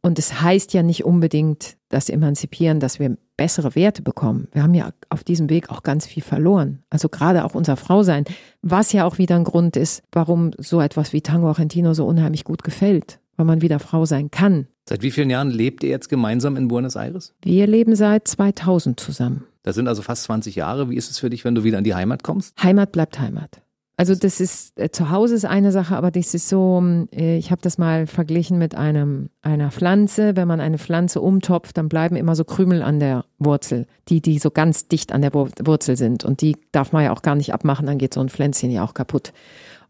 Und 0.00 0.18
es 0.18 0.40
heißt 0.40 0.72
ja 0.74 0.82
nicht 0.82 1.04
unbedingt 1.04 1.76
das 1.88 2.08
Emanzipieren, 2.08 2.80
dass 2.80 2.98
wir 2.98 3.16
bessere 3.36 3.74
Werte 3.74 4.02
bekommen. 4.02 4.48
Wir 4.52 4.62
haben 4.62 4.74
ja 4.74 4.90
auf 5.08 5.24
diesem 5.24 5.48
Weg 5.48 5.70
auch 5.70 5.82
ganz 5.82 6.06
viel 6.06 6.22
verloren. 6.22 6.82
Also 6.90 7.08
gerade 7.08 7.44
auch 7.44 7.54
unser 7.54 7.76
Frausein, 7.76 8.24
was 8.62 8.92
ja 8.92 9.04
auch 9.04 9.18
wieder 9.18 9.36
ein 9.36 9.44
Grund 9.44 9.76
ist, 9.76 10.02
warum 10.12 10.50
so 10.58 10.80
etwas 10.80 11.12
wie 11.12 11.20
Tango 11.20 11.48
Argentino 11.48 11.94
so 11.94 12.06
unheimlich 12.06 12.44
gut 12.44 12.64
gefällt, 12.64 13.20
weil 13.36 13.46
man 13.46 13.62
wieder 13.62 13.78
Frau 13.78 14.04
sein 14.04 14.30
kann. 14.30 14.66
Seit 14.88 15.02
wie 15.02 15.12
vielen 15.12 15.30
Jahren 15.30 15.50
lebt 15.50 15.84
ihr 15.84 15.90
jetzt 15.90 16.08
gemeinsam 16.08 16.56
in 16.56 16.68
Buenos 16.68 16.96
Aires? 16.96 17.34
Wir 17.42 17.66
leben 17.68 17.94
seit 17.94 18.26
2000 18.26 18.98
zusammen. 18.98 19.44
Das 19.62 19.76
sind 19.76 19.86
also 19.86 20.02
fast 20.02 20.24
20 20.24 20.56
Jahre. 20.56 20.90
Wie 20.90 20.96
ist 20.96 21.10
es 21.10 21.20
für 21.20 21.30
dich, 21.30 21.44
wenn 21.44 21.54
du 21.54 21.62
wieder 21.62 21.78
in 21.78 21.84
die 21.84 21.94
Heimat 21.94 22.24
kommst? 22.24 22.60
Heimat 22.60 22.90
bleibt 22.90 23.20
Heimat. 23.20 23.62
Also 24.02 24.16
das 24.16 24.40
ist, 24.40 24.76
äh, 24.80 24.90
zu 24.90 25.10
Hause 25.10 25.36
ist 25.36 25.44
eine 25.44 25.70
Sache, 25.70 25.94
aber 25.94 26.10
das 26.10 26.34
ist 26.34 26.48
so, 26.48 26.82
äh, 27.14 27.36
ich 27.36 27.52
habe 27.52 27.62
das 27.62 27.78
mal 27.78 28.08
verglichen 28.08 28.58
mit 28.58 28.74
einem, 28.74 29.30
einer 29.42 29.70
Pflanze. 29.70 30.34
Wenn 30.34 30.48
man 30.48 30.60
eine 30.60 30.78
Pflanze 30.78 31.20
umtopft, 31.20 31.76
dann 31.78 31.88
bleiben 31.88 32.16
immer 32.16 32.34
so 32.34 32.42
Krümel 32.42 32.82
an 32.82 32.98
der 32.98 33.24
Wurzel, 33.38 33.86
die, 34.08 34.20
die 34.20 34.40
so 34.40 34.50
ganz 34.50 34.88
dicht 34.88 35.12
an 35.12 35.22
der 35.22 35.32
Wur- 35.32 35.52
Wurzel 35.62 35.96
sind. 35.96 36.24
Und 36.24 36.40
die 36.40 36.56
darf 36.72 36.90
man 36.90 37.04
ja 37.04 37.12
auch 37.12 37.22
gar 37.22 37.36
nicht 37.36 37.54
abmachen, 37.54 37.86
dann 37.86 37.98
geht 37.98 38.12
so 38.12 38.20
ein 38.20 38.28
Pflänzchen 38.28 38.72
ja 38.72 38.82
auch 38.82 38.92
kaputt. 38.94 39.32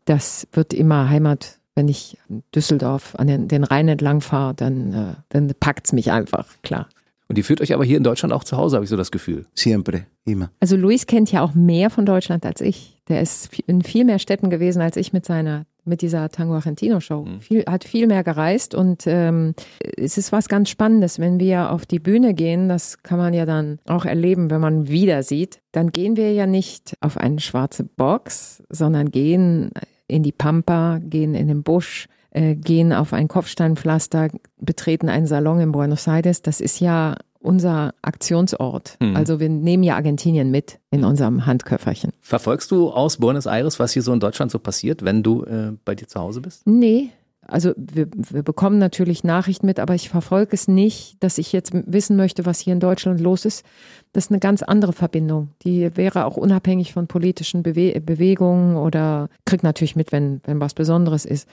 Das 0.05 0.47
wird 0.53 0.75
immer 0.75 1.09
Heimat. 1.09 1.59
Wenn 1.75 1.89
ich 1.89 2.19
Düsseldorf 2.55 3.15
an 3.17 3.29
den, 3.29 3.49
den 3.49 3.65
Rhein 3.65 3.89
entlang 3.89 4.21
fahre, 4.21 4.53
dann, 4.53 4.93
äh, 4.93 5.15
dann 5.31 5.51
packt's 5.59 5.95
mich 5.95 6.13
einfach, 6.13 6.49
klar. 6.63 6.87
Und 7.33 7.39
ihr 7.39 7.45
fühlt 7.45 7.63
euch 7.63 7.73
aber 7.73 7.83
hier 7.83 7.97
in 7.97 8.03
Deutschland 8.03 8.35
auch 8.35 8.45
zu 8.45 8.59
Hause, 8.59 8.77
habe 8.77 8.85
ich 8.85 8.91
so 8.91 8.97
das 8.99 9.11
Gefühl. 9.11 9.47
Siempre, 9.55 10.05
Ima. 10.27 10.51
Also 10.61 10.77
Luis 10.77 11.07
kennt 11.07 11.33
ja 11.33 11.41
auch 11.41 11.55
mehr 11.55 11.89
von 11.89 12.05
Deutschland 12.05 12.45
als 12.45 12.61
ich. 12.61 13.01
Der 13.09 13.23
ist 13.23 13.49
in 13.67 13.81
viel 13.81 14.05
mehr 14.05 14.19
Städten 14.19 14.51
gewesen 14.51 14.83
als 14.83 14.99
ich 14.99 15.15
mit 15.15 15.25
seiner 15.25 15.65
mit 15.87 16.03
dieser 16.03 16.29
Tango 16.29 16.53
Argentino 16.53 17.01
Show. 17.01 17.27
Viel, 17.41 17.65
hat 17.67 17.85
viel 17.85 18.07
mehr 18.07 18.23
gereist 18.23 18.75
und 18.75 19.05
ähm, 19.07 19.55
es 19.97 20.19
ist 20.19 20.31
was 20.31 20.51
ganz 20.51 20.69
Spannendes, 20.69 21.21
wenn 21.21 21.41
wir 21.41 21.71
auf 21.71 21.87
die 21.87 22.01
Bühne 22.01 22.35
gehen. 22.35 22.69
Das 22.69 23.03
kann 23.03 23.17
man 23.17 23.33
ja 23.33 23.47
dann 23.47 23.79
auch 23.87 24.05
erleben, 24.05 24.51
wenn 24.51 24.61
man 24.61 24.89
wieder 24.89 25.23
sieht. 25.23 25.63
Dann 25.73 25.91
gehen 25.91 26.19
wir 26.19 26.35
ja 26.35 26.47
nicht 26.47 26.99
auf 27.01 27.17
eine 27.17 27.41
schwarze 27.41 27.85
Box, 27.85 28.63
sondern 28.69 29.11
gehen 29.11 29.71
in 30.07 30.23
die 30.23 30.33
Pampa, 30.33 30.99
gehen 31.03 31.35
in 31.35 31.49
den 31.49 31.63
Busch, 31.63 32.09
äh, 32.33 32.55
gehen 32.55 32.93
auf 32.93 33.13
ein 33.13 33.29
Kopfsteinpflaster, 33.29 34.29
betreten 34.59 35.09
einen 35.09 35.27
Salon 35.27 35.61
in 35.61 35.73
Buenos 35.73 36.07
Aires. 36.07 36.43
Das 36.43 36.61
ist 36.61 36.81
ja 36.81 37.17
unser 37.43 37.95
Aktionsort. 38.03 38.97
Mhm. 39.01 39.17
Also 39.17 39.41
wir 39.41 39.49
nehmen 39.49 39.83
ja 39.83 39.97
Argentinien 39.97 40.51
mit 40.51 40.79
in 40.91 41.05
unserem 41.05 41.45
Handköfferchen. 41.45 42.13
Verfolgst 42.21 42.71
du 42.71 42.91
aus 42.91 43.19
Buenos 43.19 43.47
Aires, 43.47 43.79
was 43.79 43.93
hier 43.93 44.03
so 44.03 44.13
in 44.13 44.21
Deutschland 44.21 44.51
so 44.51 44.59
passiert, 44.59 45.05
wenn 45.05 45.23
du 45.23 45.45
äh, 45.45 45.73
bei 45.85 45.95
dir 45.95 46.09
zu 46.09 46.21
Hause 46.21 46.41
bist? 46.41 46.67
Nee. 46.67 47.11
Also 47.45 47.73
wir, 47.77 48.07
wir 48.15 48.45
bekommen 48.45 48.79
natürlich 48.79 49.25
Nachrichten 49.25 49.67
mit, 49.67 49.81
aber 49.81 49.97
ich 49.97 50.09
verfolge 50.09 50.53
es 50.55 50.69
nicht, 50.69 51.23
dass 51.25 51.39
ich 51.39 51.53
jetzt 51.53 51.73
wissen 51.75 52.17
möchte, 52.17 52.47
was 52.47 52.61
hier 52.61 52.73
in 52.73 52.79
Deutschland 52.79 53.21
los 53.21 53.45
ist. 53.45 53.67
Das 54.13 54.27
ist 54.27 54.31
eine 54.31 54.39
ganz 54.39 54.63
andere 54.63 54.93
Verbindung. 54.93 55.49
Die 55.65 55.97
wäre 55.97 56.25
auch 56.25 56.37
unabhängig 56.37 56.93
von 56.93 57.09
politischen 57.09 57.65
Bewe 57.65 58.01
Bewegungen 58.01 58.77
oder 58.77 59.29
kriegt 59.45 59.65
natürlich 59.65 59.97
mit, 59.97 60.13
wenn, 60.13 60.41
wenn 60.45 60.61
was 60.61 60.75
Besonderes 60.75 61.25
ist. 61.25 61.49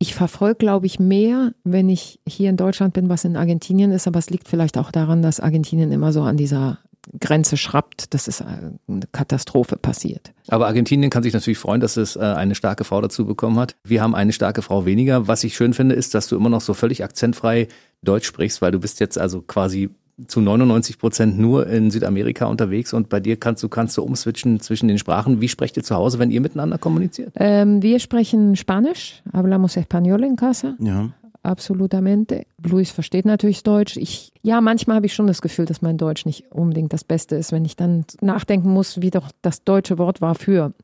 Ich 0.00 0.14
verfolge, 0.14 0.58
glaube 0.58 0.86
ich, 0.86 1.00
mehr, 1.00 1.52
wenn 1.64 1.88
ich 1.88 2.20
hier 2.26 2.50
in 2.50 2.56
Deutschland 2.56 2.94
bin, 2.94 3.08
was 3.08 3.24
in 3.24 3.36
Argentinien 3.36 3.90
ist, 3.90 4.06
aber 4.06 4.20
es 4.20 4.30
liegt 4.30 4.48
vielleicht 4.48 4.78
auch 4.78 4.92
daran, 4.92 5.22
dass 5.22 5.40
Argentinien 5.40 5.90
immer 5.90 6.12
so 6.12 6.22
an 6.22 6.36
dieser 6.36 6.78
Grenze 7.18 7.56
schrappt, 7.56 8.14
dass 8.14 8.28
es 8.28 8.40
äh, 8.40 8.44
eine 8.86 9.00
Katastrophe 9.12 9.76
passiert. 9.76 10.32
Aber 10.48 10.66
Argentinien 10.66 11.10
kann 11.10 11.22
sich 11.22 11.32
natürlich 11.32 11.58
freuen, 11.58 11.80
dass 11.80 11.96
es 11.96 12.16
äh, 12.16 12.20
eine 12.20 12.54
starke 12.54 12.84
Frau 12.84 13.00
dazu 13.00 13.26
bekommen 13.26 13.58
hat. 13.58 13.76
Wir 13.82 14.02
haben 14.02 14.14
eine 14.14 14.32
starke 14.32 14.62
Frau 14.62 14.84
weniger. 14.84 15.26
Was 15.26 15.42
ich 15.42 15.56
schön 15.56 15.74
finde, 15.74 15.94
ist, 15.94 16.14
dass 16.14 16.28
du 16.28 16.36
immer 16.36 16.50
noch 16.50 16.60
so 16.60 16.74
völlig 16.74 17.02
akzentfrei 17.02 17.68
Deutsch 18.02 18.26
sprichst, 18.26 18.62
weil 18.62 18.72
du 18.72 18.78
bist 18.78 19.00
jetzt 19.00 19.18
also 19.18 19.42
quasi 19.42 19.90
zu 20.26 20.40
99 20.40 20.98
Prozent 20.98 21.38
nur 21.38 21.66
in 21.68 21.90
Südamerika 21.90 22.46
unterwegs 22.46 22.92
und 22.92 23.08
bei 23.08 23.20
dir 23.20 23.36
kannst 23.36 23.62
du 23.62 23.68
kannst 23.68 23.96
du 23.96 24.02
umswitchen 24.02 24.60
zwischen 24.60 24.88
den 24.88 24.98
Sprachen. 24.98 25.40
Wie 25.40 25.48
sprecht 25.48 25.76
ihr 25.76 25.84
zu 25.84 25.94
Hause, 25.94 26.18
wenn 26.18 26.30
ihr 26.30 26.40
miteinander 26.40 26.78
kommuniziert? 26.78 27.32
Ähm, 27.36 27.82
wir 27.82 28.00
sprechen 28.00 28.56
Spanisch, 28.56 29.22
hablamos 29.32 29.76
español 29.76 30.24
en 30.24 30.36
casa. 30.36 30.74
Ja. 30.80 31.10
Absolutamente. 31.48 32.44
Luis 32.62 32.90
versteht 32.90 33.24
natürlich 33.24 33.62
Deutsch. 33.62 33.96
Ich, 33.96 34.32
ja, 34.42 34.60
manchmal 34.60 34.96
habe 34.96 35.06
ich 35.06 35.14
schon 35.14 35.26
das 35.26 35.40
Gefühl, 35.40 35.64
dass 35.64 35.80
mein 35.80 35.96
Deutsch 35.96 36.26
nicht 36.26 36.52
unbedingt 36.52 36.92
das 36.92 37.04
Beste 37.04 37.36
ist, 37.36 37.52
wenn 37.52 37.64
ich 37.64 37.74
dann 37.74 38.04
nachdenken 38.20 38.70
muss, 38.70 39.00
wie 39.00 39.10
doch 39.10 39.30
das 39.40 39.64
deutsche 39.64 39.96
Wort 39.96 40.20
war 40.20 40.34
für. 40.34 40.74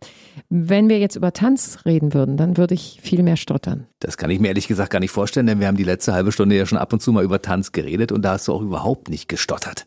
Wenn 0.48 0.88
wir 0.88 0.98
jetzt 0.98 1.16
über 1.16 1.34
Tanz 1.34 1.80
reden 1.84 2.14
würden, 2.14 2.38
dann 2.38 2.56
würde 2.56 2.72
ich 2.72 2.98
viel 3.02 3.22
mehr 3.22 3.36
stottern. 3.36 3.86
Das 4.00 4.16
kann 4.16 4.30
ich 4.30 4.40
mir 4.40 4.48
ehrlich 4.48 4.66
gesagt 4.66 4.90
gar 4.90 5.00
nicht 5.00 5.10
vorstellen, 5.10 5.46
denn 5.46 5.60
wir 5.60 5.66
haben 5.66 5.76
die 5.76 5.84
letzte 5.84 6.14
halbe 6.14 6.32
Stunde 6.32 6.56
ja 6.56 6.64
schon 6.64 6.78
ab 6.78 6.94
und 6.94 7.00
zu 7.00 7.12
mal 7.12 7.24
über 7.24 7.42
Tanz 7.42 7.72
geredet 7.72 8.10
und 8.10 8.22
da 8.22 8.32
hast 8.32 8.48
du 8.48 8.54
auch 8.54 8.62
überhaupt 8.62 9.10
nicht 9.10 9.28
gestottert. 9.28 9.84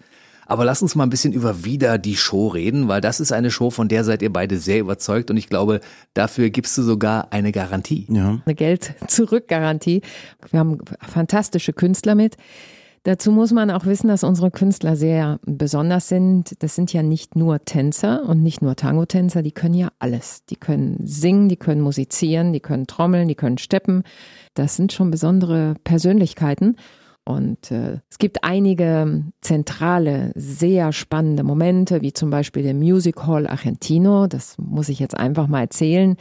Aber 0.48 0.66
lass 0.66 0.82
uns 0.82 0.96
mal 0.96 1.04
ein 1.04 1.10
bisschen 1.10 1.34
über 1.34 1.66
wieder 1.66 1.98
die 1.98 2.16
Show 2.16 2.48
reden, 2.48 2.88
weil 2.88 3.02
das 3.02 3.20
ist 3.20 3.32
eine 3.32 3.52
Show, 3.52 3.70
von 3.70 3.88
der 3.88 4.04
seid 4.04 4.22
ihr 4.22 4.32
beide 4.32 4.58
sehr 4.58 4.80
überzeugt 4.80 5.30
und 5.30 5.38
ich 5.38 5.50
glaube, 5.50 5.82
dafür 6.14 6.50
gibst 6.50 6.78
du 6.78 6.84
sogar 6.84 7.28
eine 7.32 7.52
Garantie. 7.52 8.08
Ja. 8.10 8.42
Eine 8.46 8.56
Geld-Zurück-Garantie. 8.56 10.02
Wir 10.50 10.60
haben 10.60 10.80
fantastische 11.02 11.74
Künstler 11.74 12.16
mit. 12.16 12.38
Dazu 13.04 13.32
muss 13.32 13.54
man 13.54 13.72
auch 13.72 13.86
wissen, 13.86 14.10
dass 14.10 14.26
unsere 14.26 14.52
Künstler 14.52 14.98
sehr 14.98 15.40
besonders 15.46 16.10
sind. 16.10 16.62
Das 16.62 16.76
sind 16.76 16.92
ja 16.92 17.04
nicht 17.04 17.38
nur 17.38 17.64
Tänzer 17.64 18.24
und 18.28 18.44
nicht 18.44 18.62
nur 18.62 18.76
Tango-Tänzer, 18.76 19.44
die 19.44 19.54
können 19.54 19.76
ja 19.76 19.90
alles. 20.00 20.44
Die 20.46 20.58
können 20.58 21.00
singen, 21.06 21.48
die 21.48 21.56
können 21.56 21.80
musizieren, 21.80 22.52
die 22.52 22.60
können 22.60 22.86
trommeln, 22.86 23.30
die 23.30 23.36
können 23.36 23.60
steppen. 23.60 24.04
Das 24.56 24.76
sind 24.76 24.92
schon 24.92 25.10
besondere 25.10 25.76
Persönlichkeiten. 25.86 26.76
Und 27.28 27.72
äh, 27.72 28.00
es 28.10 28.20
gibt 28.20 28.46
einige 28.46 29.26
zentrale, 29.42 30.32
sehr 30.36 30.94
spannende 30.94 31.44
Momente, 31.44 32.02
wie 32.02 32.14
zum 32.14 32.30
Beispiel 32.30 32.64
der 32.64 32.74
Music 32.74 33.28
Hall 33.28 33.48
Argentino. 33.48 34.28
Das 34.28 34.58
muss 34.58 34.88
ich 34.88 35.00
jetzt 35.00 35.18
einfach 35.18 35.48
mal 35.48 35.60
erzählen. 35.60 36.16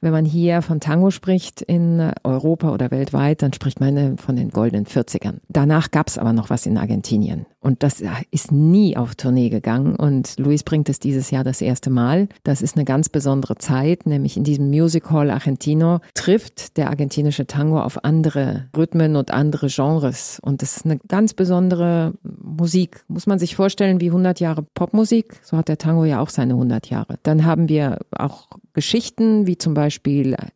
Wenn 0.00 0.12
man 0.12 0.24
hier 0.24 0.62
von 0.62 0.80
Tango 0.80 1.10
spricht 1.10 1.60
in 1.62 2.12
Europa 2.22 2.72
oder 2.72 2.90
weltweit, 2.90 3.42
dann 3.42 3.52
spricht 3.52 3.80
man 3.80 4.16
von 4.18 4.36
den 4.36 4.50
goldenen 4.50 4.86
40ern. 4.86 5.38
Danach 5.48 5.90
gab 5.90 6.08
es 6.08 6.18
aber 6.18 6.32
noch 6.32 6.50
was 6.50 6.66
in 6.66 6.78
Argentinien. 6.78 7.46
Und 7.60 7.82
das 7.82 8.02
ist 8.30 8.52
nie 8.52 8.96
auf 8.96 9.16
Tournee 9.16 9.48
gegangen. 9.48 9.96
Und 9.96 10.38
Luis 10.38 10.62
bringt 10.62 10.88
es 10.88 11.00
dieses 11.00 11.32
Jahr 11.32 11.42
das 11.42 11.60
erste 11.60 11.90
Mal. 11.90 12.28
Das 12.44 12.62
ist 12.62 12.76
eine 12.76 12.84
ganz 12.84 13.08
besondere 13.08 13.56
Zeit, 13.56 14.06
nämlich 14.06 14.36
in 14.36 14.44
diesem 14.44 14.70
Music 14.70 15.10
Hall 15.10 15.30
Argentino 15.30 15.98
trifft 16.14 16.76
der 16.76 16.88
argentinische 16.88 17.48
Tango 17.48 17.80
auf 17.80 18.04
andere 18.04 18.68
Rhythmen 18.76 19.16
und 19.16 19.32
andere 19.32 19.66
Genres. 19.66 20.38
Und 20.40 20.62
das 20.62 20.76
ist 20.76 20.84
eine 20.84 20.98
ganz 21.08 21.34
besondere 21.34 22.14
Musik. 22.22 23.04
Muss 23.08 23.26
man 23.26 23.40
sich 23.40 23.56
vorstellen 23.56 24.00
wie 24.00 24.08
100 24.08 24.38
Jahre 24.38 24.62
Popmusik. 24.62 25.40
So 25.42 25.56
hat 25.56 25.68
der 25.68 25.78
Tango 25.78 26.04
ja 26.04 26.20
auch 26.20 26.30
seine 26.30 26.52
100 26.52 26.88
Jahre. 26.90 27.18
Dann 27.24 27.44
haben 27.44 27.68
wir 27.68 27.98
auch 28.12 28.46
Geschichten, 28.72 29.48
wie 29.48 29.58
zum 29.58 29.74
Beispiel 29.74 29.87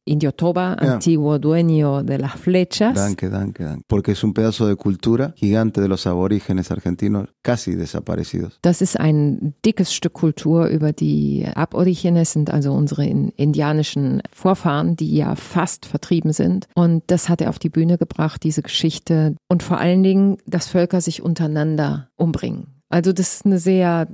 Indio 0.05 0.33
Toba, 0.33 0.77
Ja. 0.81 0.95
Antiguo 0.95 1.39
Dueño 1.39 2.03
de 2.03 2.19
las 2.19 2.33
Flechas. 2.39 2.95
Danke, 2.95 3.29
danke, 3.31 3.65
danke. 3.65 3.85
Porque 3.89 4.13
es 4.13 4.23
un 4.25 4.33
pedazo 4.35 4.67
de 4.67 4.77
cultura 4.77 5.33
gigante 5.37 5.81
de 5.81 5.89
los 5.89 6.07
aborígenes 6.07 6.71
argentinos 6.71 7.29
casi 7.43 7.75
desaparecidos. 7.75 8.59
Das 8.63 8.81
ist 8.83 8.99
ein 8.99 9.55
dickes 9.65 9.93
Stück 9.93 10.13
Kultur 10.13 10.67
über 10.67 10.93
die 10.93 11.47
Aborigines, 11.55 12.33
sind 12.33 12.51
also 12.51 12.73
unsere 12.73 13.05
in- 13.07 13.31
indianischen 13.37 14.23
Vorfahren, 14.33 14.97
die 14.97 15.15
ja 15.17 15.35
fast 15.35 15.87
vertrieben 15.87 16.33
sind. 16.33 16.67
Und 16.75 17.03
das 17.07 17.29
hat 17.29 17.41
er 17.41 17.49
auf 17.49 17.59
die 17.59 17.71
Bühne 17.71 17.99
gebracht, 17.99 18.43
diese 18.43 18.63
Geschichte. 18.63 19.35
Und 19.49 19.63
vor 19.63 19.79
allen 19.79 20.03
Dingen, 20.03 20.39
dass 20.47 20.67
Völker 20.69 21.01
sich 21.01 21.23
untereinander 21.23 22.09
umbringen. 22.17 22.67
Also 22.89 23.13
das 23.13 23.35
ist 23.37 23.47
eine 23.47 23.59
sehr, 23.59 24.07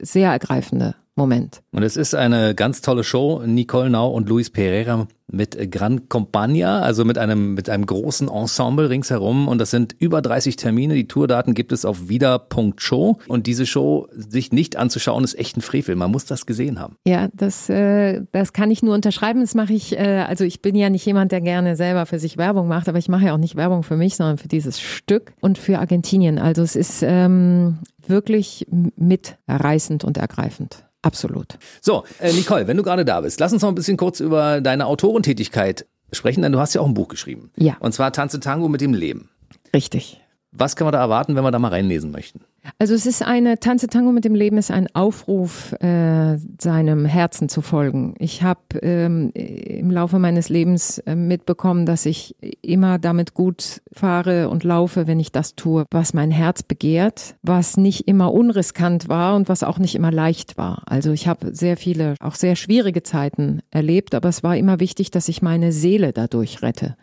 sehr 0.00 0.30
ergreifende 0.32 0.94
Moment. 1.16 1.62
Und 1.70 1.84
es 1.84 1.96
ist 1.96 2.14
eine 2.14 2.54
ganz 2.56 2.80
tolle 2.80 3.04
Show. 3.04 3.42
Nicole 3.46 3.88
Nau 3.88 4.10
und 4.10 4.28
Luis 4.28 4.50
Pereira 4.50 5.06
mit 5.30 5.70
Gran 5.70 6.08
Compagnia, 6.08 6.80
also 6.80 7.04
mit 7.04 7.18
einem, 7.18 7.54
mit 7.54 7.70
einem 7.70 7.86
großen 7.86 8.28
Ensemble 8.28 8.90
ringsherum. 8.90 9.46
Und 9.46 9.58
das 9.58 9.70
sind 9.70 9.94
über 9.98 10.22
30 10.22 10.56
Termine. 10.56 10.94
Die 10.94 11.06
Tourdaten 11.06 11.54
gibt 11.54 11.70
es 11.70 11.84
auf 11.84 12.08
wieder.show. 12.08 13.18
Und 13.28 13.46
diese 13.46 13.64
Show 13.64 14.08
sich 14.12 14.50
nicht 14.52 14.76
anzuschauen, 14.76 15.22
ist 15.22 15.38
echt 15.38 15.56
ein 15.56 15.60
Frevel. 15.60 15.94
Man 15.94 16.10
muss 16.10 16.24
das 16.24 16.46
gesehen 16.46 16.80
haben. 16.80 16.96
Ja, 17.06 17.28
das, 17.32 17.68
äh, 17.68 18.22
das 18.32 18.52
kann 18.52 18.72
ich 18.72 18.82
nur 18.82 18.94
unterschreiben. 18.94 19.40
Das 19.40 19.54
mache 19.54 19.72
ich, 19.72 19.96
äh, 19.96 20.24
also 20.26 20.42
ich 20.42 20.62
bin 20.62 20.74
ja 20.74 20.90
nicht 20.90 21.06
jemand, 21.06 21.30
der 21.30 21.40
gerne 21.40 21.76
selber 21.76 22.06
für 22.06 22.18
sich 22.18 22.36
Werbung 22.38 22.66
macht, 22.66 22.88
aber 22.88 22.98
ich 22.98 23.08
mache 23.08 23.26
ja 23.26 23.34
auch 23.34 23.38
nicht 23.38 23.54
Werbung 23.54 23.84
für 23.84 23.96
mich, 23.96 24.16
sondern 24.16 24.38
für 24.38 24.48
dieses 24.48 24.80
Stück 24.80 25.32
und 25.40 25.58
für 25.58 25.78
Argentinien. 25.78 26.38
Also 26.38 26.62
es 26.62 26.74
ist 26.74 27.02
ähm, 27.02 27.78
wirklich 28.06 28.66
mitreißend 28.96 30.04
und 30.04 30.18
ergreifend. 30.18 30.84
Absolut. 31.04 31.58
So, 31.80 32.04
äh, 32.18 32.32
Nicole, 32.32 32.66
wenn 32.66 32.76
du 32.76 32.82
gerade 32.82 33.04
da 33.04 33.20
bist, 33.20 33.38
lass 33.38 33.52
uns 33.52 33.62
noch 33.62 33.68
ein 33.68 33.74
bisschen 33.74 33.96
kurz 33.96 34.20
über 34.20 34.60
deine 34.60 34.86
Autorentätigkeit 34.86 35.86
sprechen, 36.12 36.42
denn 36.42 36.52
du 36.52 36.58
hast 36.58 36.74
ja 36.74 36.80
auch 36.80 36.86
ein 36.86 36.94
Buch 36.94 37.08
geschrieben. 37.08 37.50
Ja. 37.56 37.76
Und 37.80 37.92
zwar 37.92 38.12
Tanze 38.12 38.40
Tango 38.40 38.68
mit 38.68 38.80
dem 38.80 38.94
Leben. 38.94 39.28
Richtig. 39.74 40.20
Was 40.52 40.76
kann 40.76 40.86
man 40.86 40.92
da 40.92 41.00
erwarten, 41.00 41.36
wenn 41.36 41.44
wir 41.44 41.50
da 41.50 41.58
mal 41.58 41.68
reinlesen 41.68 42.10
möchten? 42.10 42.40
Also 42.78 42.94
es 42.94 43.06
ist 43.06 43.22
eine 43.22 43.60
Tanze 43.60 43.88
Tango 43.88 44.10
mit 44.12 44.24
dem 44.24 44.34
Leben 44.34 44.56
ist 44.56 44.70
ein 44.70 44.88
Aufruf, 44.94 45.72
äh, 45.80 46.38
seinem 46.60 47.04
Herzen 47.04 47.48
zu 47.48 47.60
folgen. 47.60 48.14
Ich 48.18 48.42
habe 48.42 48.78
ähm, 48.80 49.30
im 49.34 49.90
Laufe 49.90 50.18
meines 50.18 50.48
Lebens 50.48 50.98
äh, 50.98 51.14
mitbekommen, 51.14 51.84
dass 51.84 52.06
ich 52.06 52.36
immer 52.62 52.98
damit 52.98 53.34
gut 53.34 53.82
fahre 53.92 54.48
und 54.48 54.64
laufe, 54.64 55.06
wenn 55.06 55.20
ich 55.20 55.30
das 55.30 55.56
tue, 55.56 55.84
was 55.90 56.14
mein 56.14 56.30
Herz 56.30 56.62
begehrt, 56.62 57.36
was 57.42 57.76
nicht 57.76 58.08
immer 58.08 58.32
unriskant 58.32 59.08
war 59.08 59.36
und 59.36 59.48
was 59.48 59.62
auch 59.62 59.78
nicht 59.78 59.94
immer 59.94 60.10
leicht 60.10 60.56
war. 60.56 60.82
Also 60.86 61.12
ich 61.12 61.28
habe 61.28 61.54
sehr 61.54 61.76
viele, 61.76 62.14
auch 62.20 62.34
sehr 62.34 62.56
schwierige 62.56 63.02
Zeiten 63.02 63.60
erlebt, 63.70 64.14
aber 64.14 64.30
es 64.30 64.42
war 64.42 64.56
immer 64.56 64.80
wichtig, 64.80 65.10
dass 65.10 65.28
ich 65.28 65.42
meine 65.42 65.72
Seele 65.72 66.12
dadurch 66.12 66.62
rette. 66.62 66.96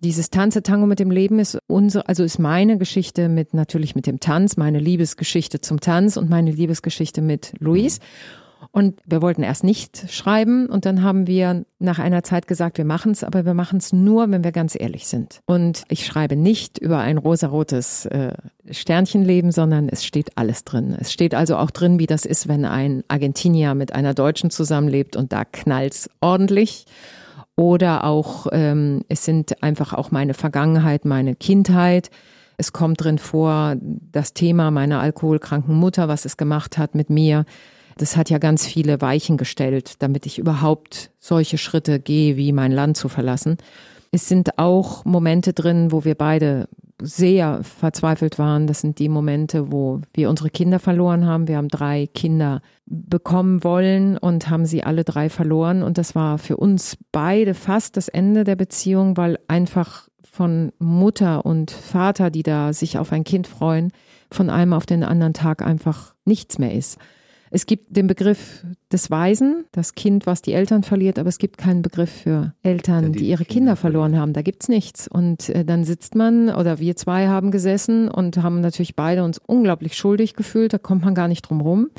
Dieses 0.00 0.28
Tanze 0.28 0.62
Tango 0.62 0.86
mit 0.86 0.98
dem 0.98 1.10
Leben 1.10 1.38
ist 1.38 1.58
unsere, 1.68 2.06
also 2.06 2.22
ist 2.22 2.38
meine 2.38 2.76
Geschichte 2.76 3.28
mit 3.28 3.54
natürlich 3.54 3.94
mit 3.94 4.06
dem 4.06 4.20
Tanz, 4.20 4.56
meine 4.56 4.78
Liebesgeschichte 4.78 5.60
zum 5.60 5.80
Tanz 5.80 6.18
und 6.18 6.28
meine 6.28 6.50
Liebesgeschichte 6.50 7.22
mit 7.22 7.54
Luis. 7.60 8.00
Und 8.72 9.00
wir 9.06 9.22
wollten 9.22 9.42
erst 9.42 9.64
nicht 9.64 10.12
schreiben 10.12 10.66
und 10.66 10.84
dann 10.84 11.02
haben 11.02 11.26
wir 11.26 11.64
nach 11.78 11.98
einer 11.98 12.22
Zeit 12.22 12.46
gesagt, 12.46 12.76
wir 12.76 12.84
machen 12.84 13.12
es, 13.12 13.24
aber 13.24 13.46
wir 13.46 13.54
machen 13.54 13.78
es 13.78 13.92
nur, 13.92 14.30
wenn 14.30 14.44
wir 14.44 14.52
ganz 14.52 14.76
ehrlich 14.78 15.06
sind. 15.06 15.40
Und 15.46 15.84
ich 15.88 16.04
schreibe 16.04 16.36
nicht 16.36 16.76
über 16.78 16.98
ein 16.98 17.16
rosarotes 17.16 18.04
äh, 18.06 18.34
Sternchenleben, 18.70 19.50
sondern 19.50 19.88
es 19.88 20.04
steht 20.04 20.36
alles 20.36 20.64
drin. 20.64 20.94
Es 20.98 21.12
steht 21.12 21.34
also 21.34 21.56
auch 21.56 21.70
drin, 21.70 21.98
wie 21.98 22.06
das 22.06 22.26
ist, 22.26 22.48
wenn 22.48 22.66
ein 22.66 23.02
Argentinier 23.08 23.74
mit 23.74 23.94
einer 23.94 24.12
Deutschen 24.12 24.50
zusammenlebt 24.50 25.16
und 25.16 25.32
da 25.32 25.44
knallt's 25.44 26.10
ordentlich. 26.20 26.84
Oder 27.56 28.04
auch, 28.04 28.46
ähm, 28.52 29.02
es 29.08 29.24
sind 29.24 29.62
einfach 29.62 29.94
auch 29.94 30.10
meine 30.10 30.34
Vergangenheit, 30.34 31.06
meine 31.06 31.34
Kindheit. 31.34 32.10
Es 32.58 32.72
kommt 32.72 33.02
drin 33.02 33.18
vor, 33.18 33.76
das 33.80 34.34
Thema 34.34 34.70
meiner 34.70 35.00
alkoholkranken 35.00 35.74
Mutter, 35.74 36.06
was 36.08 36.26
es 36.26 36.36
gemacht 36.36 36.76
hat 36.76 36.94
mit 36.94 37.08
mir. 37.08 37.46
Das 37.96 38.16
hat 38.16 38.28
ja 38.28 38.36
ganz 38.36 38.66
viele 38.66 39.00
Weichen 39.00 39.38
gestellt, 39.38 40.02
damit 40.02 40.26
ich 40.26 40.38
überhaupt 40.38 41.10
solche 41.18 41.56
Schritte 41.56 41.98
gehe, 41.98 42.36
wie 42.36 42.52
mein 42.52 42.72
Land 42.72 42.98
zu 42.98 43.08
verlassen. 43.08 43.56
Es 44.12 44.28
sind 44.28 44.58
auch 44.58 45.06
Momente 45.06 45.54
drin, 45.54 45.92
wo 45.92 46.04
wir 46.04 46.14
beide 46.14 46.68
sehr 47.00 47.62
verzweifelt 47.62 48.38
waren. 48.38 48.66
Das 48.66 48.80
sind 48.80 48.98
die 48.98 49.08
Momente, 49.08 49.70
wo 49.70 50.00
wir 50.14 50.30
unsere 50.30 50.50
Kinder 50.50 50.78
verloren 50.78 51.26
haben. 51.26 51.48
Wir 51.48 51.58
haben 51.58 51.68
drei 51.68 52.06
Kinder 52.06 52.62
bekommen 52.86 53.62
wollen 53.64 54.16
und 54.16 54.48
haben 54.48 54.66
sie 54.66 54.82
alle 54.82 55.04
drei 55.04 55.28
verloren. 55.28 55.82
Und 55.82 55.98
das 55.98 56.14
war 56.14 56.38
für 56.38 56.56
uns 56.56 56.96
beide 57.12 57.54
fast 57.54 57.96
das 57.96 58.08
Ende 58.08 58.44
der 58.44 58.56
Beziehung, 58.56 59.16
weil 59.16 59.38
einfach 59.48 60.08
von 60.22 60.72
Mutter 60.78 61.46
und 61.46 61.70
Vater, 61.70 62.30
die 62.30 62.42
da 62.42 62.72
sich 62.72 62.98
auf 62.98 63.12
ein 63.12 63.24
Kind 63.24 63.46
freuen, 63.46 63.92
von 64.30 64.50
einem 64.50 64.72
auf 64.72 64.86
den 64.86 65.02
anderen 65.02 65.34
Tag 65.34 65.62
einfach 65.62 66.14
nichts 66.24 66.58
mehr 66.58 66.74
ist. 66.74 66.98
Es 67.50 67.66
gibt 67.66 67.96
den 67.96 68.06
Begriff 68.06 68.64
des 68.90 69.10
Waisen, 69.10 69.64
das 69.72 69.94
Kind, 69.94 70.26
was 70.26 70.42
die 70.42 70.52
Eltern 70.52 70.82
verliert, 70.82 71.18
aber 71.18 71.28
es 71.28 71.38
gibt 71.38 71.58
keinen 71.58 71.82
Begriff 71.82 72.10
für 72.10 72.54
Eltern, 72.62 73.04
Ja, 73.04 73.10
die, 73.10 73.18
die 73.18 73.28
ihre 73.28 73.44
Kinder 73.44 73.56
Kinder 73.66 73.76
verloren 73.76 74.18
haben. 74.18 74.32
Da 74.32 74.42
gibt's 74.42 74.68
nichts. 74.68 75.08
Und 75.08 75.48
äh, 75.48 75.64
dann 75.64 75.82
sitzt 75.82 76.14
man, 76.14 76.50
oder 76.54 76.78
wir 76.78 76.94
zwei 76.94 77.26
haben 77.26 77.50
gesessen 77.50 78.08
und 78.08 78.36
haben 78.36 78.60
natürlich 78.60 78.94
beide 78.94 79.24
uns 79.24 79.38
unglaublich 79.38 79.96
schuldig 79.96 80.34
gefühlt. 80.34 80.72
Da 80.72 80.78
kommt 80.78 81.04
man 81.04 81.14
gar 81.14 81.26
nicht 81.26 81.42
drum 81.42 81.60
rum. 81.60 81.90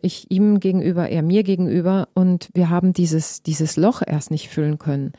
Ich 0.00 0.30
ihm 0.30 0.58
gegenüber, 0.58 1.08
er 1.08 1.22
mir 1.22 1.42
gegenüber. 1.42 2.08
Und 2.14 2.48
wir 2.54 2.70
haben 2.70 2.92
dieses, 2.92 3.42
dieses 3.42 3.76
Loch 3.76 4.02
erst 4.04 4.30
nicht 4.30 4.48
füllen 4.48 4.78
können. 4.78 5.12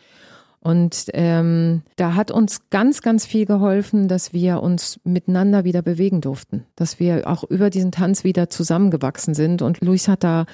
Und 0.63 1.07
ähm, 1.13 1.81
da 1.97 2.15
hat 2.15 2.31
uns 2.31 2.69
ganz, 2.69 3.01
ganz 3.01 3.25
viel 3.25 3.45
geholfen, 3.45 4.07
dass 4.07 4.31
wir 4.31 4.63
uns 4.63 4.97
miteinander 5.03 5.65
wieder 5.65 5.81
bewegen 5.81 6.21
durften, 6.21 6.63
dass 6.77 7.01
wir 7.01 7.27
auch 7.27 7.43
über 7.43 7.69
diesen 7.69 7.91
Tanz 7.91 8.23
wieder 8.23 8.49
zusammengewachsen 8.49 9.33
sind. 9.33 9.61
Und 9.61 9.81
Luis 9.81 10.07
hat 10.07 10.23
da, 10.23 10.45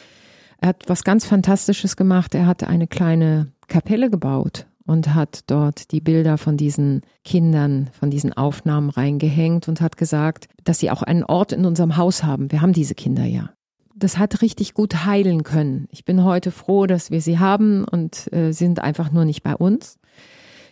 er 0.57 0.70
hat 0.70 0.84
was 0.88 1.03
ganz 1.03 1.26
Fantastisches 1.26 1.95
gemacht. 1.95 2.34
Er 2.34 2.47
hat 2.47 2.64
eine 2.64 2.88
kleine 2.88 3.51
Kapelle 3.68 4.10
gebaut 4.10 4.66
und 4.88 5.14
hat 5.14 5.41
dort 5.45 5.91
die 5.91 6.01
Bilder 6.01 6.39
von 6.39 6.57
diesen 6.57 7.01
Kindern, 7.24 7.91
von 7.91 8.10
diesen 8.10 8.34
Aufnahmen 8.34 8.89
reingehängt 8.89 9.68
und 9.68 9.80
hat 9.80 9.95
gesagt, 9.95 10.47
dass 10.64 10.80
sie 10.80 10.89
auch 10.89 11.03
einen 11.03 11.24
Ort 11.24 11.51
in 11.51 11.66
unserem 11.66 11.97
Haus 11.97 12.24
haben. 12.24 12.51
Wir 12.51 12.62
haben 12.62 12.74
diese 12.74 12.95
Kinder 12.95 13.26
ja 13.26 13.51
das 14.00 14.18
hat 14.18 14.41
richtig 14.41 14.74
gut 14.74 15.06
heilen 15.06 15.43
können. 15.43 15.88
Ich 15.91 16.06
bin 16.06 16.24
heute 16.24 16.52
froh, 16.52 16.86
dass 16.88 17.12
wir 17.12 17.22
sie 17.22 17.39
haben 17.39 17.84
und 17.84 18.32
äh, 18.34 18.52
sind 18.52 18.80
einfach 18.80 19.12
nur 19.12 19.26
nicht 19.26 19.43
bei 19.43 19.56
uns. 19.56 20.00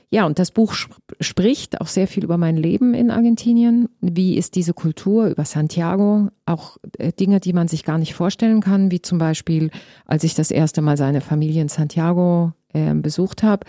Ja, 0.09 0.25
und 0.25 0.39
das 0.39 0.51
Buch 0.51 0.71
sp 0.71 0.95
spricht 1.19 1.81
auch 1.81 1.87
sehr 1.87 2.07
viel 2.07 2.23
über 2.23 2.37
mein 2.37 2.55
Leben 2.55 2.93
in 2.93 3.11
Argentinien. 3.11 3.89
Wie 3.99 4.37
ist 4.37 4.55
diese 4.55 4.73
Kultur 4.73 5.27
über 5.27 5.43
Santiago? 5.43 6.29
Auch 6.45 6.77
äh, 6.97 7.11
Dinge, 7.11 7.41
die 7.41 7.51
man 7.51 7.67
sich 7.67 7.83
gar 7.83 7.97
nicht 7.97 8.13
vorstellen 8.13 8.61
kann, 8.61 8.89
wie 8.89 9.01
zum 9.01 9.17
Beispiel, 9.17 9.69
als 10.05 10.23
ich 10.23 10.33
das 10.33 10.49
erste 10.49 10.81
Mal 10.81 10.95
seine 10.95 11.19
Familie 11.19 11.61
in 11.61 11.67
Santiago 11.67 12.53
äh, 12.73 12.93
besucht 12.93 13.43
habe. 13.43 13.65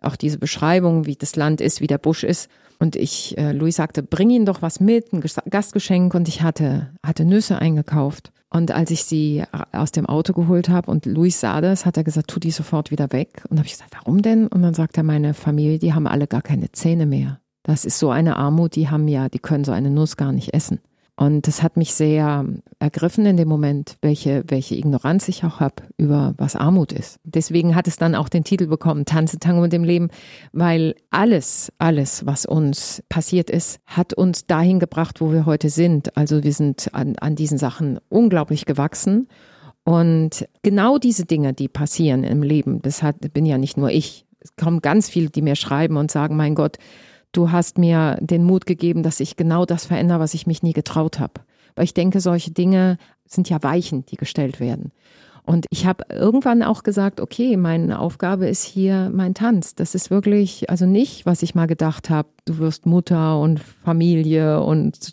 Auch 0.00 0.16
diese 0.16 0.38
Beschreibung, 0.38 1.04
wie 1.04 1.16
das 1.16 1.36
Land 1.36 1.60
ist, 1.60 1.82
wie 1.82 1.86
der 1.86 1.98
Busch 1.98 2.24
ist. 2.24 2.48
Und 2.78 2.96
ich, 2.96 3.36
äh, 3.36 3.52
Louis 3.52 3.76
sagte, 3.76 4.02
bring 4.02 4.30
ihnen 4.30 4.46
doch 4.46 4.62
was 4.62 4.80
mit, 4.80 5.12
ein 5.12 5.22
Gastgeschenk. 5.50 6.14
Und 6.14 6.28
ich 6.28 6.40
hatte, 6.40 6.94
hatte 7.02 7.26
Nüsse 7.26 7.58
eingekauft. 7.58 8.32
Und 8.54 8.70
als 8.70 8.92
ich 8.92 9.02
sie 9.02 9.42
aus 9.72 9.90
dem 9.90 10.06
Auto 10.06 10.32
geholt 10.32 10.68
habe 10.68 10.88
und 10.88 11.06
Luis 11.06 11.40
sah 11.40 11.60
das, 11.60 11.84
hat 11.84 11.96
er 11.96 12.04
gesagt, 12.04 12.28
tu 12.28 12.38
die 12.38 12.52
sofort 12.52 12.92
wieder 12.92 13.10
weg. 13.10 13.42
Und 13.48 13.58
habe 13.58 13.66
ich 13.66 13.72
gesagt, 13.72 13.96
warum 13.96 14.22
denn? 14.22 14.46
Und 14.46 14.62
dann 14.62 14.74
sagt 14.74 14.96
er, 14.96 15.02
meine 15.02 15.34
Familie, 15.34 15.80
die 15.80 15.92
haben 15.92 16.06
alle 16.06 16.28
gar 16.28 16.40
keine 16.40 16.70
Zähne 16.70 17.04
mehr. 17.04 17.40
Das 17.64 17.84
ist 17.84 17.98
so 17.98 18.10
eine 18.10 18.36
Armut, 18.36 18.76
die 18.76 18.88
haben 18.88 19.08
ja, 19.08 19.28
die 19.28 19.40
können 19.40 19.64
so 19.64 19.72
eine 19.72 19.90
Nuss 19.90 20.16
gar 20.16 20.30
nicht 20.30 20.54
essen. 20.54 20.78
Und 21.16 21.46
das 21.46 21.62
hat 21.62 21.76
mich 21.76 21.94
sehr 21.94 22.44
ergriffen 22.80 23.24
in 23.24 23.36
dem 23.36 23.48
Moment, 23.48 23.98
welche, 24.02 24.42
welche 24.48 24.74
Ignoranz 24.74 25.28
ich 25.28 25.44
auch 25.44 25.60
habe 25.60 25.84
über 25.96 26.34
was 26.38 26.56
Armut 26.56 26.92
ist. 26.92 27.20
Deswegen 27.22 27.76
hat 27.76 27.86
es 27.86 27.96
dann 27.96 28.16
auch 28.16 28.28
den 28.28 28.42
Titel 28.42 28.66
bekommen, 28.66 29.04
Tanze 29.04 29.38
Tango 29.38 29.62
mit 29.62 29.72
dem 29.72 29.84
Leben, 29.84 30.08
weil 30.52 30.96
alles, 31.10 31.72
alles, 31.78 32.26
was 32.26 32.46
uns 32.46 33.04
passiert 33.08 33.48
ist, 33.48 33.78
hat 33.86 34.12
uns 34.12 34.46
dahin 34.46 34.80
gebracht, 34.80 35.20
wo 35.20 35.30
wir 35.30 35.46
heute 35.46 35.68
sind. 35.68 36.16
Also 36.16 36.42
wir 36.42 36.52
sind 36.52 36.92
an, 36.92 37.14
an 37.20 37.36
diesen 37.36 37.58
Sachen 37.58 38.00
unglaublich 38.08 38.66
gewachsen. 38.66 39.28
Und 39.84 40.48
genau 40.62 40.98
diese 40.98 41.26
Dinge, 41.26 41.52
die 41.52 41.68
passieren 41.68 42.24
im 42.24 42.42
Leben, 42.42 42.82
das 42.82 43.04
hat, 43.04 43.32
bin 43.32 43.46
ja 43.46 43.56
nicht 43.58 43.76
nur 43.76 43.90
ich. 43.90 44.26
Es 44.40 44.56
kommen 44.56 44.80
ganz 44.80 45.08
viele, 45.08 45.30
die 45.30 45.42
mir 45.42 45.54
schreiben 45.54 45.96
und 45.96 46.10
sagen, 46.10 46.36
mein 46.36 46.56
Gott, 46.56 46.78
du 47.36 47.50
hast 47.50 47.78
mir 47.78 48.16
den 48.20 48.44
Mut 48.44 48.66
gegeben, 48.66 49.02
dass 49.02 49.20
ich 49.20 49.36
genau 49.36 49.64
das 49.66 49.86
verändere, 49.86 50.20
was 50.20 50.34
ich 50.34 50.46
mich 50.46 50.62
nie 50.62 50.72
getraut 50.72 51.18
habe. 51.18 51.42
Weil 51.74 51.84
ich 51.84 51.94
denke, 51.94 52.20
solche 52.20 52.52
Dinge 52.52 52.98
sind 53.26 53.48
ja 53.48 53.62
Weichen, 53.62 54.06
die 54.06 54.16
gestellt 54.16 54.60
werden. 54.60 54.92
Und 55.46 55.66
ich 55.70 55.84
habe 55.84 56.04
irgendwann 56.08 56.62
auch 56.62 56.82
gesagt, 56.82 57.20
okay, 57.20 57.58
meine 57.58 57.98
Aufgabe 57.98 58.48
ist 58.48 58.64
hier 58.64 59.10
mein 59.12 59.34
Tanz. 59.34 59.74
Das 59.74 59.94
ist 59.94 60.10
wirklich, 60.10 60.70
also 60.70 60.86
nicht, 60.86 61.26
was 61.26 61.42
ich 61.42 61.54
mal 61.54 61.66
gedacht 61.66 62.08
habe, 62.08 62.28
du 62.46 62.58
wirst 62.58 62.86
Mutter 62.86 63.38
und 63.38 63.60
Familie 63.60 64.62
und 64.62 65.12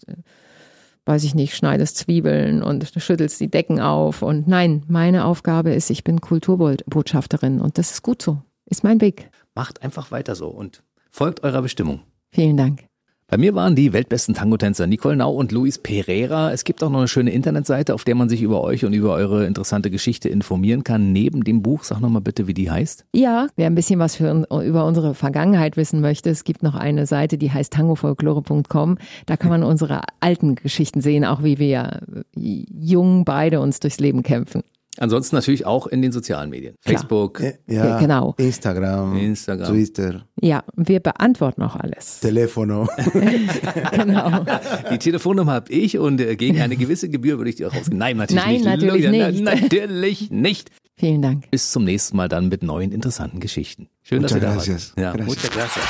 weiß 1.05 1.25
ich 1.25 1.35
nicht, 1.35 1.55
schneidest 1.55 1.97
Zwiebeln 1.97 2.63
und 2.63 2.89
schüttelst 2.95 3.41
die 3.41 3.49
Decken 3.49 3.81
auf. 3.81 4.21
Und 4.21 4.47
nein, 4.47 4.83
meine 4.87 5.25
Aufgabe 5.25 5.73
ist, 5.73 5.89
ich 5.89 6.05
bin 6.05 6.21
Kulturbotschafterin 6.21 7.59
und 7.59 7.77
das 7.77 7.91
ist 7.91 8.01
gut 8.01 8.21
so. 8.21 8.41
Ist 8.65 8.85
mein 8.85 9.01
Weg. 9.01 9.29
Macht 9.53 9.83
einfach 9.83 10.11
weiter 10.11 10.35
so 10.35 10.47
und 10.47 10.81
folgt 11.09 11.43
eurer 11.43 11.61
Bestimmung. 11.61 12.01
Vielen 12.31 12.57
Dank. 12.57 12.91
Bei 13.31 13.37
mir 13.37 13.55
waren 13.55 13.77
die 13.77 13.93
weltbesten 13.93 14.35
Tango-Tänzer 14.35 14.87
Nicole 14.87 15.15
Nau 15.15 15.31
und 15.33 15.53
Luis 15.53 15.77
Pereira. 15.77 16.51
Es 16.51 16.65
gibt 16.65 16.83
auch 16.83 16.89
noch 16.89 16.99
eine 16.99 17.07
schöne 17.07 17.31
Internetseite, 17.31 17.93
auf 17.93 18.03
der 18.03 18.13
man 18.13 18.27
sich 18.27 18.41
über 18.41 18.61
euch 18.61 18.83
und 18.83 18.91
über 18.91 19.13
eure 19.13 19.45
interessante 19.45 19.89
Geschichte 19.89 20.27
informieren 20.27 20.83
kann. 20.83 21.13
Neben 21.13 21.45
dem 21.45 21.61
Buch, 21.61 21.85
sag 21.85 22.01
nochmal 22.01 22.21
bitte, 22.21 22.47
wie 22.47 22.53
die 22.53 22.69
heißt. 22.69 23.05
Ja, 23.15 23.47
wer 23.55 23.67
ein 23.67 23.75
bisschen 23.75 23.99
was 23.99 24.17
für, 24.17 24.45
über 24.65 24.85
unsere 24.85 25.15
Vergangenheit 25.15 25.77
wissen 25.77 26.01
möchte, 26.01 26.29
es 26.29 26.43
gibt 26.43 26.61
noch 26.61 26.75
eine 26.75 27.05
Seite, 27.05 27.37
die 27.37 27.51
heißt 27.51 27.71
tangofolklore.com. 27.71 28.97
Da 29.27 29.37
kann 29.37 29.49
man 29.49 29.63
unsere 29.63 30.01
alten 30.19 30.55
Geschichten 30.55 30.99
sehen, 30.99 31.23
auch 31.23 31.41
wie 31.41 31.57
wir 31.57 32.01
jung 32.35 33.23
beide 33.23 33.61
uns 33.61 33.79
durchs 33.79 34.01
Leben 34.01 34.23
kämpfen. 34.23 34.61
Ansonsten 34.97 35.35
natürlich 35.37 35.65
auch 35.65 35.87
in 35.87 36.01
den 36.01 36.11
sozialen 36.11 36.49
Medien. 36.49 36.75
Klar. 36.83 36.97
Facebook, 36.99 37.41
Ja, 37.67 37.97
Genau. 37.99 38.35
Instagram, 38.37 39.15
Instagram. 39.17 39.67
Twitter, 39.73 40.25
Ja, 40.41 40.63
wir 40.75 40.99
beantworten 40.99 41.61
auch 41.63 41.75
alles. 41.77 42.19
teléfono. 42.21 42.87
genau. 43.91 44.45
die 44.91 44.97
Telefonnummer 44.97 45.53
habe 45.53 45.71
ich 45.71 45.97
und 45.97 46.19
äh, 46.19 46.35
gegen 46.35 46.59
eine 46.61 46.75
gewisse 46.75 47.09
Gebühr 47.09 47.37
würde 47.37 47.49
ich 47.49 47.55
die 47.55 47.65
auch 47.65 47.73
rausgeben. 47.73 47.97
Nein, 47.99 48.17
natürlich 48.17 48.43
Nein, 48.43 48.53
nicht. 48.55 48.65
natürlich 48.65 49.05
Luisa, 49.07 49.27
nicht. 49.31 49.43
Na, 49.43 49.55
natürlich 49.55 50.31
nicht. 50.31 50.71
Vielen 50.97 51.21
Dank. 51.21 51.49
Bis 51.49 51.71
zum 51.71 51.83
nächsten 51.83 52.17
Mal 52.17 52.27
dann 52.27 52.49
mit 52.49 52.61
neuen 52.61 52.91
interessanten 52.91 53.39
Geschichten. 53.39 53.87
Schön, 54.03 54.21
dass 54.21 54.33
Muchas 54.33 54.43
ihr 54.43 54.47
da 54.49 54.53
gracias. 54.55 54.93
wart. 54.95 54.99
Ja, 54.99 55.11
Gracias. 55.13 55.27
muchas 55.27 55.51
gracias. 55.51 55.85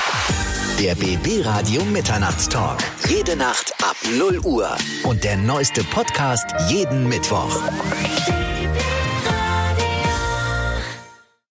Der 0.80 0.96
BB 0.96 1.46
Radio 1.46 1.84
Mitternachtstalk. 1.86 2.78
Jede 3.10 3.36
Nacht 3.36 3.74
ab 3.84 3.96
0 4.18 4.40
Uhr. 4.46 4.70
Und 5.04 5.24
der 5.24 5.38
neueste 5.38 5.84
Podcast 5.84 6.46
jeden 6.70 7.10
Mittwoch. 7.10 7.60